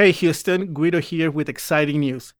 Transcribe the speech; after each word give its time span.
Hey 0.00 0.12
Houston, 0.12 0.72
Guido 0.72 0.98
here 0.98 1.30
with 1.30 1.50
exciting 1.50 2.00
news. 2.00 2.32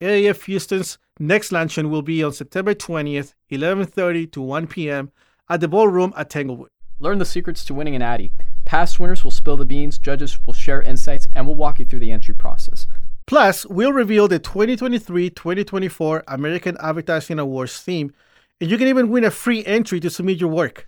AAF 0.00 0.44
Houston's 0.44 0.98
next 1.18 1.50
luncheon 1.50 1.90
will 1.90 2.00
be 2.00 2.22
on 2.22 2.32
September 2.32 2.74
20th, 2.76 3.34
11:30 3.50 4.30
to 4.30 4.40
1 4.40 4.68
p.m. 4.68 5.10
at 5.48 5.60
the 5.60 5.66
ballroom 5.66 6.12
at 6.16 6.30
Tanglewood. 6.30 6.68
Learn 7.00 7.18
the 7.18 7.24
secrets 7.24 7.64
to 7.64 7.74
winning 7.74 7.96
an 7.96 8.02
Addy. 8.02 8.30
Past 8.64 9.00
winners 9.00 9.24
will 9.24 9.32
spill 9.32 9.56
the 9.56 9.64
beans, 9.64 9.98
judges 9.98 10.38
will 10.46 10.52
share 10.52 10.80
insights, 10.80 11.26
and 11.32 11.44
we'll 11.44 11.56
walk 11.56 11.80
you 11.80 11.84
through 11.84 11.98
the 11.98 12.12
entry 12.12 12.36
process. 12.36 12.86
Plus, 13.26 13.66
we'll 13.66 13.92
reveal 13.92 14.28
the 14.28 14.38
2023-2024 14.38 16.22
American 16.28 16.76
Advertising 16.80 17.40
Awards 17.40 17.80
theme, 17.80 18.14
and 18.60 18.70
you 18.70 18.78
can 18.78 18.86
even 18.86 19.08
win 19.08 19.24
a 19.24 19.32
free 19.32 19.64
entry 19.64 19.98
to 19.98 20.08
submit 20.08 20.38
your 20.38 20.50
work. 20.50 20.86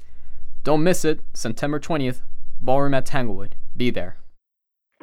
Don't 0.62 0.84
miss 0.84 1.04
it, 1.04 1.22
September 1.34 1.80
20th, 1.80 2.20
ballroom 2.60 2.94
at 2.94 3.04
Tanglewood. 3.04 3.54
Be 3.76 3.90
there. 3.90 4.20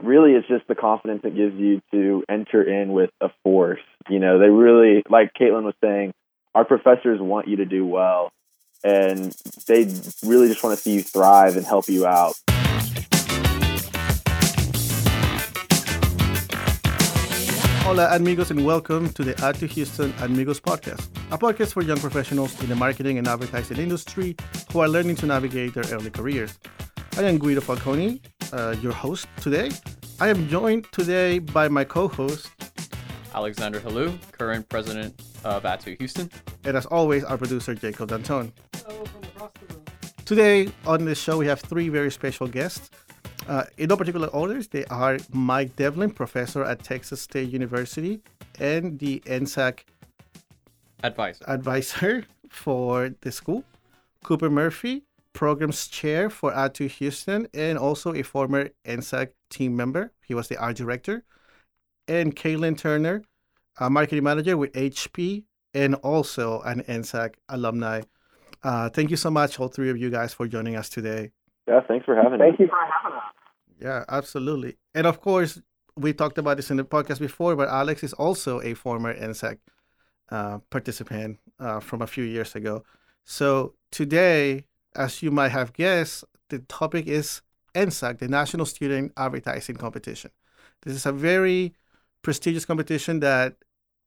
Really, 0.04 0.34
it's 0.34 0.48
just 0.48 0.68
the 0.68 0.76
confidence 0.76 1.22
it 1.24 1.36
gives 1.36 1.56
you 1.56 1.82
to 1.90 2.24
enter 2.30 2.62
in 2.62 2.94
with 2.94 3.10
a 3.20 3.30
force. 3.42 3.82
You 4.08 4.20
know, 4.20 4.38
they 4.38 4.48
really, 4.48 5.02
like 5.10 5.32
Caitlin 5.34 5.64
was 5.64 5.74
saying, 5.84 6.14
our 6.54 6.64
professors 6.66 7.20
want 7.20 7.48
you 7.48 7.56
to 7.56 7.66
do 7.66 7.84
well, 7.84 8.32
and 8.84 9.36
they 9.66 9.86
really 10.24 10.50
just 10.50 10.64
want 10.64 10.78
to 10.78 10.84
see 10.84 10.94
you 10.94 11.02
thrive 11.02 11.58
and 11.58 11.66
help 11.66 11.90
you 11.90 12.06
out. 12.06 12.36
Hola, 17.82 18.16
amigos, 18.16 18.52
and 18.52 18.64
welcome 18.64 19.10
to 19.14 19.24
the 19.24 19.34
Ad2 19.34 19.68
Houston 19.70 20.14
Amigos 20.20 20.60
podcast, 20.60 21.08
a 21.32 21.40
podcast 21.40 21.74
for 21.74 21.82
young 21.82 21.98
professionals 21.98 22.62
in 22.62 22.70
the 22.70 22.76
marketing 22.76 23.18
and 23.18 23.28
advertising 23.28 23.78
industry 23.78 24.36
who 24.72 24.80
are 24.80 24.88
learning 24.88 25.16
to 25.16 25.26
navigate 25.26 25.74
their 25.74 25.86
early 25.92 26.12
careers. 26.12 26.60
I 27.18 27.24
am 27.24 27.40
Guido 27.40 27.62
Falcone, 27.62 28.22
uh, 28.54 28.76
your 28.80 28.92
host 28.92 29.28
today. 29.42 29.72
I 30.20 30.28
am 30.28 30.48
joined 30.48 30.86
today 30.92 31.40
by 31.40 31.68
my 31.68 31.84
co 31.84 32.08
host, 32.08 32.52
Alexander 33.34 33.80
Halou, 33.80 34.20
current 34.32 34.70
president 34.70 35.20
of 35.44 35.64
Ad2 35.64 35.98
Houston. 35.98 36.30
And 36.64 36.78
as 36.78 36.86
always, 36.86 37.24
our 37.24 37.36
producer, 37.36 37.74
Jacob 37.74 38.10
Danton. 38.10 38.54
Today 40.26 40.70
on 40.86 41.06
this 41.06 41.20
show, 41.20 41.40
we 41.40 41.48
have 41.48 41.60
three 41.60 41.90
very 41.90 42.12
special 42.12 42.46
guests. 42.46 42.92
Uh, 43.48 43.64
in 43.80 43.90
no 43.90 43.98
particular 43.98 44.28
order, 44.28 44.62
they 44.62 44.86
are 44.86 45.18
Mike 45.32 45.76
Devlin, 45.76 46.12
professor 46.12 46.64
at 46.64 46.84
Texas 46.84 47.20
State 47.20 47.50
University, 47.50 48.22
and 48.60 49.00
the 49.00 49.22
NSAC 49.26 49.80
advisor, 51.02 51.46
advisor 51.48 52.26
for 52.50 53.10
the 53.22 53.32
school. 53.32 53.64
Cooper 54.24 54.52
Murphy, 54.52 55.02
programs 55.38 55.88
chair 55.88 56.32
for 56.32 56.52
Ad2 56.52 56.90
Houston, 56.98 57.48
and 57.54 57.78
also 57.78 58.12
a 58.12 58.24
former 58.24 58.70
NSAC 58.84 59.28
team 59.52 59.76
member. 59.76 60.12
He 60.26 60.34
was 60.34 60.48
the 60.48 60.58
art 60.58 60.78
director. 60.78 61.26
And 62.08 62.36
Caitlin 62.36 62.76
Turner, 62.76 63.22
a 63.80 63.88
marketing 63.88 64.24
manager 64.24 64.58
with 64.58 64.74
HP, 64.74 65.44
and 65.76 65.94
also 65.96 66.62
an 66.62 66.82
NSAC 66.88 67.36
alumni. 67.50 68.02
Uh, 68.64 68.90
thank 68.90 69.12
you 69.12 69.16
so 69.16 69.30
much, 69.30 69.60
all 69.60 69.68
three 69.68 69.92
of 69.92 69.98
you 69.98 70.10
guys, 70.10 70.34
for 70.34 70.48
joining 70.48 70.76
us 70.76 70.90
today. 70.90 71.30
Yeah, 71.68 71.82
thanks 71.88 72.06
for 72.06 72.16
having 72.16 72.40
thank 72.40 72.54
us. 72.54 72.58
Thank 72.58 72.60
you 72.60 72.68
for 72.68 72.80
having 73.04 73.18
us. 73.18 73.24
Yeah, 73.80 74.06
absolutely. 74.10 74.78
And 74.96 75.06
of 75.06 75.22
course, 75.22 75.62
we 75.96 76.14
talked 76.14 76.40
about 76.40 76.58
this 76.58 76.72
in 76.72 76.78
the 76.78 76.84
podcast 76.84 77.20
before, 77.20 77.56
but 77.56 77.70
Alex 77.70 78.04
is 78.04 78.14
also 78.14 78.60
a 78.62 78.74
former 78.74 79.14
NSAC 79.14 79.60
uh, 80.32 80.58
participant 80.72 81.38
uh, 81.60 81.80
from 81.80 82.02
a 82.02 82.08
few 82.08 82.24
years 82.24 82.56
ago. 82.56 82.84
So 83.24 83.76
today, 83.92 84.66
as 84.96 85.22
you 85.22 85.32
might 85.32 85.50
have 85.50 85.74
guessed, 85.74 86.24
the 86.50 86.60
topic 86.60 87.08
is 87.08 87.42
NSAC, 87.76 88.20
the 88.20 88.28
National 88.28 88.66
Student 88.66 89.14
Advertising 89.18 89.76
Competition. 89.76 90.32
This 90.84 90.96
is 90.96 91.06
a 91.06 91.12
very 91.12 91.74
prestigious 92.22 92.66
competition 92.66 93.20
that 93.20 93.56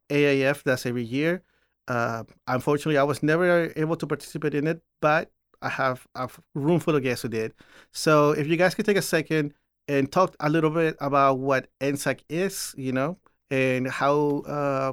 AAF 0.09 0.65
does 0.65 0.87
every 0.87 1.05
year. 1.05 1.43
Uh, 1.89 2.25
unfortunately, 2.47 2.99
I 2.99 3.03
was 3.03 3.23
never 3.23 3.73
able 3.77 3.97
to 3.97 4.07
participate 4.07 4.55
in 4.55 4.67
it, 4.67 4.83
but 5.01 5.31
I 5.63 5.69
have 5.69 6.07
a 6.15 6.29
room 6.55 6.81
full 6.81 6.97
of 6.97 7.03
guests 7.03 7.23
who 7.23 7.29
did. 7.29 7.53
So 7.93 8.33
if 8.33 8.47
you 8.47 8.57
guys 8.57 8.75
could 8.75 8.87
take 8.87 8.97
a 8.97 9.03
second 9.03 9.55
and 9.89 10.11
talk 10.11 10.37
a 10.41 10.49
little 10.49 10.71
bit 10.71 10.97
about 11.01 11.39
what 11.39 11.69
NSAC 11.81 12.21
is, 12.29 12.75
you 12.77 12.93
know, 12.93 13.19
and 13.51 13.89
how 13.89 14.43
uh, 14.47 14.93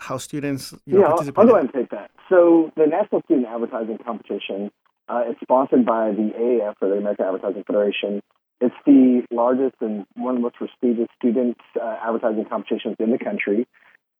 how 0.00 0.18
students 0.18 0.72
you 0.86 0.94
know, 0.94 1.00
yeah, 1.00 1.08
participate. 1.08 1.38
I'll, 1.38 1.42
I'll 1.42 1.48
go 1.48 1.54
ahead 1.56 1.70
and 1.74 1.82
take 1.82 1.90
that. 1.90 2.10
So 2.28 2.70
the 2.76 2.86
National 2.86 3.22
Student 3.22 3.46
Advertising 3.46 3.98
Competition 4.04 4.70
uh, 5.08 5.22
is 5.30 5.36
sponsored 5.42 5.84
by 5.84 6.10
the 6.10 6.32
AAF, 6.38 6.74
or 6.80 6.88
the 6.88 6.96
American 6.96 7.26
Advertising 7.26 7.64
Federation. 7.64 8.22
It's 8.60 8.74
the 8.84 9.22
largest 9.30 9.76
and 9.80 10.04
one 10.14 10.34
of 10.34 10.38
the 10.38 10.42
most 10.42 10.56
prestigious 10.56 11.08
student 11.20 11.56
uh, 11.80 11.96
advertising 12.02 12.44
competitions 12.46 12.96
in 12.98 13.10
the 13.12 13.18
country. 13.18 13.66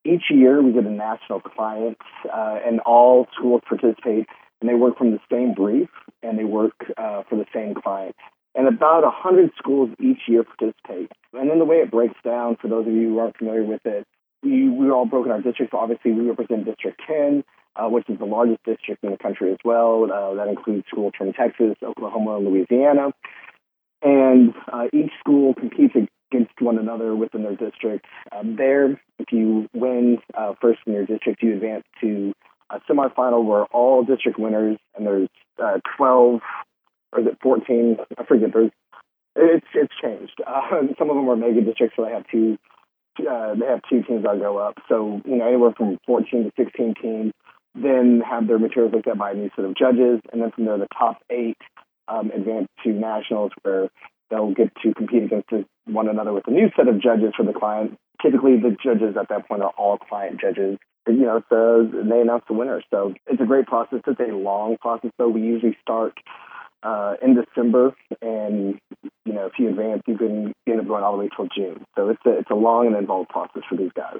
Each 0.04 0.24
year, 0.30 0.62
we 0.62 0.72
get 0.72 0.84
a 0.84 0.90
national 0.90 1.40
client, 1.40 1.98
uh, 2.24 2.58
and 2.64 2.80
all 2.80 3.26
schools 3.36 3.62
participate, 3.68 4.26
and 4.60 4.70
they 4.70 4.74
work 4.74 4.96
from 4.96 5.10
the 5.10 5.18
same 5.30 5.54
brief, 5.54 5.88
and 6.22 6.38
they 6.38 6.44
work 6.44 6.74
uh, 6.96 7.22
for 7.28 7.36
the 7.36 7.46
same 7.52 7.74
client. 7.74 8.14
And 8.54 8.66
about 8.66 9.02
100 9.02 9.50
schools 9.58 9.90
each 10.00 10.22
year 10.26 10.44
participate. 10.44 11.12
And 11.32 11.50
then 11.50 11.58
the 11.58 11.64
way 11.64 11.76
it 11.76 11.90
breaks 11.90 12.16
down, 12.24 12.56
for 12.60 12.68
those 12.68 12.86
of 12.86 12.92
you 12.92 13.10
who 13.10 13.18
aren't 13.18 13.36
familiar 13.36 13.64
with 13.64 13.84
it, 13.84 14.06
we, 14.42 14.68
we're 14.68 14.92
all 14.92 15.06
broken 15.06 15.32
our 15.32 15.40
districts. 15.40 15.74
Obviously, 15.76 16.12
we 16.12 16.28
represent 16.28 16.64
District 16.64 17.00
10, 17.06 17.44
uh, 17.78 17.88
which 17.88 18.08
is 18.08 18.18
the 18.18 18.24
largest 18.24 18.62
district 18.64 19.04
in 19.04 19.10
the 19.10 19.18
country 19.18 19.52
as 19.52 19.58
well. 19.64 20.08
Uh, 20.12 20.34
that 20.34 20.48
includes 20.48 20.86
schools 20.90 21.12
from 21.16 21.32
Texas, 21.32 21.76
Oklahoma, 21.82 22.36
and 22.36 22.46
Louisiana. 22.46 23.10
And 24.02 24.54
uh, 24.72 24.86
each 24.92 25.12
school 25.20 25.54
competes 25.54 25.94
against 25.94 26.60
one 26.60 26.78
another 26.78 27.14
within 27.14 27.42
their 27.42 27.56
district. 27.56 28.06
Um, 28.36 28.56
there, 28.56 29.00
if 29.18 29.32
you 29.32 29.68
win 29.72 30.18
uh, 30.36 30.54
first 30.60 30.80
in 30.86 30.92
your 30.92 31.06
district, 31.06 31.42
you 31.42 31.54
advance 31.54 31.84
to 32.00 32.32
a 32.70 32.80
semifinal 32.90 33.44
where 33.44 33.64
all 33.66 34.04
district 34.04 34.38
winners, 34.38 34.78
and 34.96 35.06
there's 35.06 35.28
uh, 35.62 35.78
12 35.96 36.40
or 37.12 37.20
is 37.20 37.26
it 37.26 37.38
14? 37.42 37.96
I 38.18 38.24
forget. 38.24 38.50
There's 38.52 38.70
it's 39.36 39.66
it's 39.72 39.94
changed. 40.02 40.34
Uh, 40.46 40.60
some 40.98 41.10
of 41.10 41.16
them 41.16 41.28
are 41.28 41.36
mega 41.36 41.60
districts, 41.60 41.96
so 41.96 42.04
they 42.04 42.12
have 42.12 42.24
two 42.30 42.58
they 43.18 43.66
have 43.66 43.80
two 43.90 44.02
teams 44.02 44.24
that 44.24 44.38
go 44.38 44.58
up. 44.58 44.74
So 44.88 45.20
you 45.24 45.36
know 45.36 45.46
anywhere 45.46 45.72
from 45.76 45.98
14 46.06 46.44
to 46.44 46.52
16 46.56 46.94
teams 47.00 47.32
then 47.74 48.22
have 48.28 48.46
their 48.46 48.58
materials 48.58 48.94
looked 48.94 49.08
at 49.08 49.18
by 49.18 49.32
a 49.32 49.34
new 49.34 49.50
set 49.54 49.64
of 49.64 49.76
judges, 49.76 50.20
and 50.32 50.42
then 50.42 50.50
from 50.50 50.64
there 50.64 50.78
the 50.78 50.88
top 50.96 51.18
eight 51.30 51.58
um, 52.08 52.30
advance 52.30 52.68
to 52.84 52.90
nationals 52.90 53.52
where 53.62 53.88
they'll 54.30 54.52
get 54.52 54.70
to 54.82 54.94
compete 54.94 55.24
against 55.24 55.48
one 55.86 56.08
another 56.08 56.32
with 56.32 56.46
a 56.48 56.50
new 56.50 56.70
set 56.76 56.88
of 56.88 57.00
judges 57.00 57.32
for 57.36 57.44
the 57.44 57.52
client. 57.52 57.96
Typically, 58.22 58.56
the 58.56 58.76
judges 58.82 59.16
at 59.18 59.28
that 59.28 59.48
point 59.48 59.62
are 59.62 59.72
all 59.78 59.98
client 59.98 60.40
judges. 60.40 60.78
You 61.06 61.14
know, 61.14 61.42
so 61.48 61.88
they 61.90 62.20
announce 62.20 62.44
the 62.48 62.54
winner. 62.54 62.82
So 62.90 63.14
it's 63.26 63.40
a 63.40 63.46
great 63.46 63.66
process. 63.66 64.00
It's 64.06 64.20
a 64.20 64.34
long 64.34 64.76
process, 64.78 65.10
though. 65.16 65.28
We 65.28 65.40
usually 65.40 65.76
start 65.80 66.12
uh, 66.82 67.14
in 67.22 67.34
December, 67.34 67.94
and 68.20 68.78
you 69.24 69.32
know, 69.32 69.46
if 69.46 69.52
you 69.58 69.70
advance, 69.70 70.02
you 70.06 70.18
can 70.18 70.52
end 70.66 70.80
up 70.80 70.86
going 70.86 71.02
all 71.02 71.12
the 71.12 71.24
way 71.24 71.30
till 71.34 71.48
June. 71.54 71.84
So 71.96 72.10
it's 72.10 72.20
a 72.26 72.38
it's 72.38 72.50
a 72.50 72.54
long 72.54 72.86
and 72.86 72.96
involved 72.96 73.30
process 73.30 73.62
for 73.68 73.76
these 73.76 73.92
guys. 73.94 74.18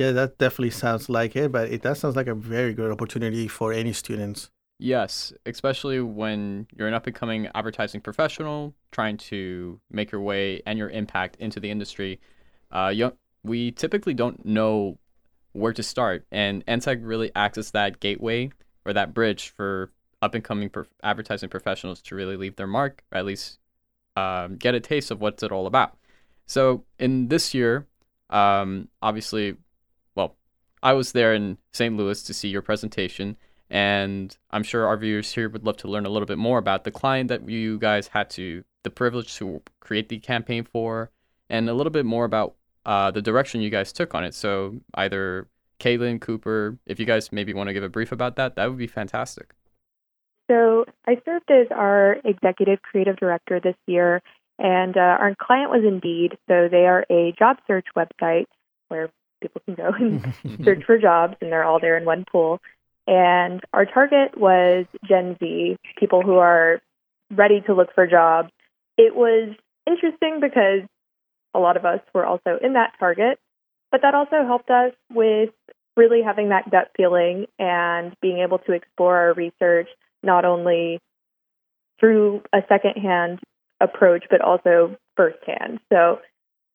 Yeah, 0.00 0.12
that 0.12 0.38
definitely 0.38 0.70
sounds 0.70 1.10
like 1.10 1.36
it, 1.36 1.52
but 1.52 1.70
it 1.70 1.82
does 1.82 1.98
sounds 1.98 2.16
like 2.16 2.26
a 2.26 2.34
very 2.34 2.72
good 2.72 2.90
opportunity 2.90 3.46
for 3.48 3.70
any 3.70 3.92
students. 3.92 4.48
Yes, 4.78 5.30
especially 5.44 6.00
when 6.00 6.68
you're 6.74 6.88
an 6.88 6.94
up 6.94 7.06
and 7.06 7.14
coming 7.14 7.50
advertising 7.54 8.00
professional 8.00 8.74
trying 8.92 9.18
to 9.18 9.78
make 9.90 10.10
your 10.10 10.22
way 10.22 10.62
and 10.64 10.78
your 10.78 10.88
impact 10.88 11.36
into 11.36 11.60
the 11.60 11.70
industry. 11.70 12.18
Uh, 12.72 12.90
you, 12.94 13.12
we 13.42 13.72
typically 13.72 14.14
don't 14.14 14.46
know 14.46 14.96
where 15.52 15.74
to 15.74 15.82
start, 15.82 16.24
and 16.32 16.64
NSAC 16.64 17.00
really 17.02 17.30
acts 17.36 17.58
as 17.58 17.72
that 17.72 18.00
gateway 18.00 18.50
or 18.86 18.94
that 18.94 19.12
bridge 19.12 19.50
for 19.50 19.92
up 20.22 20.34
and 20.34 20.42
coming 20.42 20.70
advertising 21.02 21.50
professionals 21.50 22.00
to 22.00 22.14
really 22.14 22.38
leave 22.38 22.56
their 22.56 22.66
mark, 22.66 23.04
or 23.12 23.18
at 23.18 23.26
least 23.26 23.58
um, 24.16 24.56
get 24.56 24.74
a 24.74 24.80
taste 24.80 25.10
of 25.10 25.20
what's 25.20 25.42
it 25.42 25.52
all 25.52 25.66
about. 25.66 25.98
So 26.46 26.84
in 26.98 27.28
this 27.28 27.52
year, 27.52 27.86
um, 28.30 28.88
obviously, 29.02 29.58
I 30.82 30.92
was 30.92 31.12
there 31.12 31.34
in 31.34 31.58
St. 31.72 31.96
Louis 31.96 32.22
to 32.22 32.34
see 32.34 32.48
your 32.48 32.62
presentation, 32.62 33.36
and 33.68 34.36
I'm 34.50 34.62
sure 34.62 34.86
our 34.86 34.96
viewers 34.96 35.32
here 35.32 35.48
would 35.48 35.64
love 35.64 35.76
to 35.78 35.88
learn 35.88 36.06
a 36.06 36.08
little 36.08 36.26
bit 36.26 36.38
more 36.38 36.58
about 36.58 36.84
the 36.84 36.90
client 36.90 37.28
that 37.28 37.48
you 37.48 37.78
guys 37.78 38.08
had 38.08 38.30
to 38.30 38.64
the 38.82 38.90
privilege 38.90 39.34
to 39.36 39.62
create 39.80 40.08
the 40.08 40.18
campaign 40.18 40.64
for, 40.64 41.10
and 41.48 41.68
a 41.68 41.74
little 41.74 41.90
bit 41.90 42.06
more 42.06 42.24
about 42.24 42.54
uh, 42.86 43.10
the 43.10 43.22
direction 43.22 43.60
you 43.60 43.70
guys 43.70 43.92
took 43.92 44.14
on 44.14 44.24
it. 44.24 44.34
So 44.34 44.80
either 44.94 45.48
Caitlin, 45.78 46.20
Cooper, 46.20 46.78
if 46.86 46.98
you 46.98 47.06
guys 47.06 47.30
maybe 47.30 47.52
want 47.52 47.68
to 47.68 47.74
give 47.74 47.82
a 47.82 47.88
brief 47.88 48.12
about 48.12 48.36
that, 48.36 48.56
that 48.56 48.68
would 48.68 48.78
be 48.78 48.86
fantastic. 48.86 49.54
So 50.50 50.84
I 51.06 51.16
served 51.24 51.50
as 51.50 51.66
our 51.70 52.16
executive 52.24 52.82
creative 52.82 53.16
director 53.16 53.60
this 53.60 53.76
year, 53.86 54.22
and 54.58 54.96
uh, 54.96 55.00
our 55.00 55.34
client 55.40 55.70
was 55.70 55.84
Indeed. 55.86 56.38
So 56.48 56.68
they 56.68 56.86
are 56.86 57.04
a 57.10 57.32
job 57.38 57.58
search 57.66 57.86
website 57.96 58.46
where 58.88 59.10
people 59.40 59.62
can 59.64 59.74
go 59.74 59.90
and 59.98 60.34
search 60.64 60.84
for 60.84 60.98
jobs, 60.98 61.36
and 61.40 61.52
they're 61.52 61.64
all 61.64 61.80
there 61.80 61.96
in 61.96 62.04
one 62.04 62.24
pool. 62.30 62.60
And 63.06 63.60
our 63.72 63.86
target 63.86 64.38
was 64.38 64.86
Gen 65.08 65.36
Z, 65.40 65.76
people 65.98 66.22
who 66.22 66.36
are 66.36 66.80
ready 67.30 67.60
to 67.66 67.74
look 67.74 67.94
for 67.94 68.06
jobs. 68.06 68.50
It 68.96 69.14
was 69.14 69.54
interesting 69.86 70.40
because 70.40 70.88
a 71.54 71.58
lot 71.58 71.76
of 71.76 71.84
us 71.84 72.00
were 72.14 72.26
also 72.26 72.58
in 72.62 72.74
that 72.74 72.92
target. 72.98 73.38
But 73.90 74.02
that 74.02 74.14
also 74.14 74.44
helped 74.46 74.70
us 74.70 74.92
with 75.12 75.50
really 75.96 76.22
having 76.22 76.50
that 76.50 76.70
gut 76.70 76.90
feeling 76.96 77.46
and 77.58 78.14
being 78.22 78.38
able 78.38 78.58
to 78.58 78.72
explore 78.72 79.16
our 79.16 79.34
research 79.34 79.88
not 80.22 80.44
only 80.44 81.00
through 81.98 82.42
a 82.52 82.60
secondhand 82.68 83.40
approach, 83.80 84.24
but 84.30 84.40
also 84.40 84.96
firsthand. 85.16 85.80
So, 85.92 86.20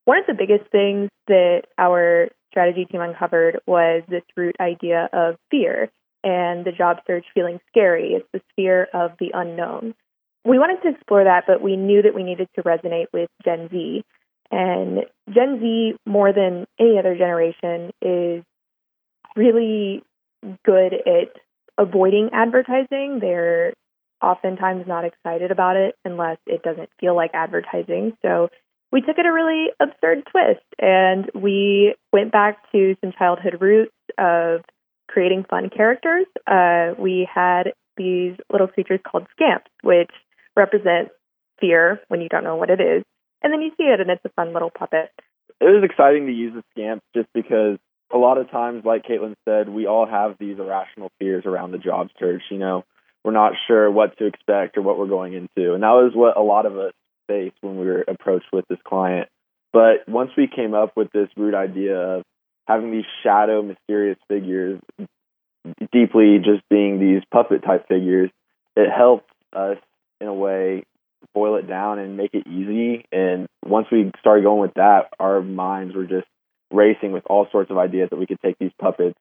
one 0.06 0.20
of 0.20 0.26
the 0.28 0.34
biggest 0.34 0.70
things 0.72 1.10
that 1.28 1.64
our 1.78 2.30
strategy 2.56 2.86
team 2.86 3.02
uncovered 3.02 3.60
was 3.68 4.04
this 4.08 4.24
root 4.38 4.56
idea 4.62 5.10
of 5.12 5.36
fear 5.52 5.92
and 6.24 6.66
the 6.66 6.72
job 6.72 6.98
search 7.06 7.26
feeling 7.34 7.60
scary. 7.68 8.14
It's 8.14 8.28
the 8.32 8.42
fear 8.56 8.88
of 8.94 9.12
the 9.20 9.32
unknown. 9.34 9.94
We 10.46 10.58
wanted 10.58 10.82
to 10.84 10.96
explore 10.96 11.26
that, 11.26 11.44
but 11.48 11.62
we 11.62 11.76
knew 11.76 12.02
that 12.02 12.16
we 12.16 12.24
needed 12.24 12.48
to 12.56 12.64
resonate 12.64 13.08
with 13.12 13.30
Gen 13.44 13.68
Z. 13.70 14.04
And 14.52 15.00
Gen 15.34 15.60
Z, 15.60 15.96
more 16.06 16.32
than 16.32 16.66
any 16.80 16.98
other 16.98 17.18
generation, 17.18 17.92
is 18.02 18.44
really 19.36 20.04
good 20.64 20.94
at 20.94 21.36
avoiding 21.78 22.30
advertising. 22.32 23.20
They're 23.20 23.74
oftentimes 24.22 24.88
not 24.88 25.04
excited 25.04 25.52
about 25.52 25.76
it 25.76 25.96
unless 26.06 26.38
it 26.48 26.64
doesn't 26.64 26.90
feel 27.00 27.16
like 27.16 27.32
advertising. 27.34 28.16
So 28.22 28.50
we 28.96 29.02
took 29.02 29.18
it 29.18 29.26
a 29.26 29.34
really 29.34 29.66
absurd 29.82 30.24
twist 30.32 30.64
and 30.80 31.30
we 31.36 31.96
went 32.14 32.32
back 32.32 32.72
to 32.72 32.96
some 33.02 33.12
childhood 33.12 33.58
roots 33.60 33.92
of 34.18 34.62
creating 35.10 35.44
fun 35.50 35.70
characters. 35.70 36.26
Uh, 36.48 36.94
we 36.98 37.28
had 37.30 37.74
these 37.98 38.38
little 38.50 38.70
creatures 38.70 39.02
called 39.06 39.28
scamps, 39.36 39.70
which 39.84 40.12
represent 40.56 41.10
fear 41.60 42.00
when 42.08 42.22
you 42.22 42.30
don't 42.30 42.46
know 42.46 42.56
what 42.56 42.70
it 42.70 42.80
is. 42.80 43.04
And 43.44 43.52
then 43.52 43.62
you 43.62 43.72
see 43.72 43.84
it 43.84 44.00
and 44.00 44.10
it's 44.10 44.24
a 44.24 44.30
fun 44.30 44.54
little 44.54 44.72
puppet. 44.72 45.12
It 45.60 45.66
was 45.66 45.84
exciting 45.84 46.28
to 46.28 46.32
use 46.32 46.54
the 46.54 46.64
scamps 46.72 47.04
just 47.14 47.28
because 47.34 47.78
a 48.14 48.18
lot 48.18 48.38
of 48.38 48.50
times, 48.50 48.86
like 48.86 49.04
Caitlin 49.04 49.36
said, 49.44 49.68
we 49.68 49.88
all 49.88 50.08
have 50.08 50.38
these 50.40 50.58
irrational 50.58 51.12
fears 51.20 51.44
around 51.46 51.72
the 51.72 51.80
job 51.80 52.08
search. 52.18 52.44
You 52.50 52.60
know, 52.60 52.86
we're 53.26 53.34
not 53.34 53.56
sure 53.68 53.92
what 53.92 54.18
to 54.20 54.26
expect 54.26 54.78
or 54.78 54.84
what 54.84 54.98
we're 54.98 55.08
going 55.08 55.34
into. 55.34 55.74
And 55.74 55.84
that 55.84 55.90
was 55.90 56.14
what 56.16 56.38
a 56.38 56.42
lot 56.42 56.66
of 56.66 56.78
us 56.78 56.94
faced 57.28 57.56
when 57.62 57.78
we 57.78 57.86
were 57.86 58.04
approached 58.08 58.48
with 58.52 58.66
this 58.68 58.80
client. 58.86 59.30
But 59.74 60.08
once 60.08 60.32
we 60.38 60.48
came 60.48 60.74
up 60.74 60.96
with 60.96 61.12
this 61.12 61.28
root 61.36 61.54
idea 61.54 61.98
of 61.98 62.24
having 62.68 62.92
these 62.92 63.06
shadow, 63.24 63.62
mysterious 63.62 64.18
figures, 64.28 64.80
deeply 65.92 66.38
just 66.38 66.68
being 66.70 67.00
these 67.00 67.22
puppet 67.32 67.64
type 67.64 67.88
figures, 67.88 68.30
it 68.76 68.90
helped 68.90 69.30
us 69.54 69.78
in 70.22 70.28
a 70.28 70.34
way 70.34 70.84
boil 71.34 71.58
it 71.58 71.68
down 71.68 72.00
and 72.00 72.18
make 72.18 72.34
it 72.34 72.48
easy. 72.48 73.06
And 73.12 73.48
once 73.66 73.88
we 73.92 74.12
started 74.20 74.44
going 74.44 74.62
with 74.62 74.76
that, 74.76 75.10
our 75.20 75.42
minds 75.42 75.96
were 75.96 76.06
just 76.06 76.28
racing 76.72 77.12
with 77.12 77.24
all 77.28 77.48
sorts 77.52 77.72
of 77.72 77.78
ideas 77.78 78.10
that 78.10 78.18
we 78.18 78.26
could 78.26 78.40
take 78.42 78.58
these 78.60 78.72
puppets. 78.80 79.18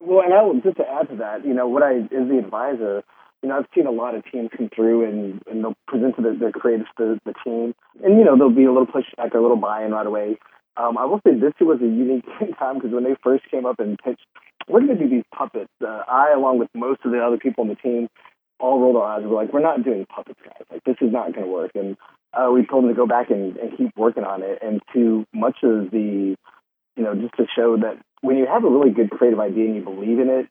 Well, 0.00 0.24
and 0.24 0.34
I 0.34 0.60
just 0.64 0.76
to 0.78 0.88
add 0.88 1.08
to 1.10 1.16
that, 1.16 1.46
you 1.46 1.54
know, 1.54 1.68
what 1.68 1.82
I 1.82 1.98
as 1.98 2.28
the 2.28 2.40
advisor, 2.42 3.04
you 3.42 3.48
know, 3.48 3.58
I've 3.58 3.66
seen 3.74 3.86
a 3.86 3.90
lot 3.90 4.14
of 4.14 4.24
teams 4.30 4.50
come 4.56 4.70
through 4.74 5.04
and, 5.08 5.42
and 5.50 5.64
they'll 5.64 5.76
present 5.88 6.16
to 6.16 6.22
their, 6.22 6.36
their 6.36 6.52
creatives 6.52 6.86
to 6.98 7.18
the 7.24 7.34
team, 7.44 7.74
and 8.02 8.18
you 8.18 8.24
know, 8.24 8.36
there'll 8.36 8.54
be 8.54 8.64
a 8.64 8.72
little 8.72 8.86
pushback 8.86 9.34
or 9.34 9.38
a 9.38 9.42
little 9.42 9.56
buy-in 9.56 9.92
right 9.92 10.06
away. 10.06 10.38
Um, 10.76 10.96
I 10.96 11.04
will 11.04 11.20
say 11.26 11.34
this 11.34 11.52
was 11.60 11.80
a 11.82 11.86
unique 11.86 12.24
time 12.58 12.76
because 12.76 12.92
when 12.92 13.04
they 13.04 13.16
first 13.22 13.44
came 13.50 13.66
up 13.66 13.78
and 13.78 13.98
pitched, 13.98 14.24
we're 14.68 14.80
going 14.80 14.96
to 14.98 15.04
do 15.04 15.10
these 15.10 15.24
puppets. 15.36 15.70
Uh, 15.82 16.02
I, 16.08 16.32
along 16.34 16.58
with 16.58 16.68
most 16.74 17.00
of 17.04 17.12
the 17.12 17.18
other 17.18 17.36
people 17.36 17.62
on 17.62 17.68
the 17.68 17.74
team, 17.74 18.08
all 18.58 18.80
rolled 18.80 18.96
our 18.96 19.18
eyes. 19.18 19.22
We're 19.24 19.34
like, 19.34 19.52
we're 19.52 19.60
not 19.60 19.84
doing 19.84 20.06
puppets, 20.06 20.38
guys. 20.44 20.62
Like, 20.70 20.84
this 20.84 20.96
is 21.00 21.12
not 21.12 21.34
going 21.34 21.44
to 21.44 21.52
work. 21.52 21.72
And 21.74 21.96
uh, 22.32 22.50
we 22.50 22.64
told 22.64 22.84
them 22.84 22.90
to 22.90 22.96
go 22.96 23.06
back 23.06 23.30
and, 23.30 23.56
and 23.56 23.76
keep 23.76 23.90
working 23.96 24.24
on 24.24 24.42
it. 24.42 24.60
And 24.62 24.80
to 24.94 25.26
much 25.34 25.58
of 25.64 25.90
the, 25.90 26.36
you 26.96 27.02
know, 27.02 27.14
just 27.14 27.34
to 27.36 27.46
show 27.54 27.76
that 27.78 27.98
when 28.20 28.36
you 28.36 28.46
have 28.46 28.64
a 28.64 28.70
really 28.70 28.92
good 28.92 29.10
creative 29.10 29.40
idea 29.40 29.66
and 29.66 29.74
you 29.74 29.82
believe 29.82 30.20
in 30.20 30.30
it, 30.30 30.46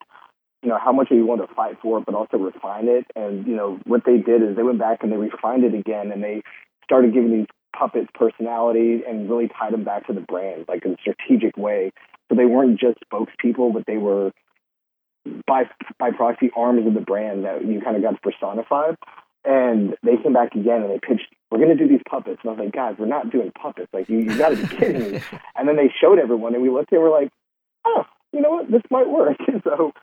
you 0.63 0.69
know, 0.69 0.77
how 0.83 0.91
much 0.91 1.11
are 1.11 1.15
you 1.15 1.25
willing 1.25 1.45
to 1.45 1.53
fight 1.53 1.77
for 1.81 2.01
but 2.01 2.15
also 2.15 2.37
refine 2.37 2.87
it. 2.87 3.05
And, 3.15 3.47
you 3.47 3.55
know, 3.55 3.79
what 3.85 4.03
they 4.05 4.17
did 4.17 4.43
is 4.43 4.55
they 4.55 4.63
went 4.63 4.79
back 4.79 4.99
and 5.01 5.11
they 5.11 5.17
refined 5.17 5.63
it 5.63 5.73
again 5.73 6.11
and 6.11 6.23
they 6.23 6.43
started 6.83 7.13
giving 7.13 7.31
these 7.31 7.47
puppets 7.77 8.09
personality 8.13 9.01
and 9.07 9.29
really 9.29 9.47
tied 9.47 9.73
them 9.73 9.83
back 9.83 10.07
to 10.07 10.13
the 10.13 10.21
brand, 10.21 10.65
like 10.67 10.85
in 10.85 10.93
a 10.93 10.97
strategic 10.99 11.57
way. 11.57 11.91
So 12.29 12.35
they 12.35 12.45
weren't 12.45 12.79
just 12.79 12.99
spokespeople, 13.11 13.73
but 13.73 13.85
they 13.87 13.97
were 13.97 14.31
by 15.47 15.63
by 15.99 16.11
proxy 16.11 16.49
arms 16.55 16.85
of 16.87 16.93
the 16.93 17.01
brand 17.01 17.45
that 17.45 17.65
you 17.65 17.81
kind 17.81 17.95
of 17.95 18.03
got 18.03 18.21
personified. 18.21 18.95
And 19.43 19.95
they 20.03 20.17
came 20.21 20.33
back 20.33 20.53
again 20.53 20.83
and 20.83 20.91
they 20.91 20.99
pitched, 20.99 21.33
we're 21.49 21.57
going 21.57 21.75
to 21.75 21.83
do 21.83 21.89
these 21.89 22.03
puppets. 22.07 22.41
And 22.43 22.51
I 22.51 22.53
was 22.53 22.65
like, 22.65 22.73
guys, 22.73 22.95
we're 22.99 23.07
not 23.07 23.31
doing 23.31 23.51
puppets. 23.59 23.89
Like, 23.91 24.07
you, 24.07 24.19
you 24.19 24.37
got 24.37 24.49
to 24.49 24.55
be 24.55 24.67
kidding 24.67 25.13
me. 25.13 25.21
And 25.55 25.67
then 25.67 25.77
they 25.77 25.91
showed 25.99 26.19
everyone 26.19 26.53
and 26.53 26.61
we 26.61 26.69
looked 26.69 26.91
and 26.91 27.01
we're 27.01 27.09
like, 27.11 27.29
oh, 27.85 28.03
you 28.31 28.41
know 28.41 28.51
what? 28.51 28.69
This 28.71 28.83
might 28.91 29.09
work. 29.09 29.37
so, 29.63 29.93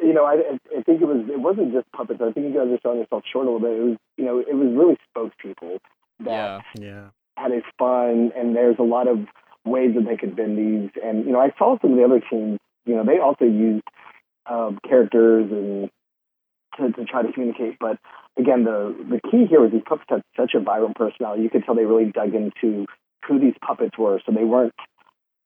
you 0.00 0.12
know, 0.12 0.24
I, 0.24 0.34
I 0.76 0.82
think 0.82 1.02
it 1.02 1.06
was, 1.06 1.26
it 1.28 1.40
wasn't 1.40 1.72
just 1.72 1.90
puppets. 1.92 2.20
I 2.22 2.32
think 2.32 2.46
you 2.46 2.54
guys 2.54 2.68
are 2.68 2.78
selling 2.82 3.00
yourself 3.00 3.24
short 3.30 3.46
a 3.46 3.50
little 3.50 3.60
bit. 3.68 3.78
It 3.78 3.84
was, 3.84 3.96
you 4.16 4.24
know, 4.24 4.38
it 4.38 4.54
was 4.54 4.72
really 4.74 4.96
spokespeople 5.14 5.78
that 6.20 6.30
Yeah. 6.30 6.60
Yeah. 6.78 7.08
had 7.36 7.52
a 7.52 7.62
fun 7.78 8.32
and 8.36 8.54
there's 8.54 8.78
a 8.78 8.82
lot 8.82 9.08
of 9.08 9.18
ways 9.64 9.94
that 9.94 10.04
they 10.06 10.16
could 10.16 10.36
bend 10.36 10.56
these. 10.58 10.90
And, 11.02 11.24
you 11.26 11.32
know, 11.32 11.40
I 11.40 11.52
saw 11.58 11.78
some 11.80 11.92
of 11.92 11.96
the 11.96 12.04
other 12.04 12.20
teams, 12.20 12.58
you 12.86 12.94
know, 12.96 13.04
they 13.04 13.18
also 13.18 13.44
used 13.44 13.84
um, 14.46 14.78
characters 14.88 15.50
and 15.50 15.90
to, 16.78 16.92
to 16.92 17.04
try 17.04 17.22
to 17.22 17.32
communicate. 17.32 17.76
But 17.78 17.98
again, 18.38 18.64
the 18.64 18.94
the 19.10 19.20
key 19.30 19.46
here 19.46 19.60
was 19.60 19.72
these 19.72 19.82
puppets 19.86 20.08
had 20.08 20.22
such 20.36 20.54
a 20.54 20.60
vibrant 20.60 20.96
personality. 20.96 21.42
You 21.42 21.50
could 21.50 21.64
tell 21.64 21.74
they 21.74 21.84
really 21.84 22.10
dug 22.10 22.34
into 22.34 22.86
who 23.26 23.38
these 23.38 23.54
puppets 23.60 23.98
were, 23.98 24.20
so 24.24 24.32
they 24.32 24.44
weren't 24.44 24.72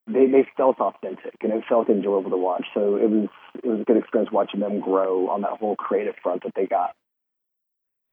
they 0.07 0.27
they 0.27 0.47
felt 0.57 0.81
authentic 0.81 1.35
and 1.43 1.53
it 1.53 1.65
felt 1.69 1.89
enjoyable 1.89 2.31
to 2.31 2.37
watch. 2.37 2.65
So 2.75 2.97
it 2.97 3.09
was 3.09 3.29
it 3.63 3.67
was 3.67 3.81
a 3.81 3.85
good 3.85 3.97
experience 3.97 4.31
watching 4.33 4.61
them 4.61 4.81
grow 4.81 5.29
on 5.29 5.43
that 5.43 5.59
whole 5.59 5.77
creative 5.77 6.15
front 6.23 6.43
that 6.45 6.53
they 6.57 6.67
got. 6.67 6.95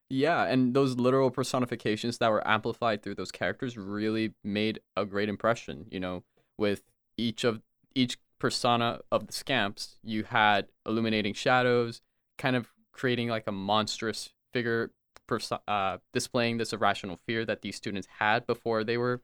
Yeah, 0.10 0.44
and 0.46 0.74
those 0.74 0.96
literal 0.98 1.30
personifications 1.30 2.18
that 2.18 2.32
were 2.32 2.48
amplified 2.48 3.04
through 3.04 3.16
those 3.16 3.32
characters 3.32 3.78
really 3.78 4.34
made 4.44 4.80
a 4.96 5.06
great 5.06 5.30
impression. 5.30 5.86
You 5.92 6.00
know, 6.00 6.24
with 6.58 6.84
each 7.18 7.44
of 7.44 7.62
each 7.96 8.18
persona 8.40 9.00
of 9.12 9.28
the 9.28 9.34
scamps, 9.34 9.98
you 10.04 10.24
had 10.24 10.68
illuminating 10.86 11.34
shadows, 11.34 12.02
kind 12.38 12.56
of 12.56 12.68
creating 12.92 13.30
like 13.30 13.46
a 13.48 13.52
monstrous 13.52 14.30
figure, 14.54 14.92
perso- 15.28 15.62
uh, 15.68 15.98
displaying 16.14 16.58
this 16.58 16.74
irrational 16.74 17.20
fear 17.28 17.46
that 17.46 17.62
these 17.62 17.76
students 17.76 18.08
had 18.20 18.48
before 18.48 18.84
they 18.84 18.98
were 18.98 19.22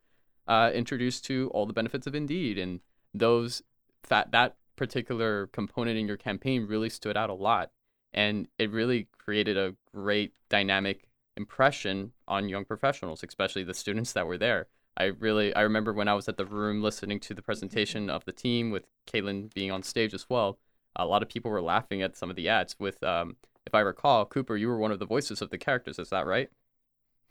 uh, 0.48 0.72
introduced 0.74 1.26
to 1.26 1.50
all 1.54 1.66
the 1.66 1.74
benefits 1.74 2.08
of 2.08 2.16
Indeed, 2.16 2.58
and 2.58 2.80
those 3.14 3.64
that 4.10 4.32
that 4.32 4.56
particular 4.76 5.48
component 5.48 5.98
in 5.98 6.08
your 6.08 6.18
campaign 6.18 6.68
really 6.68 6.90
stood 6.90 7.16
out 7.16 7.30
a 7.30 7.34
lot 7.34 7.72
and 8.16 8.48
it 8.58 8.72
really 8.72 9.08
created 9.18 9.58
a 9.58 9.76
great 9.94 10.34
dynamic 10.50 11.10
impression 11.38 12.14
on 12.28 12.50
young 12.50 12.64
professionals, 12.64 13.22
especially 13.28 13.64
the 13.64 13.74
students 13.74 14.14
that 14.14 14.26
were 14.26 14.38
there. 14.38 14.68
I 14.98 15.06
really 15.06 15.54
I 15.54 15.62
remember 15.62 15.92
when 15.92 16.08
I 16.08 16.14
was 16.14 16.30
at 16.30 16.38
the 16.38 16.46
room 16.46 16.82
listening 16.82 17.20
to 17.20 17.34
the 17.34 17.42
presentation 17.42 18.10
of 18.10 18.24
the 18.24 18.32
team 18.32 18.72
with 18.72 18.86
Caitlin 19.06 19.54
being 19.54 19.70
on 19.70 19.84
stage 19.84 20.14
as 20.14 20.28
well. 20.30 20.58
A 20.96 21.06
lot 21.06 21.22
of 21.22 21.28
people 21.28 21.52
were 21.52 21.62
laughing 21.62 22.02
at 22.02 22.16
some 22.16 22.30
of 22.30 22.38
the 22.38 22.48
ads. 22.48 22.78
With 22.80 23.04
um, 23.04 23.36
if 23.68 23.76
I 23.76 23.82
recall, 23.82 24.26
Cooper, 24.26 24.56
you 24.56 24.70
were 24.70 24.78
one 24.78 24.94
of 24.94 25.00
the 25.00 25.06
voices 25.06 25.42
of 25.42 25.50
the 25.50 25.58
characters. 25.58 26.00
Is 26.00 26.10
that 26.10 26.26
right? 26.26 26.50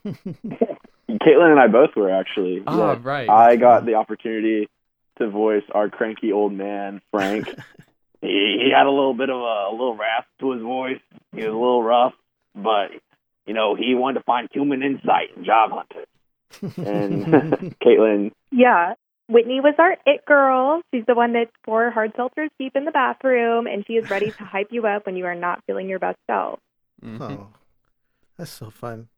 Caitlin 1.25 1.51
and 1.53 1.61
I 1.61 1.67
both 1.69 1.97
were 1.97 2.11
actually. 2.11 2.63
Oh, 2.67 2.93
yeah. 2.93 2.99
right. 3.03 3.29
I 3.29 3.57
got 3.57 3.87
the 3.87 3.95
opportunity 3.95 4.69
to 5.19 5.29
voice 5.31 5.63
our 5.73 5.89
cranky 5.89 6.33
old 6.33 6.53
man, 6.53 7.01
Frank. 7.11 7.47
he, 8.21 8.59
he 8.67 8.73
had 8.77 8.87
a 8.87 8.91
little 8.91 9.15
bit 9.15 9.31
of 9.31 9.37
a, 9.37 9.69
a 9.71 9.73
little 9.73 9.97
rasp 9.97 10.29
to 10.41 10.53
his 10.53 10.63
voice. 10.63 11.01
He 11.33 11.39
was 11.39 11.47
a 11.47 11.51
little 11.51 11.83
rough, 11.83 12.15
but 12.55 12.91
you 13.47 13.55
know 13.55 13.75
he 13.75 13.95
wanted 13.95 14.21
to 14.21 14.25
find 14.25 14.49
human 14.53 14.83
insight 14.83 15.37
in 15.37 15.45
job 15.45 15.71
hunters. 15.73 16.07
And 16.77 17.75
Caitlin, 17.81 18.33
Yeah. 18.51 18.95
Whitney 19.27 19.61
was 19.61 19.75
our 19.79 19.97
it 20.05 20.27
girl. 20.27 20.83
She's 20.93 21.07
the 21.07 21.15
one 21.15 21.33
that's 21.33 21.51
four 21.65 21.91
hard 21.91 22.13
seltzers 22.13 22.51
deep 22.59 22.77
in 22.77 22.85
the 22.85 22.91
bathroom, 22.91 23.67
and 23.67 23.83
she 23.87 23.95
is 23.95 24.11
ready 24.11 24.31
to 24.31 24.45
hype 24.45 24.69
you 24.71 24.87
up 24.87 25.07
when 25.07 25.17
you 25.17 25.25
are 25.25 25.35
not 25.35 25.65
feeling 25.67 25.89
your 25.89 25.99
best 25.99 26.19
self. 26.27 26.59
Mhm. 27.03 27.21
Oh, 27.23 27.47
that's 28.37 28.51
so 28.51 28.69
fun. 28.69 29.09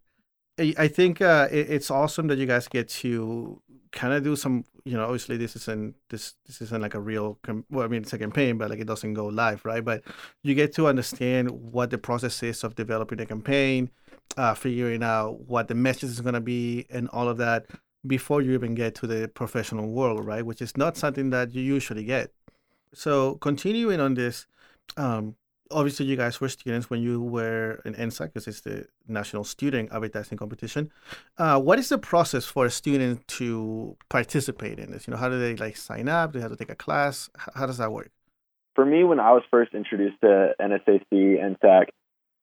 I 0.58 0.88
think 0.88 1.20
uh, 1.20 1.48
it, 1.50 1.70
it's 1.70 1.90
awesome 1.90 2.28
that 2.28 2.38
you 2.38 2.46
guys 2.46 2.66
get 2.68 2.88
to 2.88 3.60
kind 3.92 4.14
of 4.14 4.24
do 4.24 4.36
some. 4.36 4.64
You 4.84 4.96
know, 4.96 5.04
obviously 5.04 5.36
this 5.36 5.56
isn't 5.56 5.96
this 6.08 6.34
this 6.46 6.62
isn't 6.62 6.80
like 6.80 6.94
a 6.94 7.00
real. 7.00 7.38
Com- 7.42 7.64
well, 7.70 7.84
I 7.84 7.88
mean 7.88 8.02
it's 8.02 8.12
a 8.12 8.18
campaign, 8.18 8.56
but 8.56 8.70
like 8.70 8.78
it 8.78 8.86
doesn't 8.86 9.14
go 9.14 9.26
live, 9.26 9.64
right? 9.64 9.84
But 9.84 10.02
you 10.42 10.54
get 10.54 10.72
to 10.74 10.86
understand 10.86 11.50
what 11.50 11.90
the 11.90 11.98
process 11.98 12.42
is 12.42 12.64
of 12.64 12.74
developing 12.74 13.20
a 13.20 13.26
campaign, 13.26 13.90
uh, 14.36 14.54
figuring 14.54 15.02
out 15.02 15.40
what 15.40 15.68
the 15.68 15.74
message 15.74 16.10
is 16.10 16.20
going 16.20 16.34
to 16.34 16.40
be, 16.40 16.86
and 16.90 17.08
all 17.10 17.28
of 17.28 17.36
that 17.38 17.66
before 18.06 18.40
you 18.40 18.52
even 18.52 18.74
get 18.74 18.94
to 18.94 19.06
the 19.06 19.28
professional 19.28 19.88
world, 19.88 20.24
right? 20.24 20.46
Which 20.46 20.62
is 20.62 20.76
not 20.76 20.96
something 20.96 21.30
that 21.30 21.52
you 21.54 21.62
usually 21.62 22.04
get. 22.04 22.32
So 22.94 23.34
continuing 23.36 24.00
on 24.00 24.14
this, 24.14 24.46
um, 24.96 25.34
obviously 25.70 26.06
you 26.06 26.16
guys 26.16 26.40
were 26.40 26.48
students 26.48 26.90
when 26.90 27.00
you 27.00 27.20
were 27.20 27.80
in 27.84 27.94
NSAC 27.94 28.26
because 28.26 28.46
it's 28.46 28.60
the 28.60 28.86
National 29.08 29.44
Student 29.44 29.92
Advertising 29.92 30.38
Competition. 30.38 30.90
Uh, 31.38 31.60
what 31.60 31.78
is 31.78 31.88
the 31.88 31.98
process 31.98 32.44
for 32.44 32.66
a 32.66 32.70
student 32.70 33.26
to 33.28 33.96
participate 34.08 34.78
in 34.78 34.92
this? 34.92 35.06
You 35.06 35.12
know, 35.12 35.18
how 35.18 35.28
do 35.28 35.38
they 35.38 35.56
like 35.56 35.76
sign 35.76 36.08
up? 36.08 36.32
Do 36.32 36.38
they 36.38 36.42
have 36.42 36.52
to 36.52 36.56
take 36.56 36.70
a 36.70 36.76
class? 36.76 37.30
How 37.54 37.66
does 37.66 37.78
that 37.78 37.92
work? 37.92 38.10
For 38.74 38.84
me, 38.84 39.04
when 39.04 39.20
I 39.20 39.32
was 39.32 39.42
first 39.50 39.74
introduced 39.74 40.20
to 40.20 40.52
NSAC 40.60 41.02
NSAC, 41.12 41.86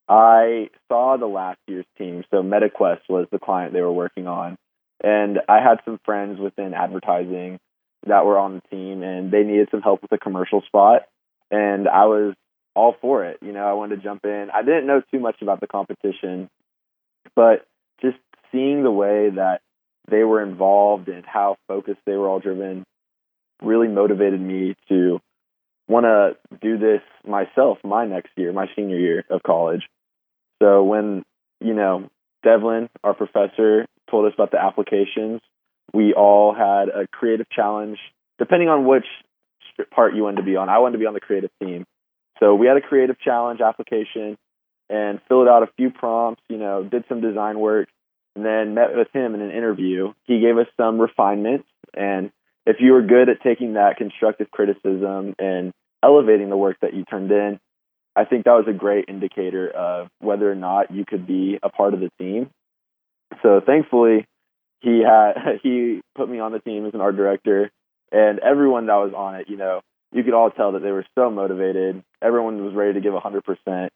I 0.09 0.69
saw 0.89 1.17
the 1.17 1.27
last 1.27 1.59
year's 1.67 1.85
team. 1.97 2.23
So 2.31 2.41
MetaQuest 2.41 3.01
was 3.07 3.27
the 3.31 3.39
client 3.39 3.73
they 3.73 3.81
were 3.81 3.93
working 3.93 4.27
on, 4.27 4.57
and 5.03 5.39
I 5.47 5.61
had 5.61 5.77
some 5.85 5.99
friends 6.05 6.39
within 6.39 6.73
advertising 6.73 7.59
that 8.05 8.25
were 8.25 8.37
on 8.37 8.55
the 8.55 8.61
team, 8.75 9.03
and 9.03 9.31
they 9.31 9.43
needed 9.43 9.69
some 9.71 9.81
help 9.81 10.01
with 10.01 10.11
a 10.11 10.17
commercial 10.17 10.61
spot, 10.61 11.03
and 11.51 11.87
I 11.87 12.05
was 12.05 12.35
all 12.75 12.95
for 13.01 13.25
it. 13.25 13.37
You 13.41 13.51
know, 13.51 13.65
I 13.65 13.73
wanted 13.73 13.97
to 13.97 14.01
jump 14.01 14.25
in. 14.25 14.47
I 14.53 14.61
didn't 14.63 14.87
know 14.87 15.01
too 15.11 15.19
much 15.19 15.41
about 15.41 15.59
the 15.59 15.67
competition, 15.67 16.49
but 17.35 17.65
just 18.01 18.17
seeing 18.51 18.83
the 18.83 18.91
way 18.91 19.29
that 19.29 19.61
they 20.09 20.23
were 20.23 20.41
involved 20.41 21.07
and 21.07 21.25
how 21.25 21.57
focused 21.67 21.99
they 22.05 22.13
were 22.13 22.27
all 22.27 22.39
driven 22.39 22.83
really 23.61 23.87
motivated 23.87 24.41
me 24.41 24.75
to 24.89 25.19
want 25.87 26.05
to 26.05 26.35
do 26.61 26.77
this 26.77 27.01
myself 27.25 27.77
my 27.83 28.05
next 28.05 28.31
year, 28.35 28.51
my 28.51 28.67
senior 28.75 28.97
year 28.97 29.23
of 29.29 29.43
college. 29.43 29.83
So 30.61 30.83
when, 30.83 31.23
you 31.59 31.73
know, 31.73 32.09
Devlin, 32.43 32.89
our 33.03 33.13
professor, 33.13 33.85
told 34.09 34.25
us 34.25 34.33
about 34.33 34.51
the 34.51 34.61
applications, 34.61 35.41
we 35.93 36.13
all 36.13 36.53
had 36.53 36.89
a 36.89 37.07
creative 37.07 37.49
challenge, 37.49 37.99
depending 38.39 38.69
on 38.69 38.85
which 38.85 39.05
part 39.91 40.15
you 40.15 40.23
wanted 40.23 40.37
to 40.37 40.43
be 40.43 40.55
on. 40.55 40.69
I 40.69 40.79
wanted 40.79 40.93
to 40.93 40.99
be 40.99 41.05
on 41.05 41.13
the 41.13 41.19
creative 41.19 41.51
team. 41.61 41.85
So 42.43 42.55
we 42.55 42.67
had 42.67 42.75
a 42.75 42.81
creative 42.81 43.17
challenge 43.19 43.61
application 43.61 44.37
and 44.89 45.21
filled 45.29 45.47
out 45.47 45.63
a 45.63 45.69
few 45.77 45.91
prompts, 45.91 46.41
you 46.49 46.57
know, 46.57 46.83
did 46.83 47.05
some 47.07 47.21
design 47.21 47.57
work, 47.57 47.87
and 48.35 48.45
then 48.45 48.73
met 48.73 48.93
with 48.93 49.07
him 49.13 49.33
in 49.33 49.41
an 49.41 49.51
interview. 49.51 50.11
He 50.25 50.41
gave 50.41 50.57
us 50.57 50.67
some 50.75 50.99
refinements. 50.99 51.69
And 51.93 52.31
if 52.65 52.77
you 52.81 52.91
were 52.91 53.01
good 53.01 53.29
at 53.29 53.41
taking 53.43 53.75
that 53.75 53.95
constructive 53.95 54.51
criticism 54.51 55.35
and 55.39 55.71
elevating 56.03 56.49
the 56.49 56.57
work 56.57 56.75
that 56.81 56.93
you 56.93 57.05
turned 57.05 57.31
in, 57.31 57.61
I 58.13 58.25
think 58.25 58.43
that 58.43 58.51
was 58.51 58.65
a 58.67 58.73
great 58.73 59.05
indicator 59.07 59.69
of 59.69 60.09
whether 60.19 60.51
or 60.51 60.55
not 60.55 60.93
you 60.93 61.05
could 61.05 61.25
be 61.25 61.59
a 61.63 61.69
part 61.69 61.93
of 61.93 62.01
the 62.01 62.11
team. 62.19 62.49
So 63.41 63.61
thankfully, 63.65 64.27
he 64.81 65.01
had 65.01 65.59
he 65.63 66.01
put 66.13 66.29
me 66.29 66.39
on 66.39 66.51
the 66.51 66.59
team 66.59 66.85
as 66.85 66.93
an 66.93 66.99
art 66.99 67.15
director, 67.15 67.71
and 68.11 68.39
everyone 68.39 68.87
that 68.87 68.95
was 68.95 69.13
on 69.15 69.35
it, 69.35 69.49
you 69.49 69.55
know, 69.55 69.79
you 70.13 70.23
could 70.23 70.33
all 70.33 70.51
tell 70.51 70.73
that 70.73 70.81
they 70.81 70.91
were 70.91 71.05
so 71.15 71.29
motivated. 71.29 72.03
Everyone 72.21 72.63
was 72.63 72.73
ready 72.75 72.93
to 72.93 73.01
give 73.01 73.13
100%. 73.13 73.89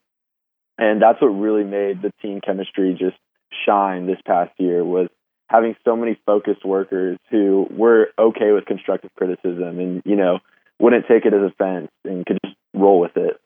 And 0.80 1.02
that's 1.02 1.22
what 1.22 1.28
really 1.28 1.64
made 1.64 2.02
the 2.02 2.12
team 2.22 2.42
chemistry 2.42 2.96
just 2.98 3.18
shine 3.66 4.08
this 4.08 4.20
past 4.26 4.52
year 4.58 4.84
was 4.84 5.10
having 5.50 5.76
so 5.86 5.96
many 5.96 6.20
focused 6.26 6.66
workers 6.66 7.18
who 7.32 7.68
were 7.72 8.10
okay 8.20 8.52
with 8.52 8.66
constructive 8.66 9.12
criticism 9.16 9.80
and, 9.80 10.02
you 10.06 10.16
know, 10.16 10.40
wouldn't 10.80 11.06
take 11.08 11.26
it 11.26 11.34
as 11.34 11.52
offense 11.52 11.90
and 12.04 12.26
could 12.26 12.38
just 12.46 12.56
roll 12.74 13.00
with 13.00 13.16
it. 13.16 13.40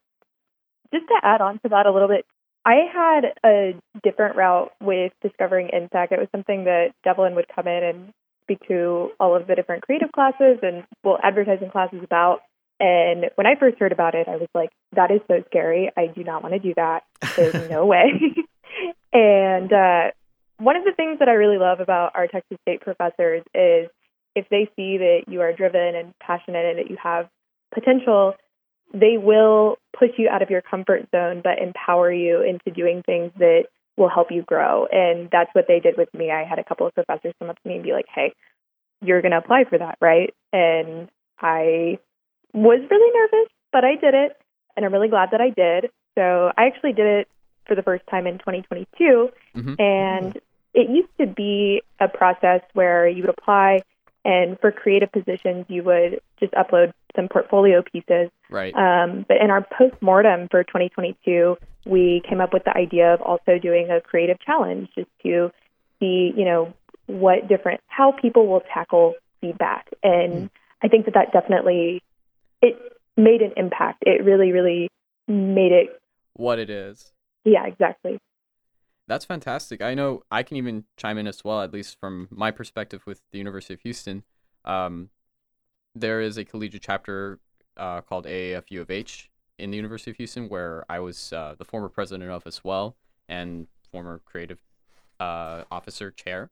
Just 0.94 1.08
to 1.08 1.16
add 1.24 1.42
on 1.42 1.60
to 1.60 1.70
that 1.70 1.86
a 1.86 1.92
little 1.92 2.10
bit, 2.10 2.26
I 2.66 2.82
had 2.94 3.22
a 3.46 3.74
different 4.04 4.36
route 4.36 4.72
with 4.82 5.14
discovering 5.22 5.70
NSAC. 5.74 6.12
It 6.12 6.20
was 6.20 6.28
something 6.32 6.66
that 6.66 6.90
Devlin 7.04 7.36
would 7.36 7.48
come 7.54 7.68
in 7.68 7.84
and 7.84 8.14
speak 8.44 8.68
to 8.68 9.12
all 9.20 9.36
of 9.36 9.48
the 9.48 9.56
different 9.56 9.84
creative 9.84 10.12
classes 10.12 10.60
and 10.62 10.84
well 11.04 11.18
advertising 11.24 11.70
classes 11.72 12.02
about. 12.04 12.42
And 12.82 13.30
when 13.36 13.46
I 13.46 13.54
first 13.60 13.78
heard 13.78 13.92
about 13.92 14.16
it, 14.16 14.28
I 14.28 14.38
was 14.38 14.50
like, 14.56 14.72
that 14.94 15.12
is 15.12 15.22
so 15.28 15.44
scary. 15.46 15.92
I 15.96 16.08
do 16.08 16.24
not 16.24 16.42
want 16.42 16.56
to 16.56 16.60
do 16.60 16.74
that. 16.76 17.04
There's 17.38 17.70
no 17.70 17.86
way. 17.94 18.10
and 19.14 19.72
uh, 19.72 20.12
one 20.58 20.76
of 20.76 20.84
the 20.84 20.94
things 20.98 21.20
that 21.20 21.30
I 21.30 21.34
really 21.34 21.60
love 21.60 21.80
about 21.80 22.14
our 22.16 22.26
Texas 22.26 22.58
State 22.64 22.82
professors 22.82 23.44
is 23.54 23.88
if 24.36 24.50
they 24.50 24.68
see 24.76 24.98
that 24.98 25.26
you 25.28 25.42
are 25.42 25.54
driven 25.54 25.96
and 25.96 26.14
passionate 26.20 26.66
and 26.66 26.80
that 26.80 26.90
you 26.90 26.98
have 27.04 27.30
potential, 27.72 28.34
they 28.92 29.18
will 29.18 29.78
push 29.98 30.10
you 30.18 30.28
out 30.28 30.42
of 30.42 30.50
your 30.50 30.64
comfort 30.64 31.08
zone, 31.12 31.42
but 31.44 31.60
empower 31.62 32.12
you 32.12 32.42
into 32.42 32.72
doing 32.76 33.04
things 33.06 33.32
that 33.38 33.66
will 33.96 34.10
help 34.10 34.32
you 34.32 34.42
grow. 34.42 34.88
And 34.92 35.30
that's 35.32 35.54
what 35.54 35.66
they 35.68 35.80
did 35.80 35.98
with 35.98 36.12
me. 36.16 36.32
I 36.32 36.46
had 36.46 36.58
a 36.58 36.64
couple 36.64 36.88
of 36.88 36.96
professors 36.96 37.36
come 37.38 37.52
up 37.52 37.62
to 37.62 37.70
me 37.70 37.76
and 37.76 37.84
be 37.84 37.94
like, 37.94 38.08
hey, 38.14 38.34
you're 39.04 39.22
going 39.22 39.34
to 39.34 39.38
apply 39.38 39.66
for 39.70 39.78
that, 39.78 40.00
right? 40.02 40.34
And 40.52 41.10
I 41.40 42.00
was 42.54 42.80
really 42.90 43.20
nervous, 43.20 43.52
but 43.72 43.84
I 43.86 43.96
did 43.96 44.14
it, 44.14 44.38
and 44.76 44.86
I'm 44.86 44.94
really 44.94 45.08
glad 45.08 45.30
that 45.32 45.42
I 45.42 45.50
did. 45.50 45.92
So 46.16 46.52
I 46.58 46.66
actually 46.66 46.94
did 46.94 47.06
it 47.06 47.28
for 47.66 47.76
the 47.76 47.84
first 47.84 48.04
time 48.10 48.28
in 48.28 48.38
2022, 48.40 49.30
mm-hmm. 49.56 49.74
and 49.80 50.38
it 50.74 50.90
used 50.90 51.10
to 51.20 51.28
be 51.28 51.82
a 52.00 52.08
process 52.08 52.62
where 52.74 53.08
you 53.08 53.24
would 53.24 53.30
apply, 53.30 53.82
and 54.24 54.60
for 54.60 54.72
creative 54.72 55.12
positions, 55.12 55.66
you 55.68 55.84
would 55.84 56.22
just 56.40 56.54
upload 56.54 56.94
some 57.16 57.28
portfolio 57.28 57.82
pieces. 57.82 58.30
Right. 58.50 58.74
Um, 58.76 59.26
but 59.28 59.38
in 59.38 59.50
our 59.50 59.66
post 59.78 60.02
mortem 60.02 60.48
for 60.50 60.64
2022, 60.64 61.58
we 61.86 62.22
came 62.28 62.42
up 62.42 62.54
with 62.54 62.64
the 62.64 62.76
idea 62.76 63.14
of 63.14 63.22
also 63.22 63.58
doing 63.58 63.90
a 63.90 64.02
creative 64.02 64.40
challenge, 64.40 64.90
just 64.96 65.10
to 65.24 65.52
see, 66.00 66.34
you 66.36 66.46
know, 66.46 66.74
what 67.08 67.48
different 67.48 67.82
how 67.88 68.12
people 68.12 68.48
will 68.48 68.64
tackle 68.74 69.16
feedback, 69.42 69.88
and 70.04 70.34
mm. 70.34 70.50
I 70.84 70.88
think 70.88 71.06
that 71.06 71.14
that 71.16 71.34
definitely 71.34 72.02
it 72.62 72.78
made 73.18 73.42
an 73.42 73.54
impact. 73.58 74.04
It 74.06 74.24
really, 74.24 74.52
really 74.52 74.90
made 75.28 75.72
it 75.72 76.02
what 76.34 76.60
it 76.60 76.70
is. 76.70 77.12
Yeah, 77.44 77.66
exactly. 77.66 78.20
That's 79.08 79.26
fantastic. 79.26 79.82
I 79.82 79.94
know 79.94 80.24
I 80.32 80.44
can 80.44 80.58
even 80.58 80.86
chime 80.96 81.18
in 81.18 81.28
as 81.28 81.44
well, 81.44 81.62
at 81.62 81.74
least 81.74 82.00
from 82.00 82.28
my 82.32 82.52
perspective 82.52 83.06
with 83.06 83.22
the 83.32 83.38
University 83.38 83.74
of 83.74 83.82
Houston. 83.82 84.24
Um, 84.64 85.10
there 85.94 86.22
is 86.22 86.38
a 86.38 86.46
collegiate 86.46 86.84
chapter 86.84 87.40
uh, 87.76 88.02
called 88.02 88.26
AAF 88.26 88.66
U 88.70 88.82
of 88.82 88.90
H 88.90 89.30
in 89.58 89.72
the 89.72 89.78
University 89.78 90.12
of 90.12 90.18
Houston, 90.18 90.48
where 90.48 90.86
I 90.90 91.00
was 91.00 91.34
uh, 91.34 91.56
the 91.58 91.66
former 91.66 91.90
president 91.90 92.32
of 92.32 92.44
as 92.46 92.64
well 92.64 92.96
and 93.28 93.68
former 93.92 94.22
creative 94.26 94.60
uh, 95.20 95.64
officer 95.70 96.12
chair. 96.12 96.50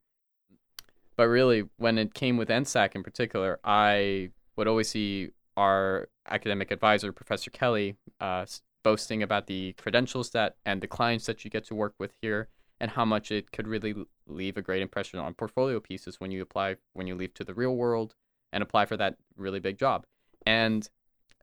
But 1.16 1.28
really, 1.28 1.64
when 1.78 1.98
it 1.98 2.14
came 2.14 2.38
with 2.38 2.50
NSAC 2.50 2.96
in 2.96 3.04
particular, 3.04 3.60
I 3.64 4.32
would 4.56 4.68
always 4.68 4.90
see 4.90 5.32
our 5.60 6.08
academic 6.30 6.72
advisor, 6.72 7.12
Professor 7.12 7.52
Kelly, 7.52 7.98
uh, 8.22 8.46
boasting 8.82 9.22
about 9.22 9.48
the 9.48 9.74
credentials 9.74 10.30
that 10.30 10.56
and 10.66 10.82
the 10.82 10.88
clients 10.88 11.26
that 11.26 11.44
you 11.44 11.52
get 11.52 11.66
to 11.66 11.76
work 11.76 11.94
with 12.00 12.14
here 12.22 12.48
and 12.80 12.92
how 12.92 13.04
much 13.04 13.30
it 13.30 13.52
could 13.52 13.68
really 13.68 13.94
leave 14.26 14.56
a 14.56 14.62
great 14.62 14.82
impression 14.82 15.20
on 15.20 15.34
portfolio 15.34 15.82
pieces 15.82 16.22
when 16.22 16.32
you 16.32 16.42
apply 16.42 16.78
when 16.94 17.08
you 17.08 17.14
leave 17.14 17.34
to 17.34 17.44
the 17.44 17.54
real 17.54 17.76
world 17.76 18.16
and 18.54 18.64
apply 18.64 18.86
for 18.86 18.96
that 18.96 19.18
really 19.36 19.60
big 19.60 19.78
job. 19.78 20.06
And 20.46 20.90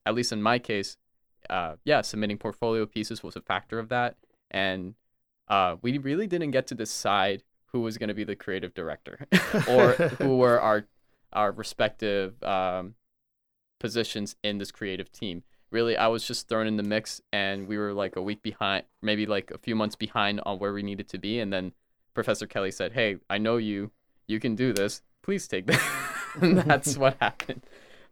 at 0.06 0.14
least 0.14 0.32
in 0.32 0.40
my 0.40 0.58
case, 0.58 0.96
uh, 1.50 1.74
yeah, 1.84 2.00
submitting 2.00 2.38
portfolio 2.38 2.86
pieces 2.86 3.22
was 3.22 3.36
a 3.36 3.42
factor 3.42 3.78
of 3.78 3.90
that. 3.90 4.16
And 4.50 4.94
uh, 5.48 5.76
we 5.82 5.98
really 5.98 6.26
didn't 6.26 6.52
get 6.52 6.66
to 6.68 6.74
decide 6.74 7.42
who 7.66 7.80
was 7.80 7.98
going 7.98 8.08
to 8.08 8.14
be 8.14 8.24
the 8.24 8.34
creative 8.34 8.72
director 8.72 9.26
or 9.68 9.92
who 9.92 10.38
were 10.38 10.58
our 10.58 10.86
our 11.34 11.52
respective 11.52 12.42
um, 12.42 12.94
positions 13.78 14.36
in 14.42 14.58
this 14.58 14.70
creative 14.70 15.10
team. 15.12 15.42
Really, 15.70 15.96
I 15.96 16.06
was 16.06 16.26
just 16.26 16.48
thrown 16.48 16.66
in 16.66 16.76
the 16.76 16.82
mix, 16.82 17.20
and 17.32 17.66
we 17.66 17.76
were 17.76 17.92
like 17.92 18.16
a 18.16 18.22
week 18.22 18.42
behind, 18.42 18.84
maybe 19.02 19.26
like 19.26 19.50
a 19.50 19.58
few 19.58 19.74
months 19.74 19.96
behind 19.96 20.40
on 20.46 20.58
where 20.58 20.72
we 20.72 20.82
needed 20.82 21.08
to 21.08 21.18
be. 21.18 21.40
And 21.40 21.52
then 21.52 21.72
Professor 22.14 22.46
Kelly 22.46 22.70
said, 22.70 22.92
"Hey, 22.92 23.16
I 23.28 23.38
know 23.38 23.56
you. 23.56 23.90
You 24.28 24.38
can 24.40 24.54
do 24.54 24.72
this. 24.72 25.02
Please 25.22 25.48
take 25.48 25.66
this." 25.66 25.82
and 26.40 26.58
that's 26.58 26.96
what 26.96 27.16
happened, 27.20 27.62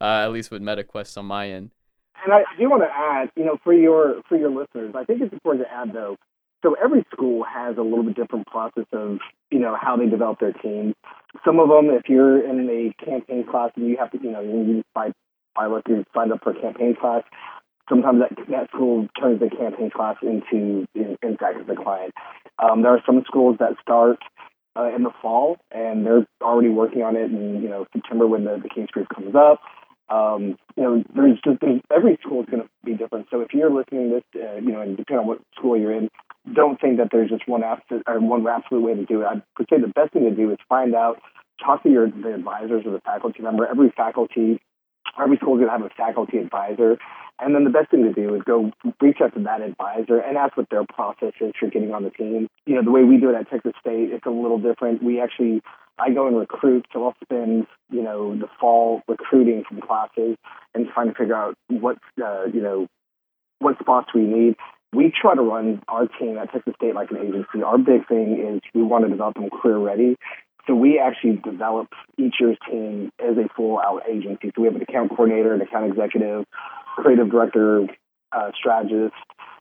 uh, 0.00 0.24
at 0.24 0.32
least 0.32 0.50
with 0.50 0.62
MetaQuest 0.62 1.16
on 1.16 1.26
my 1.26 1.48
end. 1.48 1.70
And 2.24 2.32
I 2.32 2.42
do 2.58 2.68
want 2.70 2.82
to 2.82 2.90
add, 2.90 3.30
you 3.36 3.44
know, 3.44 3.58
for 3.62 3.72
your 3.72 4.22
for 4.28 4.36
your 4.36 4.50
listeners, 4.50 4.94
I 4.96 5.04
think 5.04 5.20
it's 5.20 5.32
important 5.32 5.66
to 5.66 5.72
add 5.72 5.92
though. 5.92 6.16
So 6.64 6.74
every 6.82 7.04
school 7.12 7.44
has 7.44 7.76
a 7.76 7.82
little 7.82 8.02
bit 8.02 8.16
different 8.16 8.46
process 8.46 8.86
of, 8.92 9.18
you 9.50 9.58
know, 9.58 9.76
how 9.78 9.98
they 9.98 10.06
develop 10.06 10.40
their 10.40 10.54
team. 10.54 10.94
Some 11.44 11.60
of 11.60 11.68
them, 11.68 11.90
if 11.90 12.08
you're 12.08 12.40
in 12.42 12.66
a 12.70 13.04
campaign 13.04 13.44
class 13.44 13.72
and 13.76 13.86
you 13.86 13.98
have 13.98 14.10
to, 14.12 14.18
you 14.22 14.30
know, 14.30 14.40
you 14.40 14.64
need 14.64 14.80
to 14.80 14.84
fight 14.94 15.12
pilot 15.54 15.82
who 15.86 16.04
signed 16.14 16.32
up 16.32 16.40
for 16.42 16.50
a 16.50 16.60
campaign 16.60 16.96
class. 17.00 17.22
Sometimes 17.88 18.20
that, 18.20 18.46
that 18.48 18.68
school 18.68 19.08
turns 19.20 19.40
the 19.40 19.50
campaign 19.50 19.90
class 19.90 20.16
into 20.22 20.86
in, 20.94 21.16
NSAC 21.22 21.62
as 21.62 21.68
a 21.68 21.82
client. 21.82 22.14
Um, 22.62 22.82
there 22.82 22.92
are 22.92 23.02
some 23.04 23.22
schools 23.26 23.56
that 23.60 23.76
start 23.82 24.18
uh, 24.76 24.94
in 24.94 25.02
the 25.02 25.10
fall 25.20 25.58
and 25.70 26.06
they're 26.06 26.26
already 26.42 26.68
working 26.68 27.02
on 27.02 27.16
it 27.16 27.30
in 27.30 27.62
you 27.62 27.68
know 27.68 27.86
September 27.92 28.26
when 28.26 28.44
the, 28.44 28.58
the 28.62 28.68
King's 28.68 28.90
Group 28.90 29.08
comes 29.14 29.34
up. 29.34 29.60
Um, 30.08 30.56
you 30.76 30.82
know, 30.82 31.04
there's 31.14 31.38
just 31.44 31.60
there's, 31.60 31.80
every 31.94 32.18
school 32.22 32.42
is 32.42 32.48
going 32.50 32.62
to 32.62 32.68
be 32.84 32.94
different. 32.94 33.26
So 33.30 33.40
if 33.40 33.54
you're 33.54 33.70
listening 33.70 34.10
to 34.10 34.14
this, 34.16 34.42
uh, 34.42 34.56
you 34.56 34.72
know, 34.72 34.80
and 34.80 34.96
depending 34.96 35.20
on 35.22 35.26
what 35.26 35.40
school 35.56 35.78
you're 35.78 35.92
in, 35.92 36.10
don't 36.52 36.78
think 36.80 36.98
that 36.98 37.08
there's 37.10 37.30
just 37.30 37.48
one 37.48 37.64
absolute 37.64 38.02
or 38.06 38.20
one 38.20 38.46
absolute 38.46 38.82
way 38.82 38.94
to 38.94 39.04
do 39.04 39.22
it. 39.22 39.24
I 39.24 39.34
would 39.58 39.68
say 39.70 39.80
the 39.80 39.88
best 39.88 40.12
thing 40.12 40.24
to 40.24 40.30
do 40.30 40.50
is 40.50 40.58
find 40.68 40.94
out, 40.94 41.20
talk 41.64 41.82
to 41.84 41.90
your 41.90 42.10
the 42.10 42.34
advisors 42.34 42.84
or 42.84 42.92
the 42.92 43.00
faculty 43.00 43.42
member. 43.42 43.66
Every 43.66 43.90
faculty 43.96 44.60
every 45.22 45.36
school 45.36 45.54
is 45.54 45.64
going 45.64 45.68
to 45.68 45.72
have 45.72 45.82
a 45.82 45.94
faculty 45.94 46.38
advisor 46.38 46.98
And 47.40 47.54
then 47.54 47.64
the 47.64 47.70
best 47.70 47.90
thing 47.90 48.04
to 48.04 48.12
do 48.12 48.34
is 48.34 48.42
go 48.42 48.70
reach 49.00 49.18
out 49.22 49.34
to 49.34 49.40
that 49.42 49.60
advisor 49.60 50.18
and 50.18 50.36
ask 50.36 50.56
what 50.56 50.70
their 50.70 50.84
process 50.84 51.32
is 51.40 51.52
for 51.58 51.68
getting 51.68 51.92
on 51.92 52.04
the 52.04 52.10
team. 52.10 52.48
You 52.66 52.76
know, 52.76 52.84
the 52.84 52.92
way 52.92 53.02
we 53.02 53.18
do 53.18 53.30
it 53.30 53.34
at 53.34 53.50
Texas 53.50 53.72
State, 53.80 54.10
it's 54.12 54.26
a 54.26 54.30
little 54.30 54.58
different. 54.58 55.02
We 55.02 55.20
actually, 55.20 55.60
I 55.98 56.10
go 56.10 56.28
and 56.28 56.36
recruit, 56.38 56.86
so 56.92 57.04
I'll 57.04 57.16
spend, 57.24 57.66
you 57.90 58.02
know, 58.02 58.36
the 58.36 58.48
fall 58.60 59.02
recruiting 59.08 59.64
from 59.68 59.80
classes 59.80 60.36
and 60.74 60.86
trying 60.94 61.08
to 61.08 61.14
figure 61.14 61.34
out 61.34 61.56
what, 61.68 61.98
uh, 62.22 62.44
you 62.52 62.62
know, 62.62 62.86
what 63.58 63.78
spots 63.80 64.10
we 64.14 64.22
need. 64.22 64.54
We 64.92 65.10
try 65.10 65.34
to 65.34 65.42
run 65.42 65.82
our 65.88 66.06
team 66.06 66.38
at 66.38 66.52
Texas 66.52 66.74
State 66.76 66.94
like 66.94 67.10
an 67.10 67.16
agency. 67.16 67.64
Our 67.64 67.78
big 67.78 68.06
thing 68.06 68.38
is 68.38 68.60
we 68.74 68.82
want 68.82 69.04
to 69.04 69.10
develop 69.10 69.34
them 69.34 69.50
career 69.50 69.78
ready. 69.78 70.16
So 70.66 70.74
we 70.74 70.98
actually 70.98 71.36
develop 71.36 71.88
each 72.16 72.36
year's 72.40 72.56
team 72.70 73.10
as 73.20 73.36
a 73.36 73.48
full 73.54 73.78
out 73.78 74.02
agency. 74.08 74.50
So 74.54 74.62
we 74.62 74.66
have 74.66 74.76
an 74.76 74.82
account 74.82 75.10
coordinator, 75.10 75.52
an 75.52 75.60
account 75.60 75.90
executive, 75.92 76.44
creative 76.96 77.30
director, 77.30 77.86
uh, 78.32 78.50
strategist. 78.58 79.14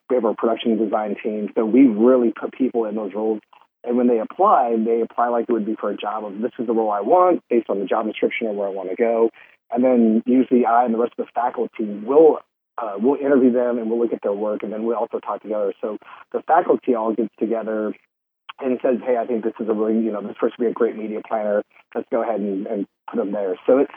We 0.09 0.15
have 0.15 0.25
our 0.25 0.35
production 0.35 0.77
design 0.77 1.15
team. 1.21 1.49
So 1.55 1.65
we 1.65 1.87
really 1.87 2.31
put 2.31 2.53
people 2.53 2.85
in 2.85 2.95
those 2.95 3.13
roles. 3.13 3.41
And 3.83 3.97
when 3.97 4.07
they 4.07 4.19
apply, 4.19 4.75
they 4.85 5.01
apply 5.01 5.27
like 5.27 5.45
it 5.49 5.51
would 5.51 5.65
be 5.65 5.75
for 5.79 5.91
a 5.91 5.97
job 5.97 6.23
of 6.23 6.39
this 6.39 6.51
is 6.57 6.67
the 6.67 6.73
role 6.73 6.91
I 6.91 7.01
want 7.01 7.43
based 7.49 7.69
on 7.69 7.79
the 7.79 7.85
job 7.85 8.05
description 8.07 8.47
or 8.47 8.53
where 8.53 8.67
I 8.67 8.71
want 8.71 8.89
to 8.89 8.95
go. 8.95 9.29
And 9.71 9.83
then 9.83 10.23
usually 10.25 10.65
I 10.65 10.85
and 10.85 10.93
the 10.93 10.99
rest 10.99 11.13
of 11.17 11.25
the 11.25 11.31
faculty 11.33 11.83
will 11.83 12.39
uh, 12.77 12.93
we'll 12.97 13.19
interview 13.19 13.51
them 13.51 13.77
and 13.77 13.89
we'll 13.89 13.99
look 13.99 14.13
at 14.13 14.21
their 14.23 14.33
work 14.33 14.63
and 14.63 14.71
then 14.73 14.83
we 14.83 14.93
also 14.93 15.19
talk 15.19 15.41
together. 15.41 15.73
So 15.81 15.97
the 16.31 16.41
faculty 16.47 16.95
all 16.95 17.13
gets 17.13 17.33
together 17.39 17.93
and 18.59 18.79
says, 18.81 18.97
hey, 19.05 19.17
I 19.17 19.25
think 19.25 19.43
this 19.43 19.53
is 19.59 19.67
a 19.67 19.73
really, 19.73 19.99
you 20.03 20.11
know, 20.11 20.21
this 20.21 20.37
person 20.39 20.55
would 20.59 20.65
be 20.65 20.71
a 20.71 20.73
great 20.73 20.95
media 20.95 21.21
planner. 21.27 21.63
Let's 21.95 22.07
go 22.11 22.23
ahead 22.23 22.39
and, 22.39 22.67
and 22.67 22.87
put 23.09 23.17
them 23.17 23.31
there. 23.31 23.55
So 23.65 23.79
it's 23.79 23.91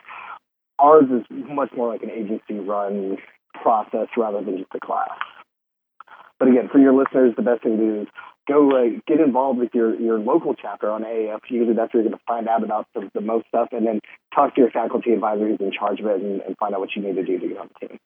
ours 0.79 1.07
is 1.11 1.25
much 1.31 1.71
more 1.77 1.89
like 1.93 2.03
an 2.03 2.11
agency 2.11 2.55
run 2.55 3.17
process 3.63 4.09
rather 4.17 4.43
than 4.43 4.59
just 4.59 4.71
a 4.75 4.81
class. 4.81 5.11
But 6.39 6.49
again, 6.49 6.69
for 6.71 6.79
your 6.79 6.93
listeners, 6.93 7.35
the 7.37 7.43
best 7.43 7.63
thing 7.63 7.79
to 7.79 7.83
do 7.83 8.01
is 8.03 8.09
go 8.47 8.71
uh, 8.71 9.01
get 9.07 9.21
involved 9.21 9.59
with 9.59 9.71
your, 9.75 9.99
your 9.99 10.19
local 10.19 10.55
chapter 10.55 10.91
on 10.91 11.03
AAF. 11.03 11.41
Usually 11.49 11.75
that's 11.75 11.93
where 11.95 12.03
you're 12.03 12.11
going 12.11 12.19
to 12.19 12.25
find 12.27 12.49
out 12.49 12.63
about 12.63 12.87
the, 12.95 13.11
the 13.15 13.21
most 13.21 13.49
stuff, 13.49 13.69
and 13.73 13.87
then 13.87 14.01
talk 14.35 14.55
to 14.55 14.61
your 14.61 14.71
faculty 14.71 15.13
advisor 15.13 15.49
who's 15.49 15.61
in 15.61 15.73
charge 15.73 16.01
of 16.01 16.07
it 16.07 16.21
and, 16.21 16.43
and 16.43 16.57
find 16.59 16.75
out 16.75 16.81
what 16.81 16.91
you 16.95 17.03
need 17.03 17.15
to 17.15 17.25
do 17.25 17.39
to 17.39 17.49
get 17.49 17.59
on 17.59 17.71
the 17.81 17.89
team. 17.89 17.99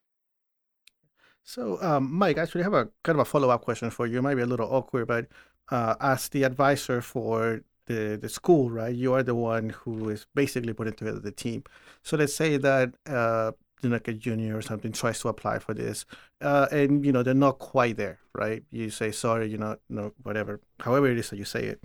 So, 1.42 1.82
um, 1.82 2.12
Mike, 2.12 2.38
actually, 2.38 2.60
I 2.60 2.64
have 2.64 2.74
a 2.74 2.88
kind 3.02 3.18
of 3.18 3.20
a 3.20 3.24
follow 3.24 3.50
up 3.50 3.62
question 3.62 3.90
for 3.90 4.06
you. 4.06 4.18
It 4.18 4.22
might 4.22 4.36
be 4.36 4.42
a 4.42 4.46
little 4.46 4.72
awkward, 4.72 5.08
but 5.08 5.26
uh, 5.70 5.94
as 6.00 6.28
the 6.28 6.42
advisor 6.42 7.00
for 7.00 7.62
the, 7.86 8.18
the 8.20 8.28
school, 8.28 8.70
right, 8.70 8.94
you 8.94 9.12
are 9.14 9.22
the 9.22 9.34
one 9.34 9.70
who 9.70 10.08
is 10.10 10.26
basically 10.34 10.72
putting 10.72 10.94
together 10.94 11.18
the 11.18 11.32
team. 11.32 11.64
So, 12.02 12.16
let's 12.16 12.34
say 12.34 12.56
that 12.56 12.94
uh, 13.06 13.52
you 13.82 13.90
like 13.90 14.08
a 14.08 14.12
junior 14.12 14.56
or 14.56 14.62
something 14.62 14.92
tries 14.92 15.20
to 15.20 15.28
apply 15.28 15.58
for 15.58 15.74
this, 15.74 16.04
uh, 16.40 16.66
and 16.70 17.04
you 17.04 17.12
know 17.12 17.22
they're 17.22 17.34
not 17.34 17.58
quite 17.58 17.96
there, 17.96 18.18
right? 18.34 18.62
You 18.70 18.90
say 18.90 19.10
sorry, 19.10 19.48
you 19.48 19.58
know, 19.58 19.76
no, 19.88 20.12
whatever, 20.22 20.60
however 20.80 21.08
it 21.10 21.18
is 21.18 21.30
that 21.30 21.36
you 21.36 21.44
say 21.44 21.64
it. 21.64 21.84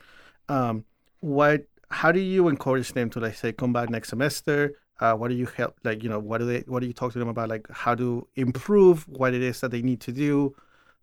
Um, 0.49 0.85
what? 1.19 1.65
How 1.89 2.11
do 2.11 2.19
you 2.19 2.47
encourage 2.47 2.93
them 2.93 3.09
to 3.11 3.19
like 3.19 3.35
say 3.35 3.51
come 3.51 3.73
back 3.73 3.89
next 3.89 4.09
semester? 4.09 4.73
Uh, 4.99 5.13
what 5.13 5.27
do 5.27 5.35
you 5.35 5.45
help 5.45 5.77
like 5.83 6.03
you 6.03 6.09
know 6.09 6.19
what 6.19 6.37
do 6.37 6.45
they 6.45 6.59
what 6.67 6.79
do 6.79 6.87
you 6.87 6.93
talk 6.93 7.11
to 7.11 7.19
them 7.19 7.27
about 7.27 7.49
like 7.49 7.67
how 7.69 7.93
to 7.93 8.25
improve 8.35 9.05
what 9.09 9.33
it 9.33 9.41
is 9.41 9.59
that 9.59 9.69
they 9.69 9.81
need 9.81 9.99
to 9.99 10.11
do 10.13 10.55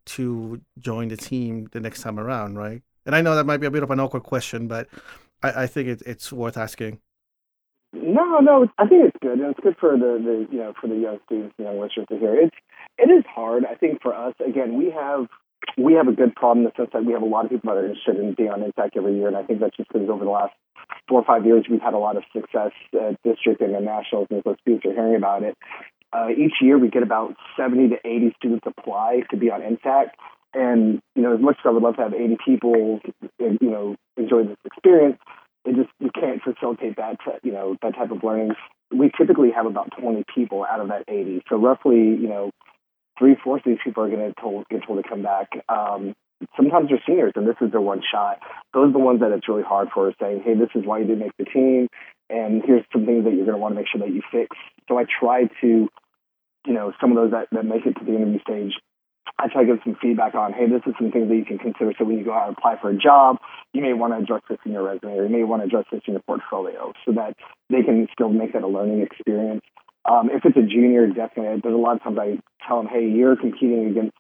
to 0.05 0.61
join 0.79 1.09
the 1.09 1.17
team 1.17 1.69
the 1.73 1.81
next 1.81 2.03
time 2.03 2.19
around 2.19 2.57
right? 2.57 2.83
And 3.07 3.15
i 3.15 3.21
know 3.21 3.35
that 3.35 3.45
might 3.45 3.59
be 3.59 3.67
a 3.67 3.71
bit 3.71 3.83
of 3.83 3.91
an 3.91 4.01
awkward 4.01 4.23
question 4.23 4.69
but 4.69 4.89
i, 5.43 5.63
I 5.63 5.67
think 5.67 5.89
it, 5.89 6.03
it's 6.07 6.33
worth 6.33 6.57
asking. 6.57 7.01
No 7.93 8.39
no 8.41 8.69
i 8.79 8.87
think 8.87 9.07
it's 9.07 9.17
good. 9.21 9.39
And 9.39 9.51
it's 9.51 9.61
good 9.61 9.77
for 9.79 9.93
the, 9.93 10.21
the 10.23 10.47
you 10.51 10.59
know 10.59 10.73
for 10.81 10.89
the 10.89 10.97
young 10.97 11.19
students 11.27 11.55
the 11.59 11.65
young 11.65 11.81
listeners 11.81 12.07
to 12.11 12.19
hear. 12.19 12.35
It's 12.35 12.57
it 12.99 13.11
is 13.11 13.25
hard 13.27 13.65
i 13.65 13.75
think 13.75 14.03
for 14.03 14.15
us. 14.15 14.35
Again 14.47 14.77
we 14.77 14.91
have 14.91 15.27
we 15.79 15.95
have 15.95 16.09
a 16.09 16.13
good 16.13 16.35
problem 16.35 16.67
in 16.67 16.73
the 16.73 16.73
sense 16.77 16.91
that 16.93 17.05
we 17.05 17.13
have 17.13 17.23
a 17.23 17.27
lot 17.27 17.45
of 17.45 17.51
people 17.51 17.73
that 17.73 17.79
are 17.79 17.87
interested 17.87 18.17
in 18.17 18.35
being 18.35 18.51
on 18.51 18.61
NSAC 18.61 18.97
every 18.97 19.17
year 19.17 19.29
and 19.29 19.37
i 19.37 19.43
think 19.43 19.61
that's 19.61 19.77
just 19.77 19.89
because 19.93 20.09
over 20.09 20.25
the 20.25 20.31
last 20.31 20.55
four 21.09 21.21
or 21.21 21.25
five 21.25 21.45
years, 21.45 21.67
we've 21.71 21.81
had 21.81 21.95
a 21.95 21.99
lot 21.99 22.17
of 22.17 22.25
success 22.33 22.73
at 22.95 23.23
district 23.23 23.61
and 23.61 23.75
the 23.75 23.81
nationals, 23.81 24.29
and 24.31 24.43
so 24.45 24.57
students 24.61 24.87
are 24.87 24.93
hearing 24.93 25.17
about 25.17 25.43
it. 25.43 25.57
Uh, 26.13 26.29
each 26.31 26.55
year, 26.61 26.79
we 26.79 26.91
get 26.91 27.03
about 27.03 27.35
70 27.57 27.89
to 27.89 27.97
80 28.05 28.35
students 28.37 28.67
apply 28.67 29.23
to 29.31 29.37
be 29.37 29.51
on 29.51 29.61
NSAC. 29.61 30.09
And, 30.55 31.01
you 31.15 31.23
know, 31.23 31.35
as 31.35 31.41
much 31.41 31.57
as 31.61 31.67
I 31.67 31.71
would 31.71 31.83
love 31.83 31.97
to 31.97 32.03
have 32.03 32.15
80 32.15 32.37
people, 32.45 33.01
you 33.39 33.59
know, 33.61 33.97
enjoy 34.17 34.45
this 34.45 34.59
experience, 34.65 35.19
it 35.65 35.77
just, 35.77 35.89
you 35.99 36.11
can't 36.15 36.43
facilitate 36.43 36.97
that, 36.97 37.17
you 37.43 37.53
know, 37.53 37.77
that 37.83 37.95
type 37.95 38.11
of 38.11 38.23
learning. 38.23 38.53
We 38.95 39.11
typically 39.17 39.51
have 39.53 39.65
about 39.65 39.91
20 39.99 40.25
people 40.35 40.67
out 40.69 40.81
of 40.81 40.89
that 40.89 41.05
80. 41.09 41.43
So 41.49 41.57
roughly, 41.57 41.97
you 41.97 42.29
know, 42.29 42.51
three 43.19 43.37
fourths 43.43 43.65
of 43.65 43.71
these 43.71 43.79
people 43.83 44.03
are 44.03 44.09
going 44.09 44.21
to 44.21 44.65
get 44.71 44.83
told 44.87 45.03
to 45.03 45.09
come 45.09 45.23
back. 45.23 45.49
Um, 45.69 46.15
sometimes 46.57 46.89
they're 46.89 47.03
seniors 47.07 47.33
and 47.37 47.47
this 47.47 47.57
is 47.61 47.71
their 47.71 47.81
one 47.81 48.03
shot. 48.03 48.39
Those 48.75 48.91
are 48.91 48.93
the 48.93 48.99
ones 48.99 49.21
that 49.21 49.33
it's 49.33 49.49
really 49.49 49.63
hard 49.63 49.89
for 49.95 50.13
saying, 50.21 50.43
hey, 50.45 50.55
this 50.55 50.69
is 50.75 50.85
why 50.85 50.99
you 50.99 51.05
didn't 51.05 51.21
make 51.21 51.37
the 51.39 51.45
team, 51.45 51.89
and 52.29 52.63
here's 52.65 52.85
some 52.93 53.07
things 53.07 53.25
that 53.25 53.35
you're 53.35 53.45
going 53.45 53.57
to 53.57 53.63
want 53.63 53.75
to 53.75 53.81
make 53.81 53.89
sure 53.91 54.01
that 54.01 54.13
you 54.13 54.23
fix. 54.31 54.57
So 54.89 54.99
I 54.99 55.05
try 55.05 55.45
to, 55.61 55.89
you 56.67 56.73
know, 56.73 56.93
some 57.01 57.11
of 57.11 57.17
those 57.17 57.31
that, 57.33 57.49
that 57.53 57.65
make 57.65 57.87
it 57.87 57.95
to 57.99 58.05
the 58.05 58.15
interview 58.15 58.41
stage, 58.41 58.73
I 59.39 59.49
try 59.49 59.63
to 59.63 59.67
give 59.67 59.83
some 59.85 59.97
feedback 60.01 60.35
on, 60.35 60.53
hey, 60.53 60.69
this 60.69 60.83
is 60.87 60.95
some 60.99 61.11
things 61.11 61.29
that 61.29 61.37
you 61.37 61.45
can 61.45 61.59
consider. 61.59 61.93
So 61.99 62.05
when 62.05 62.19
you 62.19 62.25
go 62.25 62.33
out 62.33 62.49
and 62.49 62.57
apply 62.57 62.77
for 62.81 62.91
a 62.91 62.97
job, 62.97 63.39
you 63.73 63.83
may 63.83 63.93
want 63.93 64.13
to 64.13 64.19
address 64.19 64.43
this 64.49 64.59
in 64.65 64.73
your 64.73 64.83
resume 64.83 65.19
or 65.19 65.25
you 65.25 65.31
may 65.31 65.45
want 65.45 65.63
to 65.63 65.67
address 65.67 65.87
this 65.91 66.03
in 66.07 66.15
your 66.15 66.23
portfolio 66.23 66.93
so 67.05 67.13
that 67.13 67.35
they 67.71 67.83
can 67.83 68.07
still 68.13 68.29
make 68.29 68.53
that 68.53 68.63
a 68.63 68.69
learning 68.69 69.03
experience. 69.03 69.63
Um, 70.05 70.31
if 70.31 70.45
it's 70.45 70.57
a 70.57 70.63
junior, 70.63 71.07
definitely, 71.07 71.61
there's 71.63 71.75
a 71.75 71.79
lot 71.79 71.97
of 71.97 72.03
times 72.03 72.19
I 72.19 72.39
tell 72.67 72.83
them, 72.83 72.89
hey, 72.91 73.07
you're 73.07 73.37
competing 73.37 73.87
against 73.87 74.13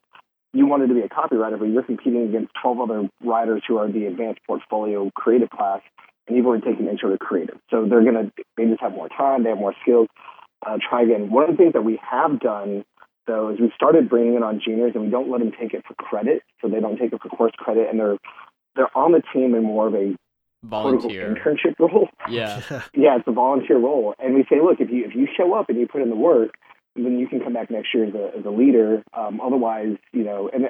you 0.53 0.67
wanted 0.67 0.89
to 0.89 0.95
be 0.95 1.01
a 1.01 1.09
copywriter, 1.09 1.59
but 1.59 1.67
you're 1.67 1.83
competing 1.83 2.29
against 2.29 2.53
12 2.63 2.81
other 2.81 3.09
writers 3.25 3.63
who 3.67 3.79
are 3.79 3.91
the 3.91 4.07
advanced 4.07 4.41
portfolio 4.47 5.11
creative 5.15 5.49
class, 5.51 5.81
and 6.29 6.37
you've 6.37 6.47
already 6.47 6.65
taken 6.65 6.89
intro 6.89 7.11
to 7.11 7.19
creative. 7.19 7.59
So 7.71 7.87
they're 7.89 8.03
going 8.03 8.15
to, 8.15 8.33
they 8.57 8.67
just 8.67 8.81
have 8.81 8.93
more 8.93 9.09
time, 9.09 9.45
they 9.45 9.49
have 9.49 9.59
more 9.59 9.75
skills. 9.83 10.09
Uh, 10.65 10.79
try 10.89 11.03
again. 11.03 11.31
One 11.31 11.45
of 11.45 11.51
the 11.51 11.57
things 11.57 11.73
that 11.73 11.85
we 11.85 12.01
have 12.09 12.41
done, 12.41 12.85
though, 13.27 13.51
is 13.51 13.61
we 13.61 13.73
started 13.75 14.09
bringing 14.09 14.35
it 14.35 14.43
on 14.43 14.61
juniors, 14.65 14.93
and 14.95 15.05
we 15.05 15.11
don't 15.11 15.31
let 15.31 15.41
them 15.41 15.53
take 15.59 15.75
it 15.75 15.85
for 15.87 15.95
credit, 15.95 16.43
so 16.61 16.69
they 16.69 16.81
don't 16.81 16.99
take 16.99 17.13
it 17.13 17.21
for 17.21 17.29
course 17.29 17.53
credit, 17.57 17.89
and 17.91 17.99
they're 17.99 18.19
they're 18.77 18.97
on 18.97 19.13
the 19.13 19.23
team 19.33 19.55
in 19.55 19.65
more 19.65 19.89
of 19.89 19.95
a 19.95 20.17
volunteer 20.63 21.35
internship 21.35 21.75
role. 21.79 22.09
Yeah, 22.29 22.63
yeah, 22.95 23.17
it's 23.17 23.27
a 23.27 23.33
volunteer 23.33 23.79
role, 23.79 24.15
and 24.19 24.35
we 24.35 24.45
say, 24.49 24.61
look, 24.63 24.81
if 24.81 24.91
you 24.91 25.05
if 25.05 25.15
you 25.15 25.27
show 25.37 25.55
up 25.55 25.69
and 25.69 25.79
you 25.79 25.87
put 25.87 26.03
in 26.03 26.11
the 26.11 26.17
work, 26.17 26.53
then 26.95 27.19
you 27.19 27.27
can 27.27 27.41
come 27.41 27.55
back 27.55 27.71
next 27.71 27.89
year 27.95 28.05
as 28.07 28.15
a, 28.15 28.39
as 28.39 28.45
a 28.45 28.51
leader. 28.51 29.03
Um, 29.17 29.41
otherwise, 29.41 29.97
you 30.13 30.25
know, 30.25 30.51
and 30.53 30.65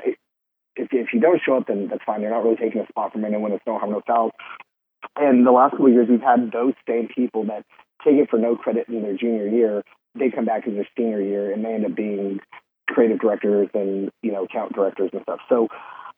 if, 0.77 0.89
if 0.93 1.09
you 1.13 1.21
don't 1.21 1.41
show 1.45 1.57
up, 1.57 1.67
then 1.67 1.89
that's 1.89 2.03
fine. 2.05 2.21
You're 2.23 2.31
not 2.31 2.45
really 2.45 2.57
taking 2.57 2.81
a 2.81 2.87
spot 2.87 3.13
from 3.13 3.25
anyone. 3.25 3.53
It's 3.53 3.65
no 3.67 3.79
harm, 3.79 3.91
no 3.91 4.03
foul. 4.07 4.31
And 5.17 5.47
the 5.47 5.53
last 5.53 5.73
couple 5.73 5.87
of 5.87 5.93
years, 5.93 6.09
we've 6.09 6.21
had 6.21 6.53
those 6.53 6.75
same 6.89 7.09
people 7.15 7.45
that 7.47 7.65
take 8.05 8.17
it 8.17 8.31
for 8.31 8.39
no 8.39 8.57
credit 8.57 8.89
in 8.89 9.03
their 9.03 9.17
junior 9.17 9.47
year. 9.47 9.83
They 10.15 10.31
come 10.31 10.45
back 10.45 10.67
as 10.67 10.75
their 10.75 10.89
senior 10.97 11.21
year, 11.21 11.53
and 11.53 11.65
they 11.65 11.75
end 11.75 11.87
up 11.87 11.95
being 11.95 12.41
creative 12.89 13.21
directors 13.21 13.69
and 13.75 14.11
you 14.23 14.33
know 14.33 14.45
account 14.45 14.75
directors 14.75 15.11
and 15.13 15.23
stuff. 15.23 15.41
So, 15.49 15.69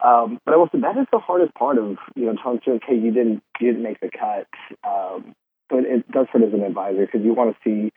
um, 0.05 0.39
but 0.45 0.55
I 0.55 0.57
will 0.57 0.69
say 0.73 0.81
that 0.81 0.97
is 0.97 1.07
the 1.13 1.19
hardest 1.19 1.55
part 1.55 1.79
of 1.79 1.97
you 2.15 2.27
know 2.27 2.35
telling 2.43 2.61
students, 2.63 2.85
hey, 2.89 2.97
you 2.97 3.13
didn't 3.13 3.43
you 3.61 3.73
didn't 3.73 3.83
make 3.83 4.01
the 4.01 4.11
cut. 4.11 4.47
Um, 4.87 5.35
but 5.69 5.85
it 5.85 6.11
does 6.11 6.27
hurt 6.33 6.43
as 6.43 6.53
an 6.53 6.63
advisor 6.63 7.07
because 7.07 7.23
you 7.25 7.33
want 7.35 7.55
to 7.55 7.59
see 7.65 7.93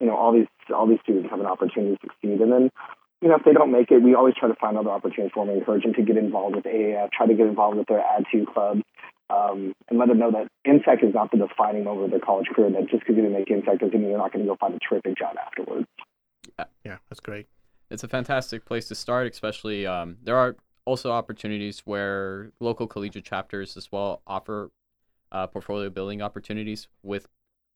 you 0.00 0.06
know 0.06 0.16
all 0.16 0.32
these 0.32 0.48
all 0.74 0.86
these 0.86 1.00
students 1.02 1.30
have 1.30 1.40
an 1.40 1.46
opportunity 1.46 1.96
to 1.96 2.00
succeed. 2.02 2.40
And 2.40 2.52
then 2.52 2.70
you 3.20 3.28
know 3.28 3.36
if 3.36 3.44
they 3.44 3.52
don't 3.52 3.72
make 3.72 3.90
it, 3.90 4.02
we 4.02 4.14
always 4.14 4.34
try 4.34 4.48
to 4.48 4.56
find 4.56 4.76
other 4.76 4.90
opportunities 4.90 5.32
for 5.34 5.46
them. 5.46 5.56
Encourage 5.56 5.84
them 5.84 5.94
to 5.94 6.02
get 6.02 6.16
involved 6.16 6.56
with 6.56 6.64
AAF, 6.64 7.10
try 7.12 7.26
to 7.26 7.34
get 7.34 7.46
involved 7.46 7.78
with 7.78 7.86
their 7.88 8.02
Ad2 8.02 8.52
clubs. 8.52 8.82
Um, 9.32 9.72
and 9.88 9.98
let 9.98 10.08
them 10.08 10.18
know 10.18 10.30
that 10.30 10.48
NSAC 10.66 11.02
is 11.02 11.14
not 11.14 11.30
the 11.30 11.38
defining 11.38 11.84
moment 11.84 12.06
of 12.06 12.10
their 12.10 12.20
college 12.20 12.48
career. 12.54 12.70
That 12.70 12.90
just 12.90 13.00
because 13.00 13.16
you 13.16 13.22
didn't 13.22 13.32
make 13.32 13.48
NSAC 13.48 13.80
doesn't 13.80 13.94
mean 13.94 14.10
you're 14.10 14.18
not 14.18 14.32
going 14.32 14.44
to 14.44 14.50
go 14.50 14.56
find 14.60 14.74
a 14.74 14.78
terrific 14.78 15.16
job 15.16 15.36
afterwards. 15.38 15.86
Yeah, 16.58 16.64
yeah, 16.84 16.96
that's 17.08 17.20
great. 17.20 17.46
It's 17.90 18.04
a 18.04 18.08
fantastic 18.08 18.64
place 18.64 18.88
to 18.88 18.94
start, 18.94 19.26
especially 19.26 19.86
um, 19.86 20.18
there 20.22 20.36
are 20.36 20.56
also 20.84 21.12
opportunities 21.12 21.80
where 21.84 22.52
local 22.60 22.86
collegiate 22.86 23.24
chapters 23.24 23.76
as 23.76 23.90
well 23.90 24.22
offer 24.26 24.70
uh, 25.30 25.46
portfolio 25.46 25.88
building 25.88 26.20
opportunities 26.20 26.88
with 27.02 27.26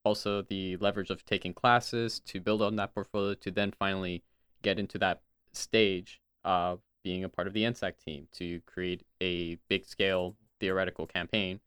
also 0.05 0.43
the 0.43 0.77
leverage 0.77 1.11
of 1.11 1.25
taking 1.25 1.53
classes 1.53 2.21
to 2.21 2.41
build 2.41 2.63
on 2.63 2.77
that 2.77 2.95
portfolio 2.95 3.35
to 3.35 3.51
then 3.51 3.73
finally 3.79 4.23
get 4.63 4.79
into 4.79 4.99
that 4.99 5.23
stage 5.53 6.21
of 6.45 6.81
being 7.03 7.25
a 7.25 7.29
part 7.29 7.47
of 7.49 7.55
the 7.55 7.63
NSAC 7.63 7.93
team 8.05 8.29
to 8.33 8.61
create 8.67 9.03
a 9.21 9.57
big 9.69 9.85
scale 9.85 10.37
theoretical 10.61 11.07
campaign 11.07 11.61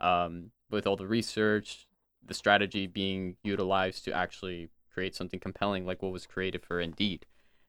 um, 0.00 0.50
with 0.70 0.86
all 0.86 0.96
the 0.96 1.06
research, 1.06 1.86
the 2.24 2.34
strategy 2.34 2.86
being 2.86 3.36
utilized 3.42 4.04
to 4.04 4.12
actually 4.12 4.70
create 4.92 5.14
something 5.14 5.40
compelling 5.40 5.84
like 5.84 6.02
what 6.02 6.12
was 6.12 6.26
created 6.26 6.62
for 6.64 6.80
Indeed. 6.80 7.26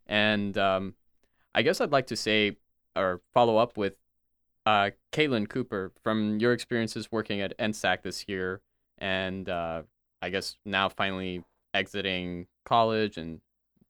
And 0.07 0.57
um, 0.57 0.93
I 1.53 1.61
guess 1.61 1.81
I'd 1.81 1.91
like 1.91 2.07
to 2.07 2.15
say 2.15 2.57
or 2.95 3.21
follow 3.33 3.57
up 3.57 3.77
with 3.77 3.95
uh, 4.65 4.91
Caitlin 5.11 5.49
Cooper 5.49 5.91
from 6.01 6.39
your 6.39 6.53
experiences 6.53 7.11
working 7.11 7.41
at 7.41 7.57
NSAC 7.57 8.03
this 8.03 8.25
year 8.27 8.61
and 8.97 9.49
uh, 9.49 9.83
I 10.21 10.29
guess 10.29 10.57
now 10.65 10.89
finally 10.89 11.43
exiting 11.73 12.47
college 12.65 13.17
and 13.17 13.41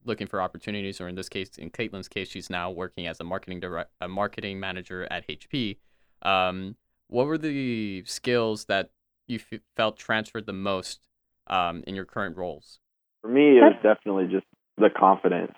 looking 0.05 0.27
for 0.27 0.41
opportunities, 0.41 1.01
or 1.01 1.07
in 1.07 1.15
this 1.15 1.29
case, 1.29 1.57
in 1.57 1.69
Caitlin's 1.69 2.07
case, 2.07 2.29
she's 2.29 2.49
now 2.49 2.69
working 2.69 3.07
as 3.07 3.19
a 3.19 3.23
marketing 3.23 3.59
direct, 3.59 3.91
a 4.01 4.07
marketing 4.07 4.59
manager 4.59 5.07
at 5.11 5.27
HP. 5.27 5.77
Um, 6.25 6.75
what 7.07 7.27
were 7.27 7.37
the 7.37 8.03
skills 8.05 8.65
that 8.65 8.89
you 9.27 9.39
f- 9.51 9.59
felt 9.75 9.97
transferred 9.97 10.45
the 10.45 10.53
most 10.53 11.01
um, 11.47 11.83
in 11.85 11.95
your 11.95 12.05
current 12.05 12.35
roles? 12.35 12.79
For 13.21 13.29
me, 13.29 13.57
it 13.57 13.61
was 13.61 13.75
definitely 13.83 14.27
just 14.27 14.45
the 14.77 14.89
confidence 14.89 15.53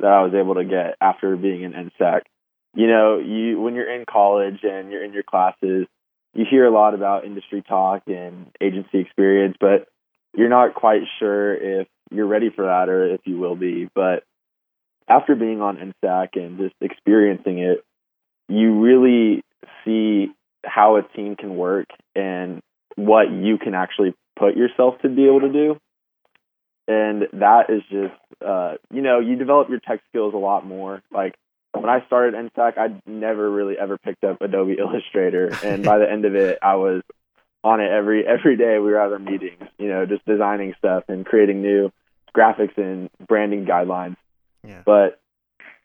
that 0.00 0.08
I 0.08 0.22
was 0.22 0.34
able 0.34 0.54
to 0.56 0.64
get 0.64 0.96
after 1.00 1.36
being 1.36 1.62
in 1.62 1.72
NSAC. 1.72 2.22
You 2.74 2.86
know, 2.86 3.18
you 3.18 3.60
when 3.60 3.74
you're 3.74 3.92
in 3.92 4.04
college 4.10 4.60
and 4.62 4.90
you're 4.90 5.04
in 5.04 5.12
your 5.12 5.22
classes, 5.22 5.86
you 6.34 6.44
hear 6.50 6.66
a 6.66 6.70
lot 6.70 6.94
about 6.94 7.24
industry 7.24 7.62
talk 7.62 8.02
and 8.06 8.46
agency 8.60 8.98
experience, 8.98 9.56
but 9.60 9.88
you're 10.34 10.48
not 10.48 10.74
quite 10.74 11.02
sure 11.18 11.54
if 11.54 11.88
you're 12.10 12.26
ready 12.26 12.50
for 12.54 12.64
that 12.64 12.88
or 12.88 13.14
if 13.14 13.20
you 13.24 13.38
will 13.38 13.56
be. 13.56 13.88
But 13.94 14.24
after 15.08 15.34
being 15.34 15.60
on 15.60 15.76
NSAC 15.76 16.28
and 16.36 16.58
just 16.58 16.74
experiencing 16.80 17.58
it, 17.58 17.84
you 18.48 18.80
really 18.80 19.44
see 19.84 20.28
how 20.64 20.96
a 20.96 21.02
team 21.02 21.36
can 21.36 21.56
work 21.56 21.88
and 22.14 22.60
what 22.96 23.30
you 23.30 23.58
can 23.58 23.74
actually 23.74 24.14
put 24.38 24.56
yourself 24.56 24.94
to 25.02 25.08
be 25.08 25.26
able 25.26 25.40
to 25.40 25.52
do. 25.52 25.76
And 26.88 27.22
that 27.32 27.70
is 27.70 27.82
just, 27.90 28.44
uh, 28.44 28.74
you 28.92 29.02
know, 29.02 29.20
you 29.20 29.36
develop 29.36 29.68
your 29.68 29.80
tech 29.80 30.00
skills 30.08 30.34
a 30.34 30.38
lot 30.38 30.66
more. 30.66 31.02
Like 31.12 31.34
when 31.72 31.88
I 31.88 32.04
started 32.06 32.34
NSAC, 32.34 32.76
I 32.76 33.00
never 33.06 33.50
really 33.50 33.76
ever 33.78 33.98
picked 33.98 34.24
up 34.24 34.40
Adobe 34.40 34.76
Illustrator, 34.78 35.50
and 35.64 35.84
by 35.84 35.98
the 35.98 36.10
end 36.10 36.24
of 36.24 36.34
it, 36.34 36.58
I 36.60 36.76
was 36.76 37.02
on 37.64 37.80
it 37.80 37.90
every 37.90 38.26
every 38.26 38.56
day. 38.56 38.78
We 38.78 38.90
were 38.90 39.00
at 39.00 39.12
our 39.12 39.18
meetings, 39.18 39.62
you 39.78 39.88
know, 39.88 40.06
just 40.06 40.24
designing 40.26 40.74
stuff 40.78 41.04
and 41.08 41.24
creating 41.24 41.62
new 41.62 41.90
graphics 42.36 42.76
and 42.76 43.10
branding 43.26 43.64
guidelines. 43.64 44.16
Yeah. 44.66 44.82
But 44.84 45.20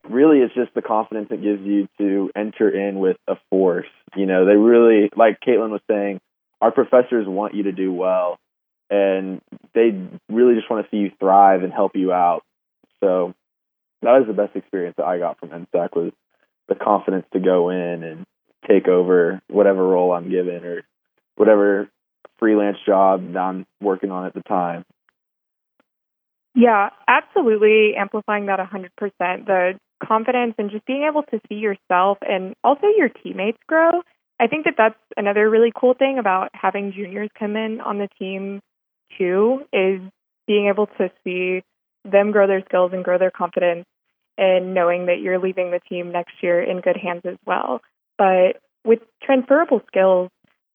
really, 0.09 0.39
it's 0.39 0.53
just 0.53 0.73
the 0.73 0.81
confidence 0.81 1.27
it 1.31 1.41
gives 1.41 1.61
you 1.61 1.87
to 1.97 2.31
enter 2.35 2.69
in 2.69 2.99
with 2.99 3.17
a 3.27 3.35
force. 3.49 3.87
You 4.15 4.25
know, 4.25 4.45
they 4.45 4.55
really, 4.55 5.09
like 5.15 5.39
Caitlin 5.45 5.69
was 5.69 5.81
saying, 5.89 6.19
our 6.61 6.71
professors 6.71 7.27
want 7.27 7.53
you 7.53 7.63
to 7.63 7.71
do 7.71 7.93
well, 7.93 8.39
and 8.89 9.41
they 9.73 9.91
really 10.29 10.55
just 10.55 10.69
want 10.69 10.85
to 10.85 10.89
see 10.89 10.97
you 10.97 11.11
thrive 11.19 11.63
and 11.63 11.71
help 11.71 11.95
you 11.95 12.11
out. 12.11 12.43
So 12.99 13.33
that 14.01 14.11
was 14.11 14.27
the 14.27 14.33
best 14.33 14.55
experience 14.55 14.95
that 14.97 15.05
I 15.05 15.19
got 15.19 15.39
from 15.39 15.49
NSAC 15.49 15.95
was 15.95 16.13
the 16.67 16.75
confidence 16.75 17.25
to 17.33 17.39
go 17.39 17.69
in 17.69 18.03
and 18.03 18.25
take 18.67 18.87
over 18.87 19.41
whatever 19.47 19.87
role 19.87 20.11
I'm 20.11 20.29
given 20.29 20.65
or 20.65 20.83
whatever 21.35 21.89
freelance 22.39 22.77
job 22.85 23.33
that 23.33 23.39
I'm 23.39 23.65
working 23.81 24.11
on 24.11 24.25
at 24.25 24.33
the 24.33 24.41
time. 24.41 24.83
Yeah, 26.55 26.89
absolutely 27.07 27.95
amplifying 27.95 28.47
that 28.47 28.59
100%. 28.59 28.89
The 29.45 29.79
confidence 30.03 30.53
and 30.57 30.71
just 30.71 30.85
being 30.85 31.07
able 31.09 31.23
to 31.23 31.39
see 31.49 31.55
yourself 31.55 32.17
and 32.21 32.53
also 32.63 32.87
your 32.95 33.09
teammates 33.09 33.59
grow. 33.67 34.01
I 34.39 34.47
think 34.47 34.65
that 34.65 34.75
that's 34.77 34.99
another 35.15 35.49
really 35.49 35.71
cool 35.75 35.93
thing 35.93 36.19
about 36.19 36.49
having 36.53 36.93
juniors 36.93 37.29
come 37.37 37.55
in 37.55 37.81
on 37.81 37.97
the 37.97 38.07
team 38.19 38.61
too 39.17 39.61
is 39.73 40.01
being 40.47 40.67
able 40.67 40.87
to 40.97 41.09
see 41.23 41.63
them 42.05 42.31
grow 42.31 42.47
their 42.47 42.63
skills 42.65 42.91
and 42.93 43.03
grow 43.03 43.17
their 43.17 43.31
confidence 43.31 43.85
and 44.37 44.73
knowing 44.73 45.07
that 45.07 45.19
you're 45.19 45.39
leaving 45.39 45.71
the 45.71 45.79
team 45.89 46.11
next 46.11 46.33
year 46.41 46.61
in 46.61 46.81
good 46.81 46.97
hands 46.97 47.23
as 47.25 47.37
well. 47.45 47.81
But 48.17 48.61
with 48.85 48.99
transferable 49.23 49.81
skills, 49.87 50.29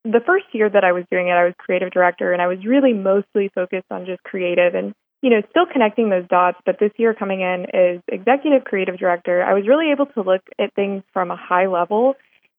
the 0.05 0.21
first 0.27 0.47
year 0.53 0.69
that 0.69 0.85
I 0.85 0.93
was 0.93 1.05
doing 1.11 1.29
it, 1.29 1.33
I 1.33 1.45
was 1.45 1.55
creative 1.59 1.93
director 1.93 2.33
and 2.33 2.43
I 2.43 2.49
was 2.49 2.59
really 2.67 2.93
mostly 2.93 3.51
focused 3.55 3.87
on 3.91 4.05
just 4.05 4.23
creative 4.25 4.75
and, 4.75 4.95
you 5.23 5.31
know, 5.31 5.41
still 5.51 5.67
connecting 5.67 6.11
those 6.11 6.27
dots. 6.29 6.59
But 6.67 6.79
this 6.79 6.91
year 6.97 7.15
coming 7.15 7.41
in 7.41 7.67
as 7.73 8.01
executive 8.09 8.65
creative 8.65 8.99
director, 8.99 9.43
I 9.43 9.55
was 9.55 9.67
really 9.67 9.93
able 9.93 10.07
to 10.07 10.23
look 10.23 10.43
at 10.59 10.75
things 10.75 11.03
from 11.13 11.31
a 11.31 11.37
high 11.37 11.69
level 11.69 12.15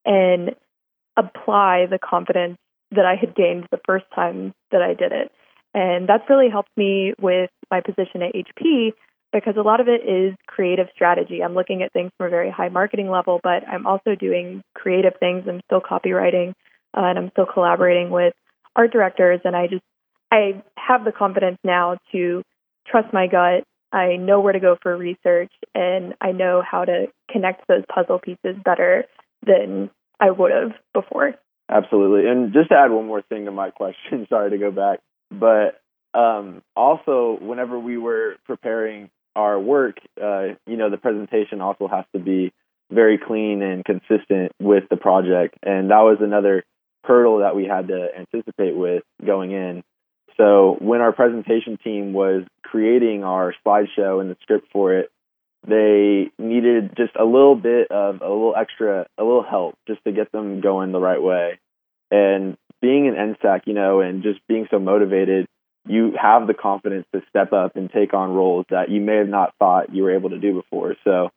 and 0.05 0.55
apply 1.17 1.85
the 1.89 1.99
confidence 1.99 2.57
that 2.91 3.05
I 3.05 3.15
had 3.15 3.35
gained 3.35 3.67
the 3.69 3.79
first 3.85 4.05
time 4.15 4.53
that 4.71 4.81
I 4.81 4.93
did 4.93 5.11
it. 5.11 5.31
And 5.73 6.07
that's 6.07 6.23
really 6.29 6.49
helped 6.49 6.75
me 6.77 7.13
with 7.19 7.49
my 7.69 7.81
position 7.81 8.21
at 8.21 8.33
HP 8.33 8.93
because 9.33 9.55
a 9.57 9.61
lot 9.61 9.81
of 9.81 9.87
it 9.87 10.07
is 10.07 10.35
creative 10.47 10.87
strategy. 10.93 11.41
I'm 11.43 11.55
looking 11.55 11.81
at 11.81 11.91
things 11.91 12.11
from 12.17 12.27
a 12.27 12.29
very 12.29 12.51
high 12.51 12.69
marketing 12.69 13.09
level, 13.09 13.39
but 13.43 13.67
I'm 13.67 13.87
also 13.87 14.15
doing 14.15 14.61
creative 14.75 15.13
things. 15.19 15.45
I'm 15.47 15.61
still 15.65 15.81
copywriting 15.81 16.51
uh, 16.95 17.01
and 17.01 17.17
I'm 17.17 17.29
still 17.31 17.47
collaborating 17.51 18.11
with 18.11 18.33
art 18.75 18.91
directors. 18.91 19.41
And 19.43 19.55
I 19.55 19.67
just, 19.67 19.83
I 20.31 20.63
have 20.77 21.03
the 21.03 21.11
confidence 21.11 21.57
now 21.63 21.97
to 22.11 22.43
trust 22.87 23.13
my 23.13 23.27
gut. 23.27 23.65
I 23.91 24.15
know 24.15 24.39
where 24.41 24.53
to 24.53 24.59
go 24.59 24.75
for 24.81 24.97
research 24.97 25.51
and 25.75 26.15
I 26.19 26.31
know 26.31 26.63
how 26.69 26.83
to 26.83 27.07
connect 27.29 27.67
those 27.67 27.83
puzzle 27.93 28.19
pieces 28.19 28.55
better 28.63 29.05
than 29.45 29.91
I 30.19 30.31
would 30.31 30.51
have 30.51 30.71
before. 30.93 31.35
Absolutely. 31.69 32.29
And 32.29 32.53
just 32.53 32.69
to 32.69 32.75
add 32.75 32.91
one 32.91 33.05
more 33.05 33.21
thing 33.21 33.45
to 33.45 33.51
my 33.51 33.69
question, 33.71 34.25
sorry 34.29 34.51
to 34.51 34.57
go 34.57 34.71
back, 34.71 34.99
but 35.31 35.79
um, 36.17 36.61
also 36.75 37.37
whenever 37.41 37.77
we 37.77 37.97
were 37.97 38.35
preparing 38.45 39.09
our 39.35 39.59
work, 39.59 39.97
uh, 40.21 40.49
you 40.67 40.77
know, 40.77 40.89
the 40.89 40.97
presentation 40.97 41.61
also 41.61 41.87
has 41.87 42.05
to 42.15 42.19
be 42.19 42.51
very 42.91 43.17
clean 43.17 43.61
and 43.61 43.83
consistent 43.83 44.51
with 44.59 44.83
the 44.89 44.97
project. 44.97 45.55
And 45.63 45.89
that 45.89 46.01
was 46.01 46.17
another 46.21 46.63
hurdle 47.03 47.39
that 47.39 47.55
we 47.55 47.65
had 47.65 47.87
to 47.87 48.09
anticipate 48.17 48.75
with 48.75 49.03
going 49.25 49.51
in. 49.51 49.83
So 50.37 50.77
when 50.79 51.01
our 51.01 51.11
presentation 51.11 51.77
team 51.83 52.13
was 52.13 52.43
creating 52.63 53.23
our 53.23 53.53
slideshow 53.65 54.21
and 54.21 54.29
the 54.29 54.37
script 54.41 54.67
for 54.71 54.93
it, 54.97 55.11
they 55.65 56.31
needed 56.37 56.95
just 56.97 57.15
a 57.15 57.23
little 57.23 57.55
bit 57.55 57.89
of 57.91 58.21
a 58.21 58.27
little 58.27 58.53
extra, 58.57 59.07
a 59.17 59.23
little 59.23 59.43
help 59.43 59.75
just 59.87 60.03
to 60.03 60.11
get 60.11 60.31
them 60.31 60.59
going 60.59 60.91
the 60.91 60.99
right 60.99 61.21
way. 61.21 61.59
And 62.11 62.57
being 62.81 63.07
an 63.07 63.15
NSAC, 63.15 63.61
you 63.65 63.73
know, 63.73 64.01
and 64.01 64.23
just 64.23 64.45
being 64.47 64.67
so 64.69 64.79
motivated, 64.79 65.47
you 65.87 66.13
have 66.21 66.47
the 66.47 66.53
confidence 66.53 67.05
to 67.13 67.21
step 67.29 67.53
up 67.53 67.75
and 67.75 67.89
take 67.89 68.13
on 68.13 68.33
roles 68.33 68.65
that 68.69 68.89
you 68.89 69.01
may 69.01 69.17
have 69.17 69.29
not 69.29 69.53
thought 69.57 69.93
you 69.93 70.03
were 70.03 70.15
able 70.15 70.31
to 70.31 70.39
do 70.39 70.53
before. 70.53 70.95
So 71.03 71.29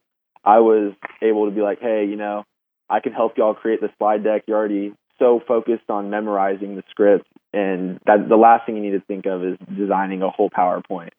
I 0.44 0.60
was 0.60 0.92
able 1.22 1.46
to 1.46 1.52
be 1.52 1.60
like, 1.60 1.80
hey, 1.80 2.06
you 2.08 2.16
know, 2.16 2.44
I 2.88 3.00
can 3.00 3.12
help 3.12 3.36
y'all 3.36 3.54
create 3.54 3.80
the 3.80 3.90
slide 3.98 4.24
deck. 4.24 4.42
You're 4.46 4.56
already 4.56 4.92
so 5.18 5.40
focused 5.46 5.88
on 5.88 6.10
memorizing 6.10 6.76
the 6.76 6.82
script, 6.90 7.26
and 7.52 8.00
that 8.06 8.28
the 8.28 8.36
last 8.36 8.66
thing 8.66 8.76
you 8.76 8.82
need 8.82 8.98
to 8.98 9.04
think 9.06 9.26
of 9.26 9.44
is 9.44 9.56
designing 9.76 10.22
a 10.22 10.30
whole 10.30 10.50
PowerPoint. 10.50 11.10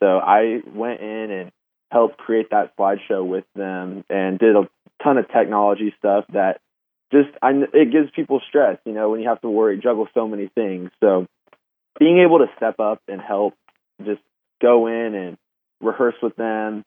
So 0.00 0.06
I 0.18 0.60
went 0.74 1.00
in 1.00 1.30
and 1.30 1.52
helped 1.90 2.18
create 2.18 2.50
that 2.50 2.76
slideshow 2.76 3.26
with 3.26 3.44
them 3.54 4.04
and 4.08 4.38
did 4.38 4.56
a 4.56 4.68
ton 5.02 5.18
of 5.18 5.28
technology 5.28 5.94
stuff 5.98 6.24
that 6.32 6.60
just 7.12 7.28
I, 7.42 7.50
it 7.72 7.92
gives 7.92 8.10
people 8.16 8.40
stress, 8.48 8.78
you 8.84 8.92
know, 8.92 9.10
when 9.10 9.20
you 9.20 9.28
have 9.28 9.40
to 9.42 9.50
worry 9.50 9.78
juggle 9.78 10.08
so 10.14 10.26
many 10.26 10.48
things. 10.54 10.90
So 11.00 11.26
being 11.98 12.24
able 12.26 12.38
to 12.38 12.46
step 12.56 12.80
up 12.80 13.00
and 13.06 13.20
help 13.20 13.54
just 14.04 14.22
go 14.60 14.86
in 14.86 15.14
and 15.14 15.36
rehearse 15.80 16.14
with 16.22 16.34
them, 16.36 16.84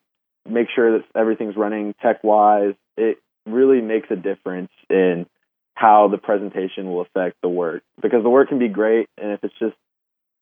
make 0.48 0.66
sure 0.74 0.98
that 0.98 1.04
everything's 1.14 1.56
running 1.56 1.94
tech 2.02 2.24
wise, 2.24 2.74
it 2.96 3.18
really 3.46 3.80
makes 3.80 4.10
a 4.10 4.16
difference 4.16 4.70
in 4.90 5.26
how 5.76 6.08
the 6.08 6.18
presentation 6.18 6.88
will 6.88 7.02
affect 7.02 7.36
the 7.42 7.48
work 7.48 7.82
because 8.00 8.22
the 8.22 8.30
work 8.30 8.48
can 8.48 8.58
be 8.58 8.68
great 8.68 9.08
and 9.18 9.32
if 9.32 9.44
it's 9.44 9.54
just 9.58 9.76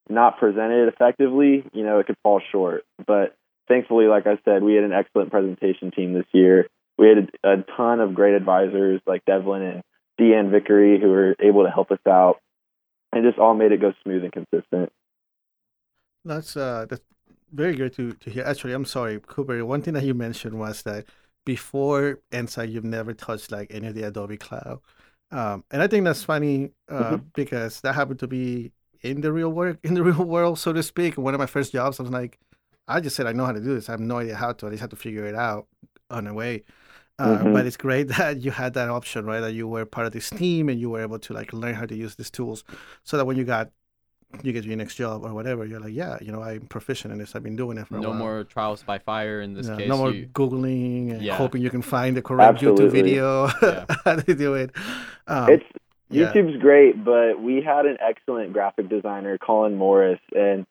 not 0.09 0.39
presented 0.39 0.87
effectively, 0.87 1.63
you 1.73 1.83
know, 1.83 1.99
it 1.99 2.07
could 2.07 2.17
fall 2.23 2.41
short. 2.51 2.83
But 3.05 3.35
thankfully, 3.67 4.05
like 4.05 4.27
I 4.27 4.39
said, 4.45 4.63
we 4.63 4.75
had 4.75 4.85
an 4.85 4.93
excellent 4.93 5.31
presentation 5.31 5.91
team 5.91 6.13
this 6.13 6.25
year. 6.31 6.67
We 6.97 7.09
had 7.09 7.29
a, 7.43 7.63
ton 7.75 7.99
of 7.99 8.15
great 8.15 8.33
advisors 8.33 9.01
like 9.05 9.25
Devlin 9.25 9.61
and 9.61 9.83
Deanne 10.19 10.51
Vickery 10.51 10.99
who 11.01 11.09
were 11.09 11.35
able 11.41 11.65
to 11.65 11.69
help 11.71 11.91
us 11.91 11.99
out 12.07 12.37
and 13.11 13.25
just 13.25 13.37
all 13.37 13.53
made 13.53 13.73
it 13.73 13.81
go 13.81 13.93
smooth 14.03 14.23
and 14.23 14.31
consistent. 14.31 14.91
That's 16.23 16.55
uh 16.55 16.85
that's 16.89 17.03
very 17.51 17.75
good 17.75 17.93
to, 17.95 18.13
to 18.13 18.29
hear. 18.29 18.43
Actually, 18.45 18.73
I'm 18.73 18.85
sorry, 18.85 19.19
Cooper. 19.19 19.63
One 19.65 19.81
thing 19.81 19.93
that 19.95 20.03
you 20.03 20.13
mentioned 20.13 20.57
was 20.57 20.83
that 20.83 21.05
before 21.45 22.19
NSAC, 22.31 22.71
you've 22.71 22.83
never 22.83 23.13
touched 23.13 23.51
like 23.51 23.67
any 23.69 23.87
of 23.87 23.95
the 23.95 24.03
Adobe 24.03 24.37
Cloud. 24.37 24.79
Um, 25.31 25.63
and 25.71 25.81
I 25.81 25.87
think 25.87 26.05
that's 26.05 26.23
funny 26.23 26.71
uh, 26.89 27.03
mm-hmm. 27.03 27.15
because 27.33 27.81
that 27.81 27.95
happened 27.95 28.19
to 28.19 28.27
be 28.27 28.71
in 29.01 29.21
the 29.21 29.31
real 29.31 29.49
work, 29.49 29.79
in 29.83 29.93
the 29.93 30.03
real 30.03 30.23
world, 30.23 30.59
so 30.59 30.73
to 30.73 30.83
speak. 30.83 31.17
One 31.17 31.33
of 31.33 31.39
my 31.39 31.45
first 31.45 31.71
jobs, 31.71 31.99
I 31.99 32.03
was 32.03 32.11
like, 32.11 32.39
I 32.87 32.99
just 32.99 33.15
said 33.15 33.25
I 33.25 33.31
know 33.33 33.45
how 33.45 33.51
to 33.51 33.59
do 33.59 33.73
this. 33.73 33.89
I 33.89 33.93
have 33.93 33.99
no 33.99 34.19
idea 34.19 34.35
how 34.35 34.53
to. 34.53 34.67
I 34.67 34.69
just 34.69 34.81
had 34.81 34.91
to 34.91 34.95
figure 34.95 35.25
it 35.25 35.35
out 35.35 35.67
on 36.09 36.25
the 36.25 36.33
way. 36.33 36.63
Uh, 37.17 37.37
mm-hmm. 37.37 37.53
But 37.53 37.65
it's 37.65 37.77
great 37.77 38.03
that 38.09 38.41
you 38.41 38.51
had 38.51 38.73
that 38.73 38.89
option, 38.89 39.25
right? 39.25 39.39
That 39.39 39.53
you 39.53 39.67
were 39.67 39.85
part 39.85 40.07
of 40.07 40.13
this 40.13 40.29
team 40.29 40.69
and 40.69 40.79
you 40.79 40.89
were 40.89 41.01
able 41.01 41.19
to 41.19 41.33
like 41.33 41.53
learn 41.53 41.75
how 41.75 41.85
to 41.85 41.95
use 41.95 42.15
these 42.15 42.29
tools, 42.29 42.63
so 43.03 43.17
that 43.17 43.25
when 43.25 43.37
you 43.37 43.43
got 43.43 43.71
you 44.43 44.53
get 44.53 44.65
your 44.65 44.75
next 44.77 44.95
job 44.95 45.23
or 45.23 45.33
whatever, 45.33 45.65
you're 45.65 45.79
like, 45.79 45.93
yeah, 45.93 46.17
you 46.21 46.31
know, 46.31 46.41
I'm 46.41 46.61
proficient 46.67 47.11
in 47.11 47.19
this. 47.19 47.35
I've 47.35 47.43
been 47.43 47.55
doing 47.55 47.77
it 47.77 47.87
for 47.87 47.95
no 47.95 48.07
a 48.07 48.09
while. 48.11 48.19
More 48.19 48.43
trials 48.43 48.83
by 48.83 48.99
fire 48.99 49.41
in 49.41 49.53
this 49.53 49.67
yeah, 49.67 49.77
case. 49.77 49.89
No 49.89 49.97
more 49.97 50.11
you... 50.11 50.27
googling 50.27 51.11
and 51.11 51.21
yeah. 51.21 51.35
hoping 51.35 51.61
you 51.61 51.69
can 51.69 51.81
find 51.81 52.15
the 52.15 52.21
correct 52.21 52.55
Absolutely. 52.55 52.85
YouTube 52.85 52.91
video 52.91 53.49
yeah. 53.61 53.85
how 54.03 54.15
to 54.15 54.35
do 54.35 54.53
it. 54.55 54.71
Um, 55.27 55.49
it's 55.49 55.65
YouTube's 56.11 56.61
great, 56.61 57.03
but 57.03 57.41
we 57.41 57.61
had 57.61 57.85
an 57.85 57.97
excellent 57.99 58.53
graphic 58.53 58.89
designer, 58.89 59.37
Colin 59.37 59.75
Morris, 59.75 60.19
and 60.33 60.65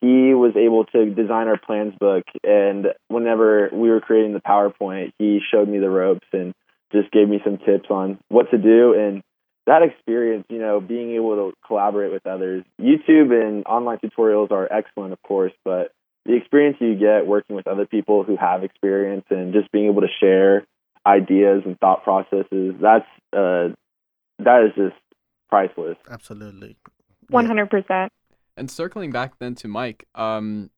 he 0.00 0.34
was 0.34 0.54
able 0.56 0.84
to 0.86 1.06
design 1.14 1.48
our 1.48 1.58
plans 1.58 1.94
book. 1.98 2.24
And 2.44 2.88
whenever 3.08 3.68
we 3.72 3.90
were 3.90 4.00
creating 4.00 4.32
the 4.32 4.40
PowerPoint, 4.40 5.12
he 5.18 5.40
showed 5.52 5.68
me 5.68 5.78
the 5.78 5.90
ropes 5.90 6.26
and 6.32 6.54
just 6.92 7.10
gave 7.10 7.28
me 7.28 7.40
some 7.44 7.58
tips 7.58 7.90
on 7.90 8.18
what 8.28 8.50
to 8.50 8.58
do. 8.58 8.94
And 8.94 9.22
that 9.68 9.82
experience, 9.82 10.46
you 10.48 10.58
know, 10.58 10.80
being 10.80 11.12
able 11.12 11.36
to 11.36 11.56
collaborate 11.66 12.10
with 12.10 12.26
others, 12.26 12.64
YouTube 12.80 13.30
and 13.30 13.66
online 13.66 13.98
tutorials 13.98 14.50
are 14.50 14.70
excellent, 14.72 15.12
of 15.12 15.22
course, 15.22 15.52
but 15.62 15.92
the 16.24 16.34
experience 16.34 16.78
you 16.80 16.94
get 16.94 17.26
working 17.26 17.54
with 17.54 17.66
other 17.66 17.84
people 17.86 18.24
who 18.24 18.36
have 18.36 18.64
experience 18.64 19.26
and 19.28 19.52
just 19.52 19.70
being 19.70 19.90
able 19.90 20.00
to 20.00 20.08
share 20.20 20.66
ideas 21.06 21.62
and 21.66 21.78
thought 21.80 22.02
processes, 22.02 22.74
that's, 22.80 23.06
uh, 23.34 23.68
that 24.38 24.64
is 24.64 24.72
just 24.74 24.96
priceless. 25.50 25.98
Absolutely. 26.10 26.76
One 27.28 27.44
hundred 27.44 27.68
percent. 27.68 28.10
And 28.56 28.70
circling 28.70 29.10
back 29.10 29.38
then 29.38 29.54
to 29.56 29.68
Mike, 29.68 30.08
um, 30.14 30.70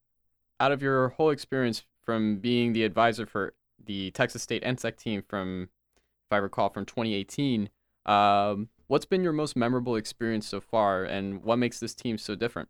out 0.59 0.73
of 0.73 0.83
your 0.83 1.11
whole 1.11 1.31
experience 1.31 1.85
from 2.05 2.39
being 2.39 2.73
the 2.73 2.83
advisor 2.83 3.25
for 3.25 3.55
the 3.85 4.11
Texas 4.11 4.43
State 4.43 4.65
NSAC 4.65 4.97
team 4.97 5.23
from, 5.29 5.69
if 5.95 6.33
I 6.33 6.39
recall, 6.39 6.71
from 6.71 6.85
2018, 6.85 7.71
um, 8.07 8.69
what's 8.91 9.05
been 9.05 9.23
your 9.23 9.33
most 9.33 9.57
memorable 9.57 9.95
experience 9.95 10.49
so 10.49 10.61
far, 10.61 11.05
and 11.05 11.45
what 11.45 11.57
makes 11.57 11.79
this 11.79 11.95
team 11.95 12.19
so 12.19 12.35
different? 12.35 12.69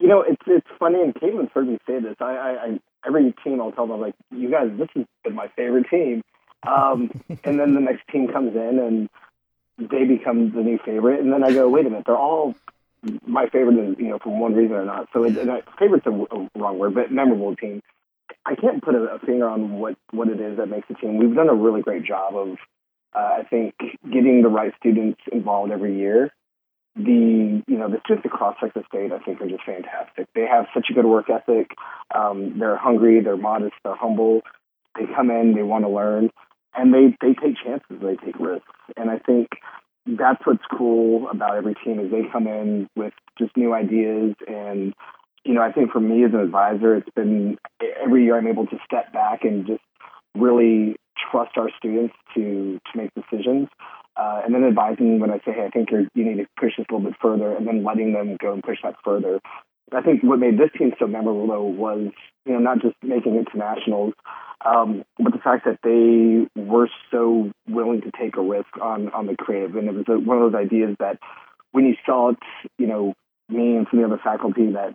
You 0.00 0.08
know, 0.08 0.22
it's 0.22 0.42
it's 0.46 0.66
funny, 0.78 1.00
and 1.02 1.14
Caitlin's 1.14 1.50
heard 1.52 1.68
me 1.68 1.78
say 1.86 2.00
this. 2.00 2.16
I, 2.20 2.24
I, 2.24 2.50
I 2.50 2.80
every 3.06 3.34
team 3.44 3.60
I'll 3.60 3.72
tell 3.72 3.86
them 3.86 4.00
like, 4.00 4.14
you 4.30 4.50
guys, 4.50 4.70
this 4.78 4.88
has 4.96 5.04
been 5.22 5.34
my 5.34 5.48
favorite 5.54 5.86
team. 5.90 6.22
Um, 6.66 7.10
and 7.44 7.60
then 7.60 7.74
the 7.74 7.80
next 7.80 8.08
team 8.10 8.28
comes 8.28 8.56
in 8.56 8.78
and 8.78 9.90
they 9.90 10.04
become 10.04 10.52
the 10.52 10.62
new 10.62 10.78
favorite, 10.84 11.20
and 11.20 11.32
then 11.32 11.44
I 11.44 11.52
go, 11.52 11.68
wait 11.68 11.86
a 11.86 11.90
minute, 11.90 12.04
they're 12.06 12.16
all 12.16 12.54
my 13.26 13.48
favorite, 13.48 13.78
is, 13.78 13.96
you 13.98 14.08
know, 14.08 14.18
for 14.22 14.36
one 14.36 14.54
reason 14.54 14.76
or 14.76 14.84
not. 14.84 15.08
So, 15.12 15.24
it, 15.24 15.36
and 15.36 15.50
I, 15.50 15.62
favorite's 15.78 16.06
a, 16.06 16.10
a 16.10 16.48
wrong 16.56 16.78
word, 16.78 16.94
but 16.94 17.10
memorable 17.12 17.54
team. 17.56 17.82
I 18.46 18.54
can't 18.54 18.82
put 18.82 18.94
a, 18.94 19.02
a 19.14 19.18
finger 19.18 19.48
on 19.48 19.72
what 19.78 19.96
what 20.12 20.28
it 20.28 20.40
is 20.40 20.56
that 20.56 20.66
makes 20.66 20.88
a 20.88 20.94
team. 20.94 21.18
We've 21.18 21.34
done 21.34 21.50
a 21.50 21.54
really 21.54 21.82
great 21.82 22.04
job 22.04 22.34
of, 22.34 22.56
uh, 23.14 23.40
I 23.40 23.42
think, 23.48 23.74
getting 24.04 24.42
the 24.42 24.48
right 24.48 24.72
students 24.78 25.20
involved 25.30 25.72
every 25.72 25.98
year. 25.98 26.30
The 26.94 27.62
you 27.66 27.78
know 27.78 27.88
the 27.88 28.00
students 28.04 28.26
across 28.26 28.56
Texas 28.60 28.84
State, 28.88 29.12
I 29.12 29.18
think, 29.18 29.40
are 29.40 29.48
just 29.48 29.64
fantastic. 29.64 30.28
They 30.34 30.46
have 30.46 30.66
such 30.74 30.88
a 30.90 30.92
good 30.92 31.06
work 31.06 31.30
ethic. 31.30 31.70
Um, 32.14 32.58
they're 32.58 32.76
hungry. 32.76 33.20
They're 33.22 33.36
modest. 33.36 33.74
They're 33.82 33.96
humble. 33.96 34.42
They 34.98 35.06
come 35.14 35.30
in. 35.30 35.54
They 35.54 35.62
want 35.62 35.84
to 35.84 35.88
learn, 35.88 36.30
and 36.74 36.92
they 36.92 37.16
they 37.20 37.32
take 37.32 37.56
chances. 37.64 37.96
They 38.02 38.16
take 38.16 38.38
risks. 38.38 38.68
And 38.96 39.10
I 39.10 39.18
think 39.18 39.48
that's 40.06 40.44
what's 40.44 40.64
cool 40.76 41.28
about 41.30 41.56
every 41.56 41.74
team 41.84 42.00
is 42.00 42.10
they 42.10 42.24
come 42.30 42.46
in 42.46 42.88
with 42.96 43.12
just 43.38 43.56
new 43.56 43.72
ideas 43.72 44.34
and 44.48 44.94
you 45.44 45.54
know 45.54 45.62
i 45.62 45.70
think 45.70 45.90
for 45.92 46.00
me 46.00 46.24
as 46.24 46.32
an 46.32 46.40
advisor 46.40 46.96
it's 46.96 47.08
been 47.14 47.56
every 48.02 48.24
year 48.24 48.36
i'm 48.36 48.48
able 48.48 48.66
to 48.66 48.76
step 48.84 49.12
back 49.12 49.44
and 49.44 49.66
just 49.66 49.82
really 50.34 50.96
trust 51.30 51.56
our 51.56 51.70
students 51.78 52.14
to 52.34 52.80
to 52.90 52.98
make 52.98 53.10
decisions 53.14 53.68
uh, 54.16 54.42
and 54.44 54.54
then 54.54 54.64
advising 54.64 55.20
when 55.20 55.30
i 55.30 55.38
say 55.38 55.52
hey 55.52 55.66
i 55.66 55.70
think 55.70 55.90
you 55.90 56.24
need 56.24 56.36
to 56.36 56.46
push 56.58 56.72
this 56.76 56.86
a 56.90 56.94
little 56.94 57.10
bit 57.10 57.18
further 57.20 57.54
and 57.56 57.66
then 57.66 57.84
letting 57.84 58.12
them 58.12 58.36
go 58.40 58.52
and 58.52 58.62
push 58.62 58.78
that 58.82 58.94
further 59.04 59.40
i 59.92 60.00
think 60.00 60.22
what 60.22 60.38
made 60.38 60.58
this 60.58 60.70
team 60.76 60.92
so 60.98 61.06
memorable 61.06 61.46
though 61.46 61.62
was 61.62 62.10
you 62.46 62.52
know 62.52 62.58
not 62.58 62.80
just 62.80 62.96
making 63.02 63.36
it 63.36 63.46
to 63.50 63.58
nationals 63.58 64.14
um, 64.64 65.04
but 65.18 65.32
the 65.32 65.38
fact 65.38 65.64
that 65.64 65.78
they 65.82 66.48
were 66.60 66.88
so 67.10 67.50
willing 67.68 68.02
to 68.02 68.10
take 68.18 68.36
a 68.36 68.42
risk 68.42 68.68
on 68.80 69.08
on 69.12 69.26
the 69.26 69.36
creative, 69.36 69.76
and 69.76 69.88
it 69.88 69.94
was 69.94 70.04
a, 70.08 70.18
one 70.18 70.40
of 70.40 70.52
those 70.52 70.60
ideas 70.60 70.96
that 71.00 71.18
when 71.72 71.86
you 71.86 71.94
saw 72.06 72.30
it, 72.30 72.38
you 72.78 72.86
know, 72.86 73.14
me 73.48 73.76
and 73.76 73.86
some 73.90 74.00
of 74.00 74.08
the 74.08 74.14
other 74.14 74.22
faculty 74.22 74.70
that 74.72 74.94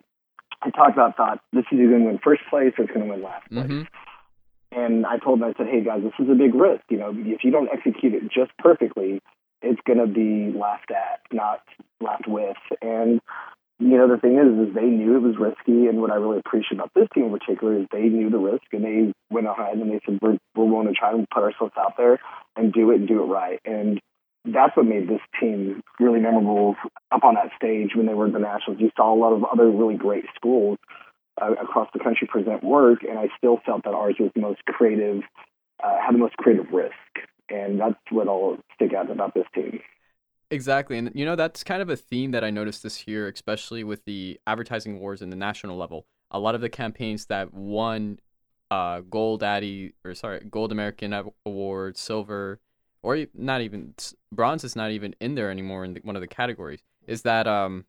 I 0.62 0.70
talked 0.70 0.94
about 0.94 1.18
thought 1.18 1.40
this 1.52 1.66
is 1.72 1.80
either 1.80 1.90
going 1.90 2.04
to 2.04 2.08
win 2.08 2.20
first 2.24 2.42
place 2.50 2.74
or 2.78 2.86
it's 2.86 2.94
going 2.94 3.08
to 3.08 3.14
win 3.14 3.24
last 3.24 3.50
place. 3.50 3.66
Mm-hmm. 3.66 3.82
And 4.72 5.06
I 5.06 5.18
told 5.18 5.40
them, 5.40 5.50
I 5.50 5.58
said, 5.58 5.68
hey 5.72 5.84
guys, 5.84 6.02
this 6.04 6.14
is 6.20 6.30
a 6.30 6.36
big 6.36 6.54
risk. 6.54 6.84
You 6.90 6.98
know, 6.98 7.14
if 7.16 7.44
you 7.44 7.52
don't 7.52 7.70
execute 7.72 8.14
it 8.14 8.24
just 8.24 8.52
perfectly, 8.58 9.22
it's 9.62 9.80
going 9.88 10.00
to 10.00 10.08
be 10.08 10.58
laughed 10.58 10.92
at, 10.92 11.22
not 11.32 11.62
laughed 12.02 12.28
with. 12.28 12.58
And 12.82 13.22
you 13.80 13.96
know, 13.96 14.08
the 14.08 14.18
thing 14.20 14.38
is, 14.38 14.70
is 14.70 14.74
they 14.74 14.90
knew 14.90 15.18
it 15.18 15.22
was 15.22 15.38
risky, 15.38 15.86
and 15.86 16.02
what 16.02 16.10
I 16.10 16.16
really 16.16 16.40
appreciate 16.40 16.80
about 16.80 16.92
this 16.96 17.08
team 17.14 17.26
in 17.26 17.38
particular 17.38 17.80
is 17.80 17.86
they 17.92 18.10
knew 18.10 18.30
the 18.30 18.40
risk, 18.40 18.66
and 18.74 18.84
they 18.84 19.14
went 19.30 19.46
ahead 19.46 19.78
and 19.78 19.92
they 19.92 20.00
said, 20.04 20.18
"We're 20.20 20.38
we're 20.56 20.66
willing 20.66 20.88
to 20.88 20.94
try 20.94 21.12
and 21.12 21.30
put 21.30 21.44
ourselves 21.44 21.74
out 21.78 21.94
there 21.96 22.20
and 22.56 22.74
do 22.74 22.90
it 22.92 22.96
and 22.96 23.08
do 23.08 23.22
it 23.22 23.28
right." 23.28 23.60
And 23.66 24.02
that's 24.46 24.76
what 24.76 24.88
made 24.88 25.08
this 25.08 25.22
team 25.40 25.82
really 26.00 26.20
memorable 26.20 26.76
up 27.12 27.24
on 27.24 27.36
that 27.36 27.52
stage 27.56 27.92
when 27.96 28.08
they 28.08 28.16
were 28.16 28.28
at 28.28 28.34
the 28.34 28.40
nationals. 28.40 28.82
You 28.82 28.90
saw 28.98 29.14
a 29.14 29.20
lot 29.20 29.34
of 29.34 29.44
other 29.44 29.70
really 29.70 29.96
great 29.96 30.26
schools 30.36 30.80
uh, 31.42 31.54
across 31.54 31.90
the 31.94 32.00
country 32.00 32.28
present 32.28 32.64
work, 32.64 33.04
and 33.04 33.18
I 33.20 33.28
still 33.38 33.60
felt 33.66 33.84
that 33.84 33.94
ours 33.94 34.16
was 34.20 34.32
the 34.36 34.42
most 34.42 34.64
creative, 34.66 35.24
uh, 35.84 35.98
had 36.04 36.14
the 36.14 36.20
most 36.20 36.38
creative 36.38 36.72
risk, 36.72 36.94
and 37.50 37.80
that's 37.80 37.96
what 38.12 38.28
I'll 38.28 38.58
stick 38.76 38.94
out 38.94 39.10
about 39.12 39.34
this 39.34 39.46
team. 39.54 39.80
Exactly. 40.50 40.98
And 40.98 41.12
you 41.14 41.26
know, 41.26 41.36
that's 41.36 41.64
kind 41.64 41.82
of 41.82 41.90
a 41.90 41.98
theme 41.98 42.32
that 42.32 42.44
I 42.44 42.50
noticed 42.50 42.84
this 42.84 43.08
year, 43.08 43.28
especially 43.28 43.84
with 43.84 44.06
the 44.06 44.40
advertising 44.48 45.00
wars 45.00 45.22
in 45.22 45.30
the 45.30 45.36
national 45.36 45.78
level. 45.78 46.06
A 46.32 46.40
lot 46.40 46.56
of 46.56 46.62
the 46.62 46.70
campaigns 46.70 47.26
that 47.26 47.54
won 47.54 48.20
uh, 48.72 49.02
Gold 49.02 49.44
Addy, 49.44 49.94
or 50.04 50.14
sorry, 50.14 50.46
Gold 50.50 50.72
American 50.72 51.14
Award, 51.46 51.98
Silver, 51.98 52.60
or 53.04 53.26
not 53.34 53.62
even 53.62 53.94
bronze 54.32 54.64
is 54.64 54.76
not 54.76 54.92
even 54.92 55.16
in 55.20 55.36
there 55.36 55.52
anymore 55.52 55.86
in 55.86 55.94
the, 55.94 56.02
one 56.02 56.16
of 56.16 56.22
the 56.22 56.28
categories. 56.28 56.82
Is 57.06 57.22
that 57.22 57.48
um, 57.48 57.86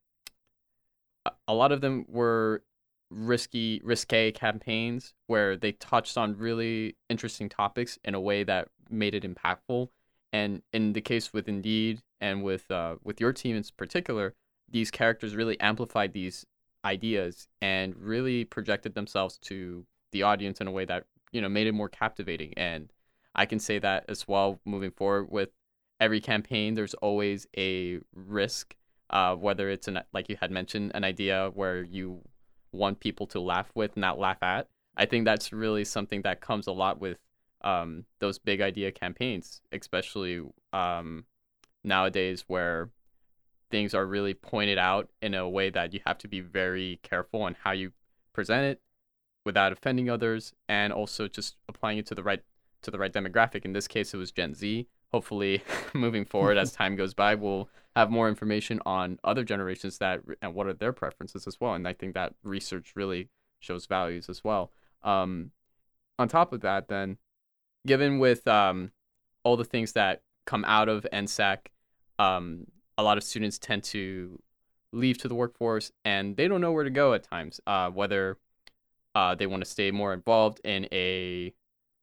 a 1.46 1.54
lot 1.54 1.72
of 1.72 1.80
them 1.80 2.06
were 2.08 2.62
risky, 3.10 3.80
risque 3.84 4.32
campaigns 4.32 5.14
where 5.26 5.56
they 5.56 5.72
touched 5.72 6.16
on 6.16 6.36
really 6.36 6.96
interesting 7.08 7.48
topics 7.48 7.98
in 8.04 8.14
a 8.14 8.20
way 8.20 8.44
that 8.44 8.68
made 8.90 9.14
it 9.14 9.24
impactful. 9.24 9.88
And 10.32 10.62
in 10.72 10.92
the 10.92 11.00
case 11.00 11.32
with 11.32 11.48
Indeed 11.48 12.02
and 12.20 12.42
with 12.42 12.70
uh, 12.70 12.96
with 13.02 13.20
your 13.20 13.32
team 13.32 13.56
in 13.56 13.64
particular, 13.76 14.34
these 14.70 14.90
characters 14.90 15.34
really 15.34 15.58
amplified 15.60 16.12
these 16.12 16.44
ideas 16.84 17.48
and 17.62 17.96
really 17.96 18.44
projected 18.44 18.94
themselves 18.94 19.38
to 19.38 19.86
the 20.12 20.22
audience 20.22 20.60
in 20.60 20.66
a 20.66 20.70
way 20.70 20.84
that 20.84 21.04
you 21.32 21.40
know 21.40 21.48
made 21.48 21.66
it 21.66 21.72
more 21.72 21.88
captivating. 21.88 22.52
And 22.56 22.92
I 23.34 23.46
can 23.46 23.58
say 23.58 23.78
that 23.78 24.04
as 24.08 24.28
well 24.28 24.60
moving 24.64 24.90
forward 24.90 25.30
with 25.30 25.50
every 26.00 26.20
campaign. 26.20 26.74
There's 26.74 26.94
always 26.94 27.46
a 27.56 28.00
risk, 28.14 28.76
uh, 29.10 29.34
whether 29.36 29.70
it's 29.70 29.88
an 29.88 30.00
like 30.12 30.28
you 30.28 30.36
had 30.40 30.50
mentioned 30.50 30.92
an 30.94 31.04
idea 31.04 31.50
where 31.54 31.82
you 31.82 32.22
want 32.72 33.00
people 33.00 33.26
to 33.28 33.40
laugh 33.40 33.70
with, 33.74 33.96
not 33.96 34.18
laugh 34.18 34.42
at. 34.42 34.68
I 34.96 35.06
think 35.06 35.24
that's 35.24 35.52
really 35.52 35.84
something 35.84 36.22
that 36.22 36.40
comes 36.40 36.66
a 36.66 36.72
lot 36.72 37.00
with 37.00 37.18
um, 37.62 38.04
those 38.18 38.38
big 38.38 38.60
idea 38.60 38.90
campaigns, 38.92 39.60
especially 39.72 40.42
um, 40.72 41.24
nowadays 41.84 42.44
where 42.46 42.90
things 43.70 43.94
are 43.94 44.06
really 44.06 44.34
pointed 44.34 44.78
out 44.78 45.08
in 45.20 45.34
a 45.34 45.48
way 45.48 45.70
that 45.70 45.92
you 45.92 46.00
have 46.06 46.18
to 46.18 46.28
be 46.28 46.40
very 46.40 46.98
careful 47.02 47.42
on 47.42 47.56
how 47.62 47.72
you 47.72 47.92
present 48.32 48.64
it 48.64 48.80
without 49.44 49.72
offending 49.72 50.10
others 50.10 50.52
and 50.68 50.92
also 50.92 51.28
just 51.28 51.56
applying 51.68 51.98
it 51.98 52.06
to 52.06 52.14
the 52.14 52.22
right 52.22 52.42
to 52.82 52.90
the 52.90 52.98
right 52.98 53.12
demographic 53.12 53.64
in 53.64 53.72
this 53.72 53.88
case 53.88 54.14
it 54.14 54.16
was 54.16 54.30
gen 54.30 54.54
z 54.54 54.86
hopefully 55.12 55.62
moving 55.94 56.24
forward 56.24 56.56
as 56.56 56.72
time 56.80 56.96
goes 56.96 57.14
by 57.14 57.34
we'll 57.34 57.68
have 57.98 58.10
more 58.10 58.28
information 58.28 58.80
on 58.86 59.18
other 59.24 59.44
generations 59.44 59.98
that 59.98 60.20
and 60.40 60.54
what 60.54 60.66
are 60.66 60.72
their 60.72 60.92
preferences 60.92 61.46
as 61.46 61.60
well 61.60 61.74
and 61.74 61.86
i 61.86 61.92
think 61.92 62.14
that 62.14 62.34
research 62.42 62.92
really 62.94 63.28
shows 63.60 63.86
values 63.86 64.28
as 64.28 64.42
well 64.44 64.70
um, 65.02 65.50
on 66.18 66.28
top 66.28 66.52
of 66.52 66.60
that 66.60 66.88
then 66.88 67.18
given 67.86 68.18
with 68.18 68.46
um, 68.46 68.92
all 69.44 69.56
the 69.56 69.64
things 69.64 69.92
that 69.92 70.22
come 70.46 70.64
out 70.66 70.88
of 70.88 71.06
NSAC, 71.12 71.58
um, 72.18 72.66
a 72.96 73.02
lot 73.02 73.18
of 73.18 73.24
students 73.24 73.58
tend 73.58 73.84
to 73.84 74.40
leave 74.92 75.18
to 75.18 75.28
the 75.28 75.34
workforce 75.34 75.92
and 76.04 76.36
they 76.36 76.48
don't 76.48 76.60
know 76.60 76.72
where 76.72 76.84
to 76.84 76.90
go 76.90 77.14
at 77.14 77.22
times. 77.22 77.60
Uh, 77.66 77.90
whether 77.90 78.38
uh, 79.14 79.34
they 79.34 79.46
want 79.46 79.62
to 79.62 79.68
stay 79.68 79.90
more 79.90 80.12
involved 80.12 80.60
in 80.64 80.86
a 80.92 81.52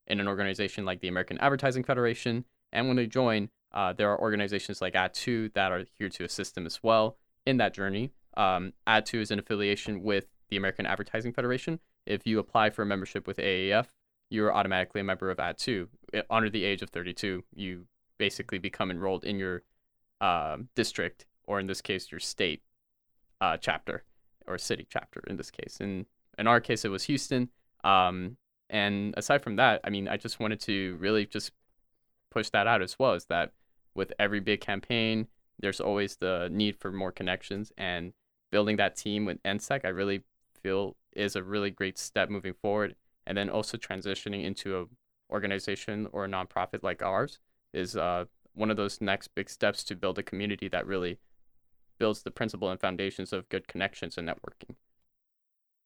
in 0.08 0.20
an 0.20 0.28
organization 0.28 0.86
like 0.86 1.02
the 1.02 1.08
American 1.08 1.38
Advertising 1.40 1.84
Federation, 1.84 2.46
and 2.72 2.88
when 2.88 2.98
they 2.98 3.08
join, 3.08 3.50
uh, 3.74 3.94
there 3.94 4.10
are 4.12 4.20
organizations 4.20 4.82
like 4.82 4.94
Ad2 4.94 5.54
that 5.54 5.72
are 5.72 5.86
here 5.98 6.10
to 6.10 6.24
assist 6.24 6.56
them 6.56 6.66
as 6.66 6.82
well 6.82 7.18
in 7.46 7.58
that 7.58 7.74
journey. 7.74 8.12
Um, 8.38 8.74
Ad2 8.88 9.22
is 9.22 9.32
an 9.32 9.40
affiliation 9.40 10.02
with 10.02 10.28
the 10.50 10.58
American 10.58 10.86
Advertising 10.86 11.34
Federation. 11.34 11.80
If 12.06 12.26
you 12.26 12.40
apply 12.40 12.70
for 12.70 12.84
a 12.84 12.86
membership 12.86 13.28
with 13.28 13.38
AAF, 13.38 13.88
you're 14.30 14.54
automatically 14.54 15.02
a 15.02 15.04
member 15.04 15.30
of 15.30 15.38
Ad2. 15.38 15.88
Under 16.30 16.50
the 16.50 16.64
age 16.64 16.82
of 16.82 16.90
32, 16.90 17.44
you 17.54 17.86
basically 18.18 18.58
become 18.58 18.92
enrolled 18.92 19.24
in 19.24 19.38
your 19.38 19.64
uh, 20.22 20.58
district, 20.76 21.26
or 21.46 21.60
in 21.60 21.68
this 21.68 21.82
case, 21.82 22.12
your 22.12 22.20
state 22.20 22.62
uh, 23.42 23.58
chapter 23.58 24.04
or 24.48 24.58
city 24.58 24.88
chapter. 24.90 25.22
In 25.28 25.38
this 25.38 25.52
case, 25.52 25.78
in 25.80 26.06
in 26.38 26.48
our 26.48 26.60
case, 26.60 26.86
it 26.86 26.90
was 26.90 27.04
Houston. 27.04 27.50
Um, 27.84 28.38
and 28.70 29.14
aside 29.16 29.44
from 29.44 29.56
that, 29.58 29.82
I 29.84 29.90
mean, 29.90 30.08
I 30.08 30.18
just 30.18 30.40
wanted 30.40 30.60
to 30.62 30.98
really 31.00 31.26
just 31.26 31.52
push 32.36 32.50
that 32.50 32.68
out 32.68 32.82
as 32.82 33.00
well. 33.00 33.14
Is 33.14 33.26
that 33.26 33.54
with 33.96 34.12
every 34.20 34.42
big 34.42 34.62
campaign, 34.62 35.28
there's 35.60 35.80
always 35.80 36.18
the 36.18 36.50
need 36.52 36.76
for 36.76 36.92
more 36.92 37.12
connections 37.12 37.72
and 37.78 38.14
building 38.52 38.78
that 38.78 38.96
team 38.96 39.26
with 39.26 39.42
NSAC, 39.44 39.86
I 39.86 39.90
really 39.90 40.24
feel 40.62 40.96
is 41.14 41.36
a 41.36 41.44
really 41.44 41.72
great 41.72 41.98
step 41.98 42.30
moving 42.30 42.54
forward. 42.54 42.96
And 43.28 43.38
then 43.38 43.50
also 43.50 43.78
transitioning 43.78 44.44
into 44.44 44.80
a 44.80 44.86
organization 45.34 46.08
or 46.12 46.26
a 46.26 46.28
nonprofit 46.28 46.84
like 46.84 47.02
ours 47.02 47.40
is 47.74 47.98
uh, 47.98 48.26
one 48.54 48.70
of 48.70 48.78
those 48.78 49.02
next 49.02 49.30
big 49.36 49.50
steps 49.50 49.84
to 49.86 49.96
build 49.96 50.20
a 50.20 50.24
community 50.24 50.68
that 50.70 50.86
really 50.86 51.20
builds 51.98 52.24
the 52.24 52.32
principle 52.32 52.70
and 52.70 52.80
foundations 52.80 53.34
of 53.34 53.50
good 53.50 53.68
connections 53.68 54.18
and 54.18 54.28
networking. 54.28 54.76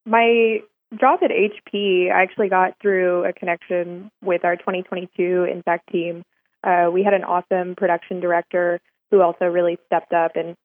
My 0.06 0.60
job 1.00 1.20
at 1.24 1.32
HP, 1.32 2.12
I 2.12 2.22
actually 2.22 2.50
got 2.50 2.74
through 2.82 3.26
a 3.26 3.34
connection 3.34 4.12
with 4.24 4.44
our 4.44 4.56
2022 4.56 5.48
NSAC 5.56 5.80
team. 5.92 6.24
Uh, 6.63 6.89
we 6.91 7.04
had 7.04 7.13
an 7.13 7.24
awesome 7.24 7.76
production 7.76 8.19
director 8.19 8.80
who 9.12 9.22
also 9.22 9.45
really 9.45 9.78
stepped 9.86 10.13
up 10.13 10.36
and 10.36 10.56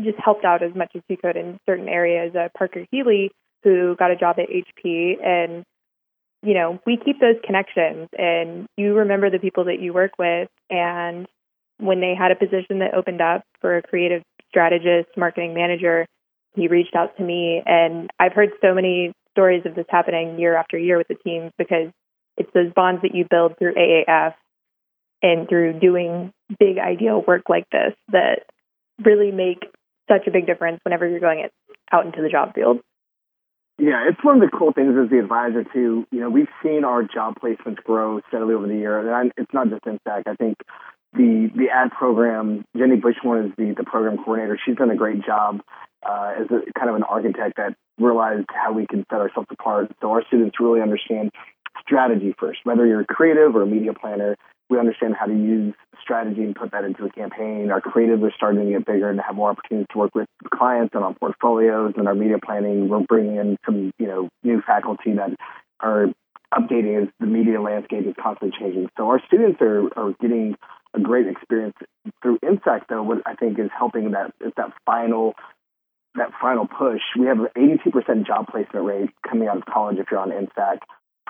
just 0.00 0.18
helped 0.18 0.44
out 0.44 0.62
as 0.62 0.74
much 0.74 0.92
as 0.94 1.02
he 1.08 1.16
could 1.16 1.36
in 1.36 1.58
certain 1.66 1.88
areas. 1.88 2.34
Uh, 2.34 2.48
Parker 2.56 2.86
Healy, 2.90 3.30
who 3.62 3.96
got 3.96 4.10
a 4.10 4.16
job 4.16 4.36
at 4.38 4.48
HP, 4.48 5.22
and 5.24 5.64
you 6.42 6.54
know 6.54 6.80
we 6.86 6.96
keep 6.96 7.20
those 7.20 7.36
connections, 7.44 8.08
and 8.18 8.66
you 8.76 8.94
remember 8.94 9.30
the 9.30 9.38
people 9.38 9.64
that 9.64 9.80
you 9.80 9.92
work 9.92 10.12
with, 10.18 10.48
and 10.70 11.26
when 11.78 12.00
they 12.00 12.14
had 12.16 12.30
a 12.30 12.36
position 12.36 12.78
that 12.78 12.94
opened 12.94 13.20
up 13.20 13.42
for 13.60 13.76
a 13.76 13.82
creative 13.82 14.22
strategist, 14.48 15.08
marketing 15.16 15.54
manager, 15.54 16.06
he 16.54 16.68
reached 16.68 16.94
out 16.94 17.16
to 17.16 17.22
me, 17.22 17.62
and 17.64 18.10
I've 18.18 18.32
heard 18.32 18.50
so 18.60 18.74
many 18.74 19.12
stories 19.32 19.64
of 19.66 19.74
this 19.74 19.86
happening 19.88 20.38
year 20.38 20.56
after 20.56 20.78
year 20.78 20.98
with 20.98 21.08
the 21.08 21.14
teams 21.14 21.50
because 21.58 21.90
it's 22.36 22.50
those 22.54 22.72
bonds 22.74 23.02
that 23.02 23.14
you 23.14 23.26
build 23.28 23.58
through 23.58 23.74
AAF 23.74 24.34
and 25.22 25.48
through 25.48 25.78
doing 25.78 26.32
big 26.58 26.78
ideal 26.78 27.22
work 27.26 27.42
like 27.48 27.68
this 27.70 27.94
that 28.10 28.44
really 29.04 29.30
make 29.30 29.64
such 30.10 30.26
a 30.26 30.30
big 30.30 30.46
difference 30.46 30.80
whenever 30.84 31.08
you're 31.08 31.20
going 31.20 31.48
out 31.92 32.06
into 32.06 32.22
the 32.22 32.28
job 32.28 32.54
field. 32.54 32.80
Yeah, 33.78 34.06
it's 34.08 34.22
one 34.22 34.36
of 34.36 34.42
the 34.42 34.56
cool 34.56 34.72
things 34.72 34.94
as 35.02 35.10
the 35.10 35.18
advisor 35.18 35.64
too. 35.64 36.06
You 36.10 36.20
know, 36.20 36.30
we've 36.30 36.50
seen 36.62 36.84
our 36.84 37.02
job 37.02 37.36
placements 37.42 37.82
grow 37.82 38.20
steadily 38.28 38.54
over 38.54 38.66
the 38.66 38.76
year, 38.76 38.98
and 39.00 39.32
it's 39.36 39.52
not 39.52 39.70
just 39.70 39.84
NSAC. 39.84 40.22
I 40.26 40.34
think 40.34 40.58
the 41.14 41.50
the 41.54 41.68
ad 41.72 41.90
program, 41.90 42.64
Jenny 42.76 42.96
Bushmore 42.96 43.46
is 43.46 43.52
the 43.56 43.74
the 43.76 43.84
program 43.84 44.18
coordinator. 44.18 44.58
She's 44.64 44.76
done 44.76 44.90
a 44.90 44.96
great 44.96 45.24
job 45.24 45.62
uh, 46.06 46.34
as 46.40 46.46
a, 46.50 46.72
kind 46.78 46.90
of 46.90 46.96
an 46.96 47.02
architect 47.02 47.56
that 47.56 47.74
realized 47.98 48.46
how 48.50 48.72
we 48.72 48.86
can 48.86 49.04
set 49.10 49.20
ourselves 49.20 49.48
apart. 49.50 49.90
So 50.00 50.10
our 50.10 50.22
students 50.26 50.60
really 50.60 50.80
understand 50.80 51.30
strategy 51.80 52.34
first. 52.38 52.60
Whether 52.64 52.86
you're 52.86 53.00
a 53.00 53.06
creative 53.06 53.56
or 53.56 53.62
a 53.62 53.66
media 53.66 53.94
planner, 53.94 54.36
we 54.72 54.78
understand 54.78 55.14
how 55.14 55.26
to 55.26 55.34
use 55.34 55.74
strategy 56.02 56.42
and 56.42 56.56
put 56.56 56.72
that 56.72 56.84
into 56.84 57.04
a 57.04 57.10
campaign. 57.10 57.70
Our 57.70 57.82
creative 57.82 58.24
is 58.24 58.32
starting 58.34 58.64
to 58.64 58.70
get 58.72 58.86
bigger 58.86 59.10
and 59.10 59.20
have 59.20 59.36
more 59.36 59.50
opportunities 59.50 59.86
to 59.92 59.98
work 59.98 60.14
with 60.14 60.26
clients 60.52 60.94
and 60.94 61.04
on 61.04 61.14
portfolios. 61.14 61.92
And 61.98 62.08
our 62.08 62.14
media 62.14 62.38
planning, 62.42 62.88
we're 62.88 63.00
bringing 63.00 63.36
in 63.36 63.58
some, 63.66 63.92
you 63.98 64.06
know, 64.06 64.30
new 64.42 64.62
faculty 64.66 65.12
that 65.12 65.36
are 65.80 66.06
updating 66.54 67.02
as 67.02 67.08
the 67.20 67.26
media 67.26 67.60
landscape 67.60 68.06
is 68.06 68.14
constantly 68.20 68.58
changing. 68.58 68.88
So 68.96 69.08
our 69.08 69.20
students 69.26 69.60
are, 69.60 69.88
are 69.94 70.14
getting 70.20 70.56
a 70.94 71.00
great 71.00 71.26
experience 71.26 71.74
through 72.22 72.38
NSAC. 72.38 72.82
Though, 72.88 73.02
what 73.02 73.18
I 73.26 73.34
think 73.34 73.58
is 73.58 73.68
helping 73.76 74.12
that 74.12 74.32
is 74.40 74.52
that 74.56 74.72
final 74.86 75.34
that 76.14 76.30
final 76.40 76.66
push. 76.66 77.00
We 77.18 77.26
have 77.26 77.38
an 77.38 77.48
82% 77.56 78.26
job 78.26 78.46
placement 78.48 78.84
rate 78.84 79.10
coming 79.26 79.48
out 79.48 79.56
of 79.56 79.64
college 79.64 79.98
if 79.98 80.06
you're 80.10 80.20
on 80.20 80.30
NSAC. 80.30 80.78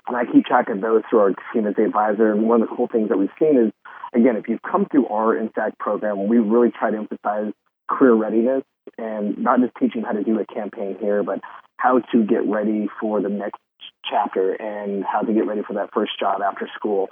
And 0.08 0.16
I 0.16 0.24
keep 0.24 0.44
track 0.44 0.68
of 0.68 0.80
those 0.80 1.02
through 1.08 1.20
our 1.20 1.34
team 1.52 1.66
as 1.66 1.74
advisor. 1.78 2.32
And 2.32 2.48
one 2.48 2.62
of 2.62 2.68
the 2.68 2.74
cool 2.74 2.88
things 2.88 3.08
that 3.08 3.18
we've 3.18 3.30
seen 3.38 3.56
is, 3.56 3.72
again, 4.14 4.36
if 4.36 4.48
you've 4.48 4.62
come 4.62 4.86
through 4.90 5.06
our 5.08 5.36
NSAC 5.36 5.78
program, 5.78 6.26
we 6.26 6.38
really 6.38 6.70
try 6.70 6.90
to 6.90 6.96
emphasize 6.96 7.52
career 7.88 8.14
readiness 8.14 8.64
and 8.98 9.38
not 9.38 9.60
just 9.60 9.72
teaching 9.78 10.02
how 10.02 10.12
to 10.12 10.24
do 10.24 10.38
a 10.40 10.46
campaign 10.46 10.96
here, 11.00 11.22
but 11.22 11.40
how 11.76 12.00
to 12.12 12.24
get 12.24 12.46
ready 12.46 12.88
for 13.00 13.20
the 13.20 13.28
next 13.28 13.60
chapter 14.08 14.52
and 14.52 15.04
how 15.04 15.20
to 15.20 15.32
get 15.32 15.46
ready 15.46 15.62
for 15.62 15.74
that 15.74 15.90
first 15.92 16.18
job 16.18 16.40
after 16.42 16.68
school. 16.74 17.08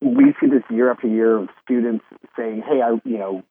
We 0.00 0.34
see 0.40 0.48
this 0.48 0.62
year 0.70 0.90
after 0.90 1.06
year 1.06 1.36
of 1.38 1.48
students 1.62 2.04
saying, 2.36 2.62
"Hey, 2.62 2.82
I, 2.82 3.00
you 3.04 3.18
know, 3.18 3.42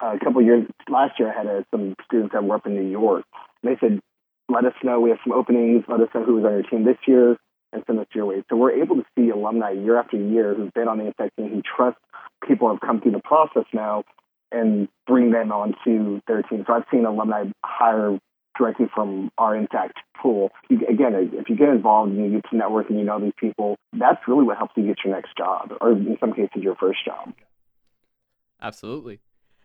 a 0.00 0.18
couple 0.18 0.42
years 0.42 0.66
last 0.88 1.18
year, 1.18 1.30
I 1.30 1.36
had 1.36 1.46
a, 1.46 1.58
uh, 1.58 1.62
some 1.70 1.94
students 2.04 2.32
that 2.32 2.44
were 2.44 2.56
up 2.56 2.66
in 2.66 2.74
New 2.74 2.90
York. 2.90 3.24
And 3.62 3.72
they 3.72 3.78
said, 3.78 4.00
"Let 4.48 4.64
us 4.64 4.74
know. 4.82 5.00
We 5.00 5.10
have 5.10 5.20
some 5.24 5.32
openings. 5.32 5.84
Let 5.88 6.00
us 6.00 6.08
know 6.14 6.24
who 6.24 6.36
was 6.36 6.44
on 6.44 6.52
your 6.52 6.62
team 6.62 6.84
this 6.84 6.98
year." 7.06 7.38
And 7.74 7.82
send 7.86 7.98
us 7.98 8.06
your 8.14 8.26
way. 8.26 8.42
So 8.48 8.56
we're 8.56 8.82
able 8.82 8.96
to 8.96 9.04
see 9.16 9.30
alumni 9.30 9.72
year 9.72 9.98
after 9.98 10.16
year 10.16 10.54
who've 10.54 10.72
been 10.72 10.88
on 10.88 10.98
the 10.98 11.04
NSAC 11.04 11.30
team, 11.36 11.50
who 11.50 11.62
trust 11.62 11.98
people 12.46 12.70
have 12.70 12.80
come 12.80 13.00
through 13.00 13.12
the 13.12 13.20
process 13.20 13.64
now 13.72 14.04
and 14.52 14.88
bring 15.06 15.32
them 15.32 15.50
onto 15.50 16.20
their 16.26 16.42
team. 16.42 16.64
So 16.66 16.72
I've 16.72 16.84
seen 16.90 17.04
alumni 17.04 17.44
hire 17.64 18.18
directly 18.56 18.86
from 18.94 19.30
our 19.36 19.54
NSAC 19.54 19.90
pool. 20.22 20.50
You, 20.68 20.78
again, 20.88 21.12
if 21.32 21.48
you 21.48 21.56
get 21.56 21.68
involved 21.68 22.12
and 22.12 22.24
you 22.24 22.40
get 22.40 22.48
to 22.50 22.56
network 22.56 22.88
and 22.88 22.98
you 22.98 23.04
know 23.04 23.20
these 23.20 23.32
people, 23.38 23.76
that's 23.92 24.20
really 24.28 24.44
what 24.44 24.56
helps 24.56 24.74
you 24.76 24.86
get 24.86 24.98
your 25.04 25.14
next 25.14 25.36
job, 25.36 25.72
or 25.80 25.92
in 25.92 26.16
some 26.20 26.32
cases, 26.32 26.62
your 26.62 26.76
first 26.76 27.04
job. 27.04 27.32
Absolutely. 28.62 29.20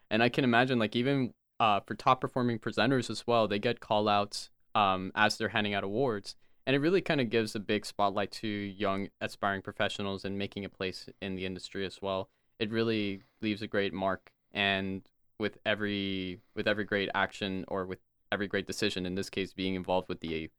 And 0.09 0.23
I 0.23 0.29
can 0.29 0.43
imagine, 0.43 0.79
like, 0.79 0.95
even 0.95 1.33
uh, 1.59 1.81
for 1.81 1.93
top 1.93 2.19
performing 2.19 2.57
presenters 2.57 3.11
as 3.11 3.27
well, 3.27 3.47
they 3.47 3.59
get 3.59 3.79
call 3.79 4.09
outs 4.09 4.49
um, 4.73 5.11
as 5.13 5.37
they're 5.37 5.49
handing 5.49 5.75
out 5.75 5.83
awards 5.83 6.35
and 6.69 6.75
it 6.75 6.81
really 6.81 7.01
kind 7.01 7.19
of 7.19 7.31
gives 7.31 7.55
a 7.55 7.59
big 7.59 7.83
spotlight 7.83 8.31
to 8.31 8.47
young 8.47 9.09
aspiring 9.21 9.59
professionals 9.59 10.23
and 10.23 10.37
making 10.37 10.63
a 10.63 10.69
place 10.69 11.09
in 11.19 11.33
the 11.33 11.43
industry 11.43 11.83
as 11.83 11.99
well. 11.99 12.29
It 12.59 12.69
really 12.69 13.23
leaves 13.41 13.63
a 13.63 13.67
great 13.67 13.91
mark, 13.91 14.31
and 14.53 15.01
with 15.39 15.57
every 15.65 16.41
with 16.55 16.67
every 16.67 16.83
great 16.83 17.09
action 17.15 17.65
or 17.69 17.87
with 17.87 17.97
every 18.31 18.47
great 18.47 18.67
decision, 18.67 19.07
in 19.07 19.15
this 19.15 19.31
case 19.31 19.51
being 19.51 19.73
involved 19.73 20.09
with 20.09 20.19
the 20.19 20.51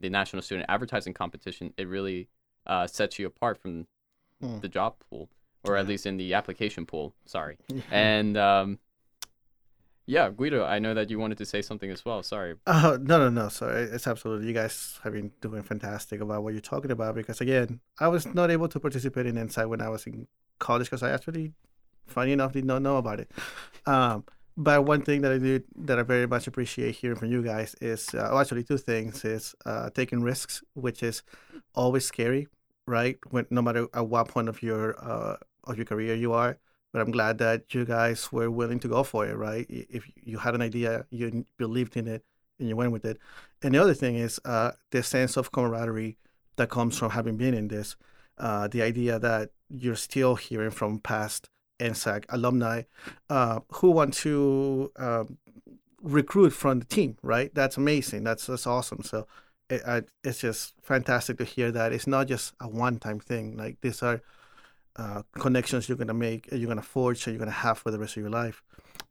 the 0.00 0.10
national 0.10 0.42
student 0.42 0.66
advertising 0.68 1.14
competition, 1.14 1.72
it 1.76 1.86
really 1.86 2.28
uh, 2.66 2.88
sets 2.88 3.20
you 3.20 3.28
apart 3.28 3.56
from 3.56 3.86
hmm. 4.40 4.58
the 4.58 4.68
job 4.68 4.96
pool, 5.08 5.28
or 5.62 5.76
at 5.76 5.86
least 5.86 6.06
in 6.06 6.16
the 6.16 6.34
application 6.34 6.86
pool. 6.86 7.14
Sorry, 7.24 7.56
and 7.92 8.36
um, 8.36 8.80
yeah, 10.06 10.30
Guido, 10.30 10.64
I 10.64 10.78
know 10.78 10.94
that 10.94 11.10
you 11.10 11.18
wanted 11.18 11.38
to 11.38 11.46
say 11.46 11.62
something 11.62 11.90
as 11.90 12.04
well. 12.04 12.22
Sorry. 12.22 12.54
Uh, 12.66 12.98
no, 13.00 13.18
no, 13.18 13.30
no. 13.30 13.48
Sorry. 13.48 13.84
It's 13.84 14.06
absolutely. 14.06 14.48
You 14.48 14.54
guys 14.54 14.98
have 15.04 15.12
been 15.12 15.30
doing 15.40 15.62
fantastic 15.62 16.20
about 16.20 16.42
what 16.42 16.54
you're 16.54 16.60
talking 16.60 16.90
about 16.90 17.14
because, 17.14 17.40
again, 17.40 17.80
I 18.00 18.08
was 18.08 18.26
not 18.34 18.50
able 18.50 18.68
to 18.68 18.80
participate 18.80 19.26
in 19.26 19.36
NSAC 19.36 19.68
when 19.68 19.80
I 19.80 19.88
was 19.88 20.06
in 20.06 20.26
college 20.58 20.88
because 20.88 21.02
I 21.02 21.10
actually, 21.10 21.52
funny 22.06 22.32
enough, 22.32 22.52
did 22.52 22.64
not 22.64 22.82
know 22.82 22.96
about 22.96 23.20
it. 23.20 23.30
Um, 23.86 24.24
but 24.56 24.84
one 24.84 25.02
thing 25.02 25.22
that 25.22 25.32
I 25.32 25.38
did 25.38 25.64
that 25.76 25.98
I 25.98 26.02
very 26.02 26.26
much 26.26 26.46
appreciate 26.46 26.96
hearing 26.96 27.16
from 27.16 27.30
you 27.30 27.42
guys 27.42 27.74
is, 27.80 28.12
uh, 28.14 28.38
actually, 28.38 28.64
two 28.64 28.78
things 28.78 29.24
is 29.24 29.54
uh, 29.64 29.90
taking 29.90 30.22
risks, 30.22 30.62
which 30.74 31.02
is 31.02 31.22
always 31.74 32.04
scary, 32.04 32.48
right? 32.86 33.18
When 33.30 33.46
no 33.50 33.62
matter 33.62 33.86
at 33.94 34.06
what 34.08 34.28
point 34.28 34.48
of 34.48 34.62
your 34.62 34.96
uh, 35.02 35.36
of 35.64 35.76
your 35.76 35.86
career 35.86 36.14
you 36.14 36.32
are, 36.32 36.58
but 36.92 37.00
I'm 37.00 37.10
glad 37.10 37.38
that 37.38 37.74
you 37.74 37.84
guys 37.84 38.30
were 38.30 38.50
willing 38.50 38.78
to 38.80 38.88
go 38.88 39.02
for 39.02 39.26
it, 39.26 39.36
right? 39.36 39.66
If 39.68 40.10
you 40.22 40.38
had 40.38 40.54
an 40.54 40.62
idea, 40.62 41.06
you 41.10 41.46
believed 41.56 41.96
in 41.96 42.06
it, 42.06 42.24
and 42.58 42.68
you 42.68 42.76
went 42.76 42.92
with 42.92 43.04
it. 43.04 43.18
And 43.62 43.74
the 43.74 43.78
other 43.78 43.94
thing 43.94 44.16
is 44.16 44.40
uh, 44.44 44.72
the 44.90 45.02
sense 45.02 45.36
of 45.36 45.52
camaraderie 45.52 46.18
that 46.56 46.68
comes 46.68 46.98
from 46.98 47.10
having 47.10 47.36
been 47.36 47.54
in 47.54 47.68
this. 47.68 47.96
Uh, 48.38 48.68
the 48.68 48.82
idea 48.82 49.18
that 49.18 49.50
you're 49.68 49.96
still 49.96 50.34
hearing 50.36 50.70
from 50.70 50.98
past 50.98 51.48
NSAC 51.80 52.24
alumni 52.28 52.82
uh, 53.30 53.60
who 53.74 53.90
want 53.90 54.14
to 54.14 54.92
um, 54.96 55.38
recruit 56.02 56.50
from 56.50 56.80
the 56.80 56.84
team, 56.84 57.16
right? 57.22 57.54
That's 57.54 57.76
amazing. 57.76 58.24
That's 58.24 58.46
that's 58.46 58.66
awesome. 58.66 59.02
So 59.02 59.26
it, 59.68 59.82
I, 59.86 60.02
it's 60.24 60.40
just 60.40 60.74
fantastic 60.82 61.38
to 61.38 61.44
hear 61.44 61.70
that 61.72 61.92
it's 61.92 62.06
not 62.06 62.28
just 62.28 62.54
a 62.60 62.68
one-time 62.68 63.20
thing. 63.20 63.56
Like 63.56 63.78
these 63.80 64.02
are 64.02 64.22
uh, 64.96 65.22
connections 65.34 65.88
you're 65.88 65.98
gonna 65.98 66.14
make, 66.14 66.48
you're 66.52 66.68
gonna 66.68 66.82
forge, 66.82 67.26
and 67.26 67.34
you're 67.34 67.38
gonna 67.38 67.50
have 67.50 67.78
for 67.78 67.90
the 67.90 67.98
rest 67.98 68.16
of 68.16 68.22
your 68.22 68.30
life. 68.30 68.62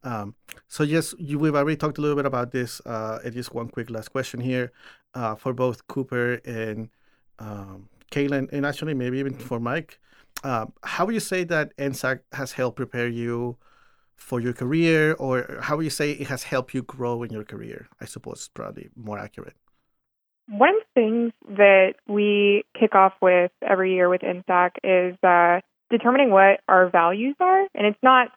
Um, 0.04 0.34
so 0.68 0.82
yes, 0.82 1.14
you, 1.18 1.38
we've 1.38 1.54
already 1.54 1.76
talked 1.76 1.98
a 1.98 2.00
little 2.00 2.16
bit 2.16 2.26
about 2.26 2.52
this. 2.52 2.80
Uh, 2.86 3.18
and 3.24 3.32
just 3.34 3.54
one 3.54 3.68
quick 3.68 3.90
last 3.90 4.08
question 4.08 4.40
here 4.40 4.72
uh, 5.14 5.34
for 5.34 5.52
both 5.52 5.86
Cooper 5.86 6.34
and 6.44 6.88
um, 7.38 7.88
Caitlin, 8.10 8.52
and 8.52 8.66
actually 8.66 8.94
maybe 8.94 9.18
even 9.18 9.34
for 9.34 9.60
Mike. 9.60 9.98
Uh, 10.44 10.66
how 10.82 11.04
would 11.06 11.14
you 11.14 11.20
say 11.20 11.44
that 11.44 11.76
NSAC 11.76 12.20
has 12.32 12.52
helped 12.52 12.76
prepare 12.76 13.08
you 13.08 13.56
for 14.14 14.40
your 14.40 14.52
career, 14.52 15.14
or 15.14 15.58
how 15.60 15.76
would 15.76 15.84
you 15.84 15.90
say 15.90 16.12
it 16.12 16.28
has 16.28 16.44
helped 16.44 16.74
you 16.74 16.82
grow 16.82 17.22
in 17.22 17.30
your 17.30 17.44
career? 17.44 17.88
I 18.00 18.06
suppose 18.06 18.48
probably 18.54 18.88
more 18.96 19.18
accurate. 19.18 19.56
One 20.48 20.78
thing 20.94 21.32
that 21.48 21.94
we 22.08 22.64
kick 22.78 22.94
off 22.94 23.14
with 23.20 23.52
every 23.62 23.94
year 23.94 24.08
with 24.08 24.22
NSAC 24.22 24.70
is 24.82 25.16
uh, 25.22 25.60
determining 25.92 26.30
what 26.30 26.60
our 26.68 26.90
values 26.90 27.36
are. 27.38 27.66
And 27.74 27.86
it's 27.86 27.98
not 28.02 28.28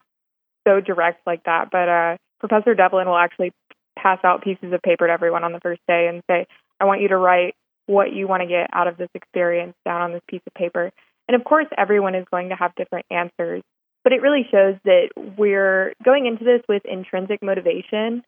so 0.67 0.79
direct 0.79 1.25
like 1.25 1.43
that, 1.45 1.69
but 1.71 1.89
uh, 1.89 2.17
Professor 2.39 2.75
Devlin 2.75 3.07
will 3.07 3.17
actually 3.17 3.51
pass 3.97 4.19
out 4.23 4.43
pieces 4.43 4.73
of 4.73 4.81
paper 4.81 5.07
to 5.07 5.13
everyone 5.13 5.43
on 5.43 5.53
the 5.53 5.59
first 5.59 5.81
day 5.87 6.07
and 6.07 6.21
say, 6.29 6.45
I 6.79 6.85
want 6.85 7.01
you 7.01 7.07
to 7.07 7.17
write 7.17 7.55
what 7.87 8.13
you 8.13 8.27
want 8.27 8.41
to 8.41 8.47
get 8.47 8.69
out 8.73 8.87
of 8.87 8.97
this 8.97 9.09
experience 9.15 9.73
down 9.85 10.01
on 10.01 10.11
this 10.11 10.21
piece 10.27 10.41
of 10.45 10.53
paper. 10.53 10.91
And 11.27 11.35
of 11.35 11.43
course, 11.43 11.67
everyone 11.75 12.13
is 12.13 12.25
going 12.29 12.49
to 12.49 12.55
have 12.55 12.75
different 12.75 13.05
answers, 13.09 13.63
but 14.03 14.13
it 14.13 14.21
really 14.21 14.45
shows 14.51 14.75
that 14.85 15.09
we're 15.37 15.93
going 16.03 16.27
into 16.27 16.43
this 16.43 16.61
with 16.67 16.83
intrinsic 16.85 17.41
motivation 17.41 18.23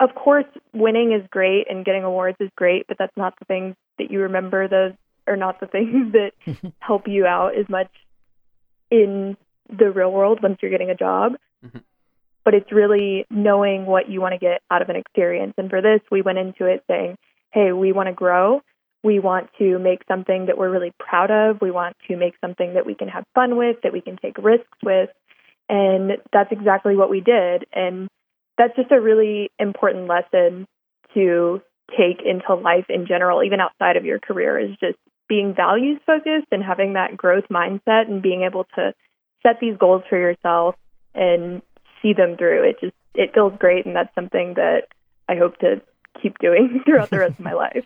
of 0.00 0.14
course, 0.14 0.46
winning 0.72 1.12
is 1.12 1.26
great 1.30 1.66
and 1.68 1.84
getting 1.84 2.04
awards 2.04 2.36
is 2.40 2.50
great, 2.56 2.86
but 2.86 2.98
that's 2.98 3.16
not 3.16 3.34
the 3.38 3.44
things 3.46 3.74
that 3.98 4.10
you 4.10 4.20
remember. 4.20 4.68
Those 4.68 4.92
are 5.26 5.36
not 5.36 5.60
the 5.60 5.66
things 5.66 6.12
that 6.46 6.72
help 6.78 7.08
you 7.08 7.26
out 7.26 7.56
as 7.58 7.68
much 7.68 7.90
in 8.90 9.36
the 9.68 9.90
real 9.90 10.10
world 10.10 10.42
once 10.42 10.58
you're 10.60 10.70
getting 10.70 10.90
a 10.90 10.94
job. 10.94 11.32
Mm-hmm. 11.64 11.78
But 12.44 12.54
it's 12.54 12.72
really 12.72 13.26
knowing 13.30 13.84
what 13.84 14.08
you 14.08 14.20
want 14.20 14.32
to 14.32 14.38
get 14.38 14.62
out 14.70 14.80
of 14.80 14.88
an 14.88 14.96
experience. 14.96 15.54
And 15.58 15.68
for 15.68 15.82
this, 15.82 16.00
we 16.10 16.22
went 16.22 16.38
into 16.38 16.64
it 16.64 16.82
saying, 16.88 17.16
hey, 17.52 17.72
we 17.72 17.92
want 17.92 18.08
to 18.08 18.14
grow. 18.14 18.62
We 19.04 19.18
want 19.18 19.50
to 19.58 19.78
make 19.78 20.00
something 20.08 20.46
that 20.46 20.56
we're 20.56 20.70
really 20.70 20.92
proud 20.98 21.30
of. 21.30 21.60
We 21.60 21.70
want 21.70 21.96
to 22.08 22.16
make 22.16 22.34
something 22.40 22.74
that 22.74 22.86
we 22.86 22.94
can 22.94 23.08
have 23.08 23.24
fun 23.34 23.56
with, 23.56 23.76
that 23.82 23.92
we 23.92 24.00
can 24.00 24.16
take 24.16 24.38
risks 24.38 24.78
with. 24.82 25.10
And 25.68 26.12
that's 26.32 26.50
exactly 26.50 26.96
what 26.96 27.10
we 27.10 27.20
did. 27.20 27.66
And 27.72 28.08
that's 28.56 28.74
just 28.76 28.90
a 28.90 29.00
really 29.00 29.50
important 29.58 30.08
lesson 30.08 30.66
to 31.14 31.62
take 31.96 32.22
into 32.24 32.54
life 32.54 32.86
in 32.88 33.06
general, 33.06 33.42
even 33.42 33.60
outside 33.60 33.96
of 33.96 34.04
your 34.04 34.18
career, 34.18 34.58
is 34.58 34.70
just 34.80 34.98
being 35.28 35.54
values 35.54 36.00
focused 36.06 36.48
and 36.50 36.62
having 36.62 36.94
that 36.94 37.16
growth 37.16 37.44
mindset 37.50 38.08
and 38.08 38.22
being 38.22 38.42
able 38.42 38.64
to 38.74 38.94
set 39.42 39.60
these 39.60 39.76
goals 39.76 40.02
for 40.08 40.18
yourself 40.18 40.74
and 41.14 41.62
see 42.02 42.12
them 42.12 42.36
through. 42.36 42.70
It 42.70 42.80
just 42.80 42.94
it 43.14 43.34
feels 43.34 43.52
great 43.58 43.86
and 43.86 43.94
that's 43.94 44.14
something 44.14 44.54
that 44.54 44.88
I 45.28 45.36
hope 45.36 45.58
to 45.58 45.80
keep 46.22 46.38
doing 46.38 46.82
throughout 46.86 47.10
the 47.10 47.18
rest 47.18 47.38
of 47.38 47.44
my 47.44 47.52
life. 47.54 47.84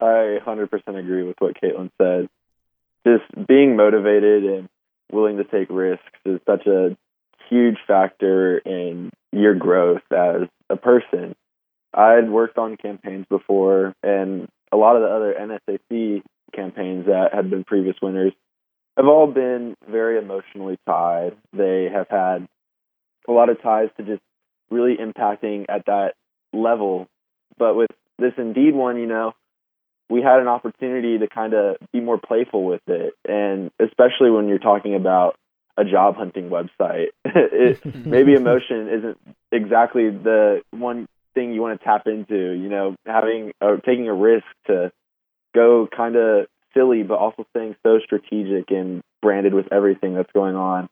I 0.00 0.38
100% 0.44 0.70
agree 0.98 1.22
with 1.22 1.36
what 1.38 1.56
Caitlin 1.60 1.90
said. 1.96 2.28
Just 3.06 3.46
being 3.48 3.76
motivated 3.76 4.44
and 4.44 4.68
willing 5.10 5.38
to 5.38 5.44
take 5.44 5.68
risks 5.70 6.04
is 6.24 6.40
such 6.44 6.66
a 6.66 6.96
huge 7.48 7.78
factor 7.86 8.58
in 8.58 9.10
your 9.32 9.54
growth 9.54 10.02
as 10.10 10.48
a 10.68 10.76
person. 10.76 11.34
I'd 11.94 12.28
worked 12.28 12.58
on 12.58 12.76
campaigns 12.76 13.24
before, 13.30 13.94
and 14.02 14.48
a 14.76 14.78
lot 14.78 14.96
of 14.96 15.02
the 15.02 15.08
other 15.08 15.34
NSAC 15.34 16.22
campaigns 16.54 17.06
that 17.06 17.30
had 17.32 17.50
been 17.50 17.64
previous 17.64 17.96
winners 18.02 18.32
have 18.96 19.06
all 19.06 19.26
been 19.26 19.74
very 19.90 20.18
emotionally 20.18 20.78
tied. 20.86 21.34
They 21.52 21.88
have 21.92 22.08
had 22.10 22.46
a 23.26 23.32
lot 23.32 23.48
of 23.48 23.60
ties 23.62 23.88
to 23.96 24.04
just 24.04 24.22
really 24.70 24.96
impacting 24.96 25.64
at 25.68 25.86
that 25.86 26.12
level. 26.52 27.06
But 27.58 27.74
with 27.74 27.90
this 28.18 28.32
Indeed 28.36 28.74
one, 28.74 28.98
you 28.98 29.06
know, 29.06 29.32
we 30.10 30.20
had 30.20 30.40
an 30.40 30.48
opportunity 30.48 31.18
to 31.18 31.26
kind 31.26 31.54
of 31.54 31.76
be 31.92 32.00
more 32.00 32.18
playful 32.18 32.64
with 32.64 32.82
it. 32.86 33.14
And 33.26 33.70
especially 33.80 34.30
when 34.30 34.46
you're 34.46 34.58
talking 34.58 34.94
about 34.94 35.36
a 35.76 35.84
job 35.84 36.16
hunting 36.16 36.50
website, 36.50 37.08
it, 37.24 37.84
maybe 38.06 38.34
emotion 38.34 38.88
isn't 38.88 39.18
exactly 39.52 40.10
the 40.10 40.62
one 40.70 41.06
thing 41.36 41.52
you 41.52 41.60
want 41.60 41.78
to 41.78 41.84
tap 41.84 42.06
into, 42.06 42.34
you 42.34 42.68
know, 42.68 42.96
having 43.06 43.52
or 43.60 43.76
taking 43.76 44.08
a 44.08 44.14
risk 44.14 44.46
to 44.66 44.90
go 45.54 45.86
kind 45.94 46.16
of 46.16 46.46
silly, 46.74 47.02
but 47.02 47.18
also 47.18 47.46
staying 47.50 47.76
so 47.84 48.00
strategic 48.04 48.70
and 48.70 49.02
branded 49.22 49.54
with 49.54 49.72
everything 49.72 50.14
that's 50.14 50.32
going 50.32 50.56
on. 50.56 50.88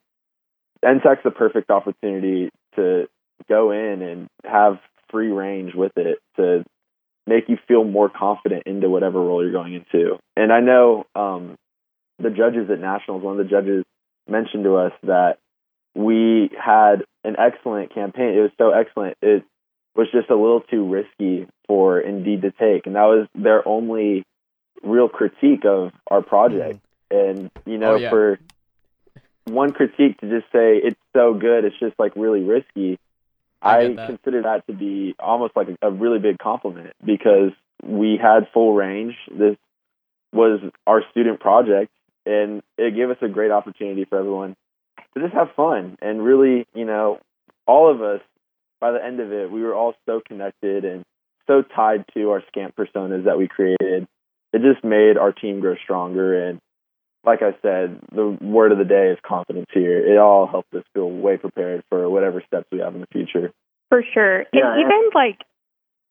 NSAC's 0.85 1.25
the 1.25 1.31
perfect 1.31 1.71
opportunity 1.71 2.51
to 2.77 3.07
go 3.49 3.71
in 3.73 4.03
and 4.03 4.29
have 4.45 4.79
free 5.11 5.31
range 5.31 5.75
with 5.75 5.93
it 5.97 6.19
to 6.37 6.63
make 7.27 7.49
you 7.49 7.57
feel 7.67 7.85
more 7.85 8.11
confident 8.11 8.65
into 8.67 8.89
whatever 8.91 9.19
role 9.19 9.43
you're 9.43 9.53
going 9.53 9.75
into. 9.75 10.19
And 10.37 10.53
I 10.53 10.61
know 10.61 11.07
um, 11.15 11.57
the 12.19 12.31
judges 12.31 12.71
at 12.71 12.81
Nationals, 12.81 13.23
one 13.23 13.39
of 13.41 13.47
the 13.47 13.51
judges 13.51 13.85
mentioned 14.29 14.65
to 14.65 14.77
us 14.77 14.93
that 15.05 15.39
we 15.95 16.51
had 16.53 17.05
an 17.23 17.37
excellent 17.39 17.95
campaign. 17.95 18.35
It 18.37 18.41
was 18.41 18.51
so 18.59 18.71
excellent. 18.71 19.17
It 19.23 19.45
was 19.95 20.09
just 20.13 20.31
a 20.31 20.35
little 20.35 20.61
too 20.61 20.89
risky 20.89 21.47
for 21.67 22.01
Indeed 22.01 22.43
to 22.43 22.51
take. 22.51 22.87
And 22.87 22.97
that 22.97 23.05
was 23.05 23.29
their 23.35 23.67
only 23.67 24.25
real 24.83 25.09
critique 25.09 25.65
of 25.65 25.93
our 26.09 26.23
project. 26.23 26.81
Mm-hmm. 27.13 27.17
And, 27.17 27.51
you 27.65 27.79
know, 27.79 27.93
oh, 27.93 27.97
yeah. 27.97 28.11
for 28.11 28.39
one 29.45 29.73
critique 29.73 30.19
to 30.21 30.29
just 30.29 30.51
say 30.53 30.77
it's 30.77 30.99
so 31.13 31.35
good, 31.35 31.65
it's 31.65 31.79
just 31.79 31.99
like 31.99 32.17
really 32.17 32.43
risky. 32.43 32.99
I, 33.63 33.87
I 33.87 34.07
consider 34.07 34.43
that 34.43 34.67
to 34.67 34.73
be 34.73 35.15
almost 35.19 35.57
like 35.57 35.69
a, 35.69 35.89
a 35.89 35.91
really 35.91 36.19
big 36.19 36.39
compliment 36.39 36.93
because 37.05 37.53
we 37.83 38.19
had 38.21 38.49
full 38.53 38.75
range. 38.75 39.15
This 39.31 39.57
was 40.33 40.61
our 40.87 41.03
student 41.11 41.41
project, 41.41 41.91
and 42.27 42.63
it 42.77 42.95
gave 42.95 43.11
us 43.11 43.17
a 43.23 43.29
great 43.29 43.51
opportunity 43.51 44.05
for 44.05 44.19
everyone 44.19 44.57
to 45.15 45.21
just 45.21 45.35
have 45.35 45.53
fun 45.55 45.97
and 46.03 46.23
really, 46.23 46.67
you 46.75 46.85
know, 46.85 47.21
all 47.67 47.91
of 47.91 48.03
us 48.03 48.21
by 48.81 48.93
the 48.93 49.05
end 49.05 49.21
of 49.21 49.33
it, 49.33 49.51
we 49.51 49.63
were 49.63 49.75
all 49.75 49.95
so 50.07 50.21
connected 50.27 50.85
and 50.85 51.05
so 51.47 51.63
tied 51.63 52.05
to 52.15 52.31
our 52.31 52.43
scamp 52.49 52.75
personas 52.77 53.25
that 53.25 53.39
we 53.39 53.49
created 53.49 54.07
it 54.55 54.63
just 54.63 54.85
made 54.85 55.19
our 55.19 55.33
team 55.33 55.61
grow 55.61 55.75
stronger. 55.83 56.49
And 56.49 56.61
like 57.27 57.43
I 57.43 57.57
said, 57.61 57.99
the 58.15 58.39
word 58.41 58.71
of 58.71 58.79
the 58.79 58.85
day 58.85 59.09
is 59.11 59.19
confidence 59.27 59.67
here. 59.75 59.99
It 59.99 60.17
all 60.17 60.47
helped 60.47 60.73
us 60.75 60.85
feel 60.95 61.11
way 61.11 61.37
prepared 61.37 61.83
for 61.91 62.09
whatever 62.09 62.43
steps 62.47 62.69
we 62.71 62.79
have 62.79 62.95
in 62.95 63.01
the 63.01 63.09
future. 63.09 63.51
For 63.89 64.05
sure. 64.15 64.45
Yeah, 64.53 64.73
and 64.73 64.81
even 64.81 65.11
like 65.13 65.41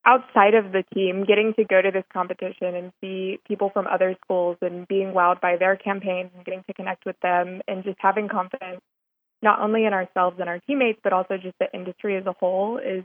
outside 0.06 0.56
of 0.56 0.74
the 0.74 0.84
team, 0.94 1.24
getting 1.24 1.54
to 1.54 1.64
go 1.64 1.82
to 1.82 1.90
this 1.90 2.04
competition 2.12 2.76
and 2.76 2.92
see 3.00 3.40
people 3.48 3.70
from 3.70 3.88
other 3.88 4.14
schools 4.26 4.58
and 4.62 4.86
being 4.90 5.14
wowed 5.14 5.40
by 5.40 5.56
their 5.56 5.78
campaigns 5.78 6.32
and 6.36 6.44
getting 6.44 6.64
to 6.68 6.74
connect 6.74 7.06
with 7.06 7.16
them 7.22 7.62
and 7.66 7.86
just 7.86 7.98
having 8.00 8.28
confidence 8.28 8.82
not 9.44 9.60
only 9.60 9.86
in 9.86 9.94
ourselves 9.94 10.38
and 10.40 10.50
our 10.50 10.60
teammates, 10.60 11.00
but 11.04 11.14
also 11.14 11.36
just 11.36 11.56
the 11.60 11.68
industry 11.74 12.18
as 12.18 12.26
a 12.26 12.34
whole 12.40 12.78
is 12.78 13.04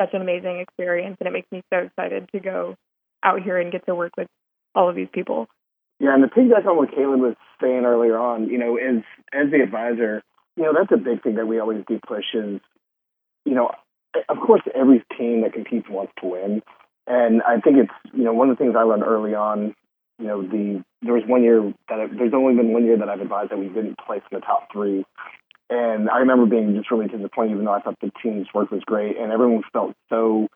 such 0.00 0.10
an 0.14 0.22
amazing 0.22 0.60
experience. 0.60 1.16
And 1.20 1.26
it 1.26 1.32
makes 1.32 1.50
me 1.50 1.62
so 1.72 1.80
excited 1.80 2.28
to 2.32 2.40
go 2.40 2.76
out 3.22 3.42
here 3.42 3.58
and 3.58 3.72
get 3.72 3.84
to 3.86 3.94
work 3.94 4.12
with 4.16 4.28
all 4.74 4.88
of 4.88 4.96
these 4.96 5.08
people. 5.12 5.48
Yeah, 6.00 6.14
and 6.14 6.22
the 6.22 6.28
piggyback 6.28 6.66
on 6.66 6.76
what 6.76 6.90
Caitlin 6.90 7.18
was 7.18 7.36
saying 7.60 7.84
earlier 7.84 8.18
on, 8.18 8.48
you 8.48 8.58
know, 8.58 8.76
is 8.76 9.02
as 9.32 9.50
the 9.50 9.62
advisor, 9.62 10.22
you 10.56 10.62
know, 10.62 10.72
that's 10.72 10.92
a 10.92 11.02
big 11.02 11.22
thing 11.22 11.36
that 11.36 11.46
we 11.46 11.60
always 11.60 11.84
do 11.88 12.00
push 12.06 12.24
is, 12.34 12.60
you 13.44 13.54
know, 13.54 13.70
of 14.28 14.36
course 14.38 14.62
every 14.74 15.04
team 15.18 15.42
that 15.42 15.52
competes 15.52 15.88
wants 15.88 16.12
to 16.20 16.28
win. 16.28 16.62
And 17.06 17.42
I 17.42 17.60
think 17.60 17.76
it's, 17.78 18.12
you 18.12 18.24
know, 18.24 18.32
one 18.32 18.50
of 18.50 18.56
the 18.56 18.64
things 18.64 18.76
I 18.76 18.82
learned 18.82 19.02
early 19.02 19.34
on, 19.34 19.74
you 20.18 20.26
know, 20.26 20.42
the 20.42 20.84
there 21.02 21.14
was 21.14 21.24
one 21.26 21.42
year 21.42 21.72
that 21.88 22.00
I, 22.00 22.06
there's 22.06 22.34
only 22.34 22.54
been 22.54 22.72
one 22.72 22.84
year 22.84 22.96
that 22.98 23.08
I've 23.08 23.20
advised 23.20 23.50
that 23.50 23.58
we 23.58 23.68
didn't 23.68 23.98
place 23.98 24.22
in 24.30 24.38
the 24.38 24.44
top 24.44 24.68
three. 24.72 25.04
And 25.74 26.08
I 26.08 26.18
remember 26.18 26.46
being 26.46 26.76
just 26.76 26.90
really 26.90 27.08
disappointed, 27.08 27.52
even 27.52 27.64
though 27.64 27.72
I 27.72 27.80
thought 27.80 27.98
the 28.00 28.12
team's 28.22 28.46
work 28.54 28.70
was 28.70 28.82
great, 28.86 29.16
and 29.16 29.32
everyone 29.32 29.62
felt 29.72 29.94
so 30.08 30.46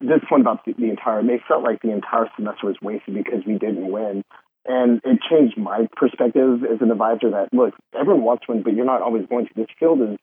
this 0.00 0.20
point 0.28 0.42
about 0.42 0.64
the, 0.64 0.72
the 0.72 0.88
entire, 0.90 1.22
they 1.22 1.40
felt 1.46 1.62
like 1.62 1.82
the 1.82 1.92
entire 1.92 2.28
semester 2.36 2.66
was 2.66 2.76
wasted 2.82 3.14
because 3.14 3.44
we 3.46 3.58
didn't 3.58 3.90
win. 3.90 4.22
And 4.66 5.00
it 5.04 5.20
changed 5.30 5.58
my 5.58 5.86
perspective 5.94 6.64
as 6.64 6.80
an 6.80 6.90
advisor 6.90 7.30
that, 7.30 7.48
look, 7.52 7.74
everyone 7.98 8.24
wants 8.24 8.46
to 8.46 8.52
win, 8.52 8.62
but 8.62 8.74
you're 8.74 8.86
not 8.86 9.02
always 9.02 9.26
going 9.28 9.46
to. 9.46 9.54
This 9.54 9.66
field 9.78 10.00
is, 10.00 10.16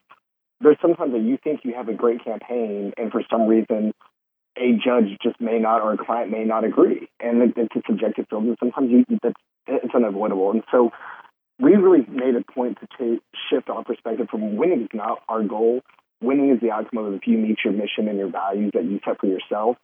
there's 0.59 0.77
sometimes 0.81 1.13
that 1.13 1.21
you 1.21 1.37
think 1.43 1.61
you 1.63 1.75
have 1.75 1.89
a 1.89 1.93
great 1.93 2.23
campaign, 2.23 2.93
and 2.97 3.11
for 3.11 3.21
some 3.29 3.47
reason, 3.47 3.93
a 4.57 4.73
judge 4.73 5.17
just 5.21 5.39
may 5.39 5.59
not 5.59 5.81
or 5.81 5.93
a 5.93 5.97
client 5.97 6.31
may 6.31 6.43
not 6.43 6.63
agree. 6.63 7.07
And 7.19 7.43
it, 7.43 7.53
it's 7.55 7.75
a 7.75 7.81
subjective 7.87 8.25
field, 8.29 8.45
and 8.45 8.57
sometimes 8.59 8.89
you, 8.91 9.05
that's, 9.21 9.35
it's 9.67 9.93
unavoidable. 9.93 10.49
And 10.51 10.63
so 10.71 10.91
we 11.59 11.75
really 11.75 12.05
made 12.09 12.35
a 12.35 12.51
point 12.51 12.77
to 12.79 12.87
take, 12.97 13.21
shift 13.49 13.69
our 13.69 13.83
perspective 13.83 14.27
from 14.29 14.55
winning 14.55 14.83
is 14.83 14.89
not 14.93 15.21
our 15.29 15.43
goal 15.43 15.81
winning 16.21 16.51
is 16.51 16.61
the 16.61 16.71
outcome 16.71 17.05
of 17.05 17.13
if 17.13 17.21
you 17.25 17.37
meet 17.37 17.57
your 17.65 17.73
mission 17.73 18.07
and 18.07 18.17
your 18.17 18.29
values 18.29 18.71
that 18.73 18.85
you 18.85 18.99
set 19.03 19.19
for 19.19 19.27
yourself. 19.27 19.77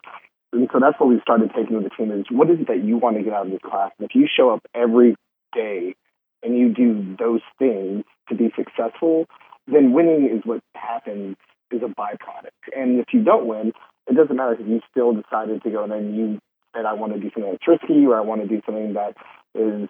And 0.53 0.70
so 0.72 0.80
that's 0.80 0.97
what 0.99 1.09
we 1.09 1.20
started 1.22 1.51
taking 1.55 1.78
to 1.78 1.84
the 1.84 1.89
team 1.89 2.11
is 2.11 2.26
what 2.32 2.49
is 2.49 2.61
it 2.61 2.68
that 2.68 2.84
you 2.84 2.97
want 2.97 3.18
to 3.18 3.24
get 3.24 3.34
out 3.34 3.47
of 3.47 3.51
this 3.51 3.61
class? 3.65 3.91
And 3.99 4.07
if 4.09 4.15
you 4.15 4.28
show 4.34 4.51
up 4.51 4.61
every 4.74 5.15
day 5.53 5.95
and 6.43 6.57
you 6.57 6.74
do 6.74 7.15
those 7.20 7.41
things 7.59 8.05
to 8.30 8.36
be 8.36 8.51
successful, 8.55 9.26
then 9.68 9.91
winning 9.91 10.30
is 10.32 10.45
what 10.45 10.61
happens 10.76 11.36
is 11.72 11.82
a 11.84 11.88
byproduct. 11.88 12.55
And 12.74 12.99
if 12.99 13.07
you 13.11 13.24
don't 13.24 13.47
win, 13.47 13.74
it 14.07 14.15
doesn't 14.15 14.36
matter 14.36 14.53
if 14.53 14.65
you 14.65 14.80
still 14.89 15.13
decided 15.13 15.63
to 15.63 15.70
go 15.70 15.84
and 15.84 15.91
then 15.91 16.13
you 16.13 16.39
said, 16.74 16.86
I 16.86 16.93
want 16.93 17.13
to 17.13 17.20
do 17.20 17.30
something 17.34 17.51
that's 17.51 17.68
risky 17.68 18.05
or 18.05 18.15
I 18.15 18.22
want 18.22 18.41
to 18.41 18.47
do 18.47 18.61
something 18.65 18.93
that 18.93 19.15
is 19.53 19.89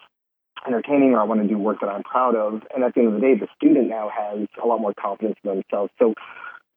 entertaining 0.68 1.14
or 1.14 1.20
I 1.20 1.24
want 1.24 1.42
to 1.42 1.48
do 1.48 1.58
work 1.58 1.80
that 1.82 1.90
I'm 1.90 2.04
proud 2.04 2.36
of. 2.36 2.62
And 2.74 2.84
at 2.84 2.94
the 2.94 3.02
end 3.02 3.14
of 3.14 3.14
the 3.16 3.20
day, 3.20 3.34
the 3.36 3.48
student 3.56 3.90
now 3.90 4.10
has 4.16 4.48
a 4.62 4.68
lot 4.68 4.80
more 4.80 4.94
confidence 5.00 5.38
in 5.44 5.50
themselves. 5.50 5.92
So, 6.00 6.14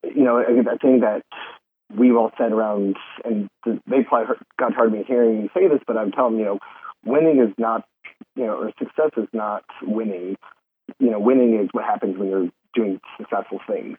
you 0.05 0.25
know, 0.25 0.39
I, 0.39 0.77
think 0.77 1.03
that 1.03 1.23
we've 1.95 2.17
all 2.17 2.31
said 2.39 2.53
around, 2.53 2.97
and 3.25 3.49
they 3.65 4.03
probably 4.09 4.37
got 4.59 4.71
tired 4.71 4.87
of 4.87 4.93
me 4.93 5.05
hearing 5.07 5.43
me 5.43 5.51
say 5.55 5.69
this, 5.69 5.81
but 5.87 5.97
I'm 5.97 6.13
telling 6.13 6.35
them, 6.35 6.41
you 6.41 6.47
know, 6.47 6.59
winning 7.05 7.41
is 7.41 7.53
not, 7.59 7.85
you 8.37 8.47
know, 8.47 8.57
or 8.59 8.73
success 8.79 9.11
is 9.17 9.29
not 9.33 9.65
winning. 9.83 10.37
You 10.99 11.11
know, 11.11 11.21
winning 11.21 11.59
is 11.61 11.69
what 11.73 11.85
happens 11.85 12.17
when 12.17 12.29
you're 12.29 12.49
doing 12.75 13.01
successful 13.19 13.61
things 13.67 13.99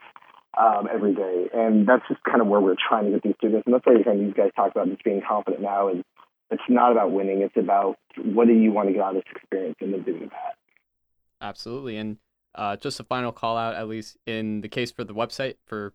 um, 0.58 0.88
every 0.94 1.14
day. 1.14 1.48
And 1.54 1.88
that's 1.88 2.04
just 2.08 2.24
kind 2.24 2.42
of 2.42 2.48
where 2.48 2.60
we're 2.62 2.76
trying 2.76 3.06
to 3.06 3.12
get 3.12 3.24
these 3.24 3.36
students. 3.38 3.66
And 3.66 3.74
that's 3.74 3.86
why 3.86 3.94
you're 3.94 4.04
hearing 4.04 4.26
these 4.26 4.34
guys 4.34 4.52
talk 4.56 4.72
about 4.72 4.90
just 4.90 5.04
being 5.04 5.22
confident 5.28 5.62
now 5.62 5.88
and 5.90 6.04
it's 6.52 6.62
not 6.70 6.92
about 6.92 7.12
winning. 7.12 7.42
It's 7.42 7.58
about 7.58 7.98
what 8.18 8.48
do 8.48 8.54
you 8.54 8.72
want 8.72 8.90
to 8.90 8.94
get 8.94 9.02
out 9.02 9.16
of 9.16 9.24
this 9.24 9.32
experience 9.36 9.78
and 9.82 9.94
then 9.94 10.04
doing 10.04 10.30
that. 10.30 10.56
Absolutely. 11.42 11.98
And 11.98 12.18
uh, 12.54 12.76
just 12.76 13.00
a 13.00 13.04
final 13.04 13.32
call 13.32 13.58
out, 13.58 13.76
at 13.76 13.88
least 13.88 14.18
in 14.26 14.62
the 14.62 14.68
case 14.68 14.92
for 14.92 15.04
the 15.04 15.14
website, 15.14 15.56
for 15.66 15.94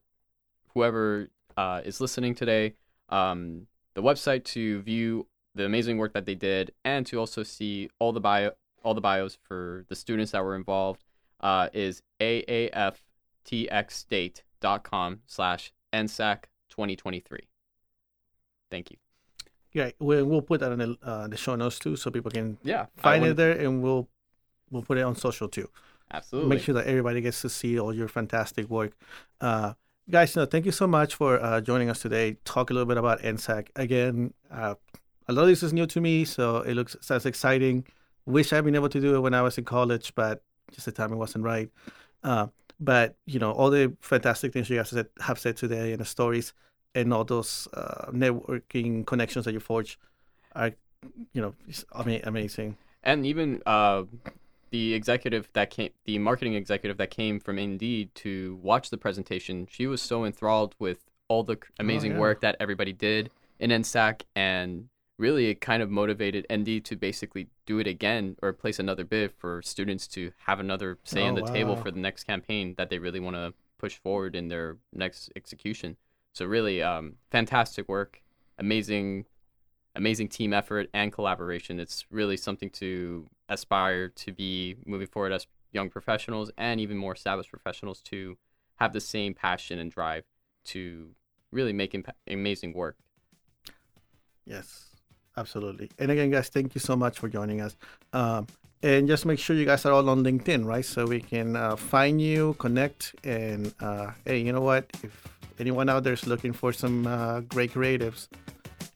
whoever 0.75 1.29
uh, 1.57 1.81
is 1.85 2.01
listening 2.01 2.35
today, 2.35 2.75
um, 3.11 3.67
the 3.95 4.03
website 4.03 4.45
to 4.45 4.81
view 4.83 5.27
the 5.55 5.65
amazing 5.65 5.99
work 5.99 6.13
that 6.13 6.27
they 6.27 6.35
did 6.35 6.73
and 6.85 7.07
to 7.07 7.19
also 7.19 7.43
see 7.43 7.89
all 7.99 8.13
the 8.13 8.21
bio 8.21 8.51
all 8.83 8.93
the 8.95 9.01
bios 9.01 9.39
for 9.43 9.85
the 9.89 9.97
students 9.97 10.33
that 10.33 10.45
were 10.45 10.55
involved 10.55 11.03
uh, 11.41 11.71
is 11.73 12.03
aaftxstate.com 12.21 15.21
slash 15.27 15.73
nsac 15.93 16.45
2023 16.69 17.41
thank 18.71 18.91
you 18.91 18.99
Yeah, 19.77 19.91
we'll, 19.99 20.25
we'll 20.25 20.41
put 20.41 20.61
that 20.61 20.73
in 20.73 20.79
the, 20.79 20.97
uh, 21.03 21.29
the 21.29 21.37
show 21.37 21.55
notes 21.55 21.79
too, 21.79 21.97
so 21.97 22.11
people 22.11 22.31
can 22.31 22.57
yeah 22.63 22.87
find 22.97 23.23
it 23.27 23.37
there, 23.37 23.53
and 23.53 23.83
we'll 23.83 24.09
we'll 24.71 24.83
put 24.83 24.97
it 24.97 25.03
on 25.03 25.15
social 25.17 25.49
too. 25.49 25.69
absolutely 26.11 26.49
Make 26.49 26.63
sure 26.65 26.75
that 26.75 26.87
everybody 26.87 27.21
gets 27.21 27.43
to 27.43 27.51
see 27.51 27.79
all 27.79 27.93
your 27.93 28.09
fantastic 28.09 28.71
work. 28.71 28.93
Uh, 29.39 29.75
guys, 30.11 30.35
no, 30.35 30.47
thank 30.47 30.65
you 30.65 30.73
so 30.73 30.87
much 30.87 31.15
for 31.15 31.39
uh, 31.43 31.61
joining 31.61 31.91
us 31.91 32.01
today. 32.01 32.39
Talk 32.47 32.71
a 32.71 32.73
little 32.73 32.87
bit 32.87 32.97
about 32.97 33.21
NSAC 33.21 33.69
again. 33.77 34.33
Uh, 34.51 34.77
a 35.29 35.33
lot 35.35 35.43
of 35.43 35.49
this 35.49 35.63
is 35.63 35.75
new 35.75 35.87
to 35.87 36.01
me, 36.01 36.25
so 36.25 36.63
it 36.63 36.73
looks 36.75 36.97
sounds 37.03 37.27
exciting. 37.27 37.85
Wish 38.25 38.55
I'd 38.55 38.65
been 38.65 38.75
able 38.77 38.89
to 38.89 39.01
do 39.01 39.15
it 39.17 39.21
when 39.21 39.35
I 39.35 39.43
was 39.43 39.59
in 39.59 39.65
college, 39.65 40.15
but 40.15 40.43
just 40.73 40.87
the 40.87 40.93
timing 40.93 41.19
wasn't 41.19 41.45
right. 41.45 41.69
Uh, 42.25 42.47
but 42.81 43.17
you 43.27 43.39
know, 43.39 43.53
all 43.53 43.69
the 43.69 43.95
fantastic 44.01 44.55
things 44.55 44.71
you 44.71 44.77
guys 44.79 44.89
said, 44.89 45.09
have 45.21 45.39
said 45.39 45.59
today, 45.59 45.93
and 45.93 46.01
the 46.01 46.07
stories, 46.07 46.55
and 46.97 47.13
all 47.13 47.25
those 47.25 47.69
uh, 47.75 48.07
networking 48.11 49.07
connections 49.07 49.45
that 49.45 49.53
you 49.53 49.61
forge, 49.61 49.99
are, 50.55 50.73
you 51.33 51.41
know, 51.43 51.55
ama- 51.95 52.21
amazing. 52.25 52.77
and 53.05 53.25
even 53.27 53.63
uh, 53.67 54.03
the 54.71 54.95
executive 54.95 55.49
that 55.53 55.71
came, 55.71 55.91
the 56.07 56.19
marketing 56.19 56.55
executive 56.55 56.97
that 56.97 57.11
came 57.11 57.39
from 57.39 57.59
Indeed 57.59 58.15
to 58.17 58.59
watch 58.63 58.91
the 58.91 58.97
presentation, 58.97 59.69
she 59.71 59.87
was 59.87 60.01
so 60.03 60.25
enthralled 60.25 60.75
with 60.79 61.05
all 61.29 61.43
the 61.45 61.55
c- 61.55 61.69
amazing 61.79 62.13
yeah. 62.13 62.19
work 62.19 62.41
that 62.41 62.57
everybody 62.59 62.93
did 62.93 63.31
in 63.61 63.71
NSAC, 63.71 64.23
and 64.35 64.89
really 65.19 65.51
it 65.51 65.61
kind 65.61 65.83
of 65.83 65.91
motivated 65.91 66.47
Indeed 66.51 66.85
to 66.87 66.97
basically 66.97 67.49
do 67.67 67.79
it 67.79 67.87
again 67.87 68.37
or 68.43 68.53
place 68.53 68.79
another 68.79 69.05
bid 69.05 69.33
for 69.33 69.61
students 69.63 70.07
to 70.09 70.33
have 70.47 70.61
another 70.61 70.99
say 71.05 71.25
in 71.25 71.39
Oh, 71.39 71.45
the 71.45 71.53
table 71.53 71.77
for 71.77 71.91
the 71.91 72.01
next 72.01 72.25
campaign 72.25 72.75
that 72.79 72.91
they 72.91 72.99
really 72.99 73.21
want 73.21 73.37
to 73.37 73.53
push 73.79 73.97
forward 73.99 74.35
in 74.35 74.49
their 74.49 74.79
next 74.93 75.31
execution. 75.37 75.97
So 76.37 76.45
really, 76.45 76.83
um, 76.83 77.15
fantastic 77.31 77.89
work, 77.89 78.21
amazing 78.59 79.25
amazing 79.95 80.29
team 80.29 80.53
effort 80.53 80.91
and 80.93 81.11
collaboration. 81.11 81.81
It's 81.81 82.05
really 82.11 82.37
something 82.37 82.69
to 82.73 83.27
aspire 83.49 84.09
to 84.11 84.33
be 84.33 84.77
moving 84.85 85.07
forward 85.07 85.33
as 85.33 85.47
young 85.73 85.89
professionals 85.89 86.51
and 86.59 86.79
even 86.79 86.99
more 86.99 87.15
established 87.15 87.49
professionals 87.49 88.03
to 88.03 88.37
have 88.75 88.93
the 88.93 89.01
same 89.01 89.33
passion 89.33 89.79
and 89.79 89.91
drive 89.91 90.25
to 90.65 91.13
really 91.53 91.73
make 91.73 91.93
impa- 91.93 92.13
amazing 92.29 92.75
work. 92.75 92.99
Yes, 94.45 94.91
absolutely. 95.39 95.89
And 95.99 96.11
again, 96.11 96.31
guys, 96.31 96.51
thank 96.51 96.75
you 96.75 96.81
so 96.83 96.97
much 96.97 97.19
for 97.19 97.31
joining 97.31 97.63
us. 97.63 97.75
Um, 98.13 98.47
and 98.83 99.09
just 99.09 99.25
make 99.25 99.39
sure 99.39 99.57
you 99.57 99.65
guys 99.65 99.87
are 99.87 99.93
all 99.95 100.11
on 100.11 100.23
LinkedIn, 100.23 100.67
right? 100.67 100.85
So 100.85 101.07
we 101.07 101.23
can 101.23 101.57
uh, 101.57 101.77
find 101.77 102.21
you, 102.21 102.55
connect, 102.59 103.15
and 103.25 103.75
uh, 103.81 104.11
hey, 104.27 104.39
you 104.39 104.53
know 104.53 104.61
what? 104.61 104.85
If 105.03 105.36
anyone 105.61 105.89
out 105.89 106.05
there 106.05 106.13
is 106.13 106.27
looking 106.27 106.53
for 106.53 106.73
some 106.73 107.07
uh, 107.07 107.41
great 107.41 107.73
creatives, 107.73 108.29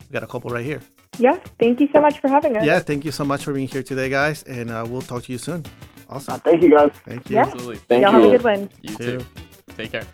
we 0.08 0.12
got 0.12 0.22
a 0.22 0.26
couple 0.26 0.50
right 0.50 0.64
here. 0.64 0.80
Yeah, 1.18 1.38
thank 1.58 1.80
you 1.80 1.88
so 1.92 2.00
much 2.00 2.18
for 2.20 2.28
having 2.28 2.56
us. 2.56 2.64
Yeah, 2.64 2.78
thank 2.78 3.04
you 3.04 3.12
so 3.12 3.24
much 3.24 3.44
for 3.44 3.52
being 3.52 3.68
here 3.68 3.82
today, 3.82 4.08
guys, 4.08 4.42
and 4.44 4.70
uh, 4.70 4.86
we'll 4.88 5.02
talk 5.02 5.24
to 5.24 5.32
you 5.32 5.38
soon. 5.38 5.64
Awesome. 6.08 6.40
Thank 6.40 6.62
you, 6.62 6.70
guys. 6.70 6.90
Thank 7.04 7.28
you. 7.30 7.36
Yeah. 7.36 7.42
Absolutely. 7.42 7.76
Thank 7.76 8.02
Y'all 8.02 8.12
you. 8.14 8.20
have 8.20 8.28
a 8.28 8.36
good 8.38 8.44
one. 8.44 8.70
You 8.82 8.96
Too. 8.96 9.18
too. 9.18 9.26
Take 9.76 9.92
care. 9.92 10.06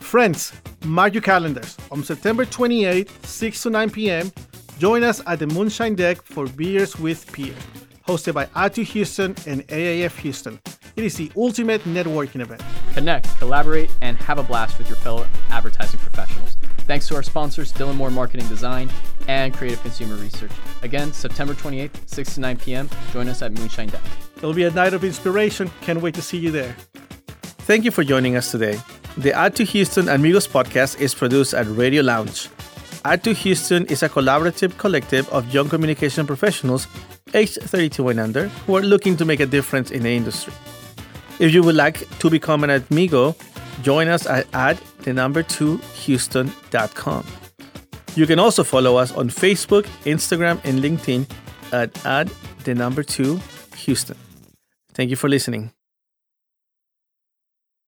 Friends, 0.00 0.52
mark 0.84 1.12
your 1.14 1.22
calendars. 1.22 1.76
On 1.90 2.02
September 2.02 2.44
28th, 2.44 3.26
6 3.26 3.62
to 3.62 3.70
9 3.70 3.90
p.m., 3.90 4.32
join 4.78 5.04
us 5.04 5.22
at 5.26 5.38
the 5.38 5.46
Moonshine 5.46 5.94
Deck 5.94 6.22
for 6.22 6.46
Beers 6.46 6.98
with 6.98 7.30
Peer, 7.32 7.54
hosted 8.06 8.34
by 8.34 8.46
Ad2 8.46 8.84
Houston 8.84 9.36
and 9.46 9.66
AAF 9.68 10.16
Houston. 10.20 10.58
It 10.98 11.04
is 11.04 11.14
the 11.14 11.30
ultimate 11.36 11.82
networking 11.82 12.40
event. 12.40 12.60
Connect, 12.92 13.38
collaborate, 13.38 13.88
and 14.00 14.16
have 14.16 14.40
a 14.40 14.42
blast 14.42 14.78
with 14.78 14.88
your 14.88 14.96
fellow 14.96 15.28
advertising 15.48 16.00
professionals. 16.00 16.56
Thanks 16.88 17.06
to 17.06 17.14
our 17.14 17.22
sponsors, 17.22 17.72
Dylan 17.72 17.94
Moore 17.94 18.10
Marketing 18.10 18.48
Design 18.48 18.90
and 19.28 19.54
Creative 19.54 19.80
Consumer 19.80 20.16
Research. 20.16 20.50
Again, 20.82 21.12
September 21.12 21.54
28th, 21.54 22.08
6 22.08 22.34
to 22.34 22.40
9 22.40 22.56
p.m. 22.56 22.90
Join 23.12 23.28
us 23.28 23.42
at 23.42 23.52
Moonshine 23.52 23.90
Deck. 23.90 24.00
It'll 24.38 24.52
be 24.52 24.64
a 24.64 24.72
night 24.72 24.92
of 24.92 25.04
inspiration. 25.04 25.70
Can't 25.82 26.02
wait 26.02 26.14
to 26.16 26.22
see 26.22 26.36
you 26.36 26.50
there. 26.50 26.74
Thank 27.68 27.84
you 27.84 27.92
for 27.92 28.02
joining 28.02 28.34
us 28.34 28.50
today. 28.50 28.80
The 29.16 29.30
Ad2 29.30 29.68
Houston 29.68 30.08
Amigos 30.08 30.48
podcast 30.48 31.00
is 31.00 31.14
produced 31.14 31.54
at 31.54 31.68
Radio 31.68 32.02
Lounge. 32.02 32.48
Ad2 33.04 33.36
Houston 33.36 33.86
is 33.86 34.02
a 34.02 34.08
collaborative 34.08 34.76
collective 34.78 35.28
of 35.28 35.54
young 35.54 35.68
communication 35.68 36.26
professionals 36.26 36.88
aged 37.34 37.62
32 37.62 38.08
and 38.08 38.18
under 38.18 38.48
who 38.66 38.76
are 38.76 38.82
looking 38.82 39.16
to 39.16 39.24
make 39.24 39.38
a 39.38 39.46
difference 39.46 39.92
in 39.92 40.02
the 40.02 40.10
industry. 40.10 40.52
If 41.38 41.54
you 41.54 41.62
would 41.62 41.76
like 41.76 42.08
to 42.18 42.30
become 42.30 42.64
an 42.64 42.70
amigo, 42.70 43.36
join 43.82 44.08
us 44.08 44.26
at 44.26 44.46
add 44.52 44.78
the 45.02 45.12
number 45.12 45.42
2 45.42 45.76
houston.com. 45.76 47.24
You 48.14 48.26
can 48.26 48.38
also 48.38 48.64
follow 48.64 48.96
us 48.96 49.12
on 49.12 49.28
Facebook, 49.28 49.84
Instagram, 50.04 50.60
and 50.64 50.80
LinkedIn 50.80 51.30
at 51.72 52.04
add 52.04 52.30
the 52.64 52.74
number 52.74 53.02
2 53.02 53.40
Houston. 53.76 54.16
Thank 54.94 55.10
you 55.10 55.16
for 55.16 55.28
listening. 55.28 55.70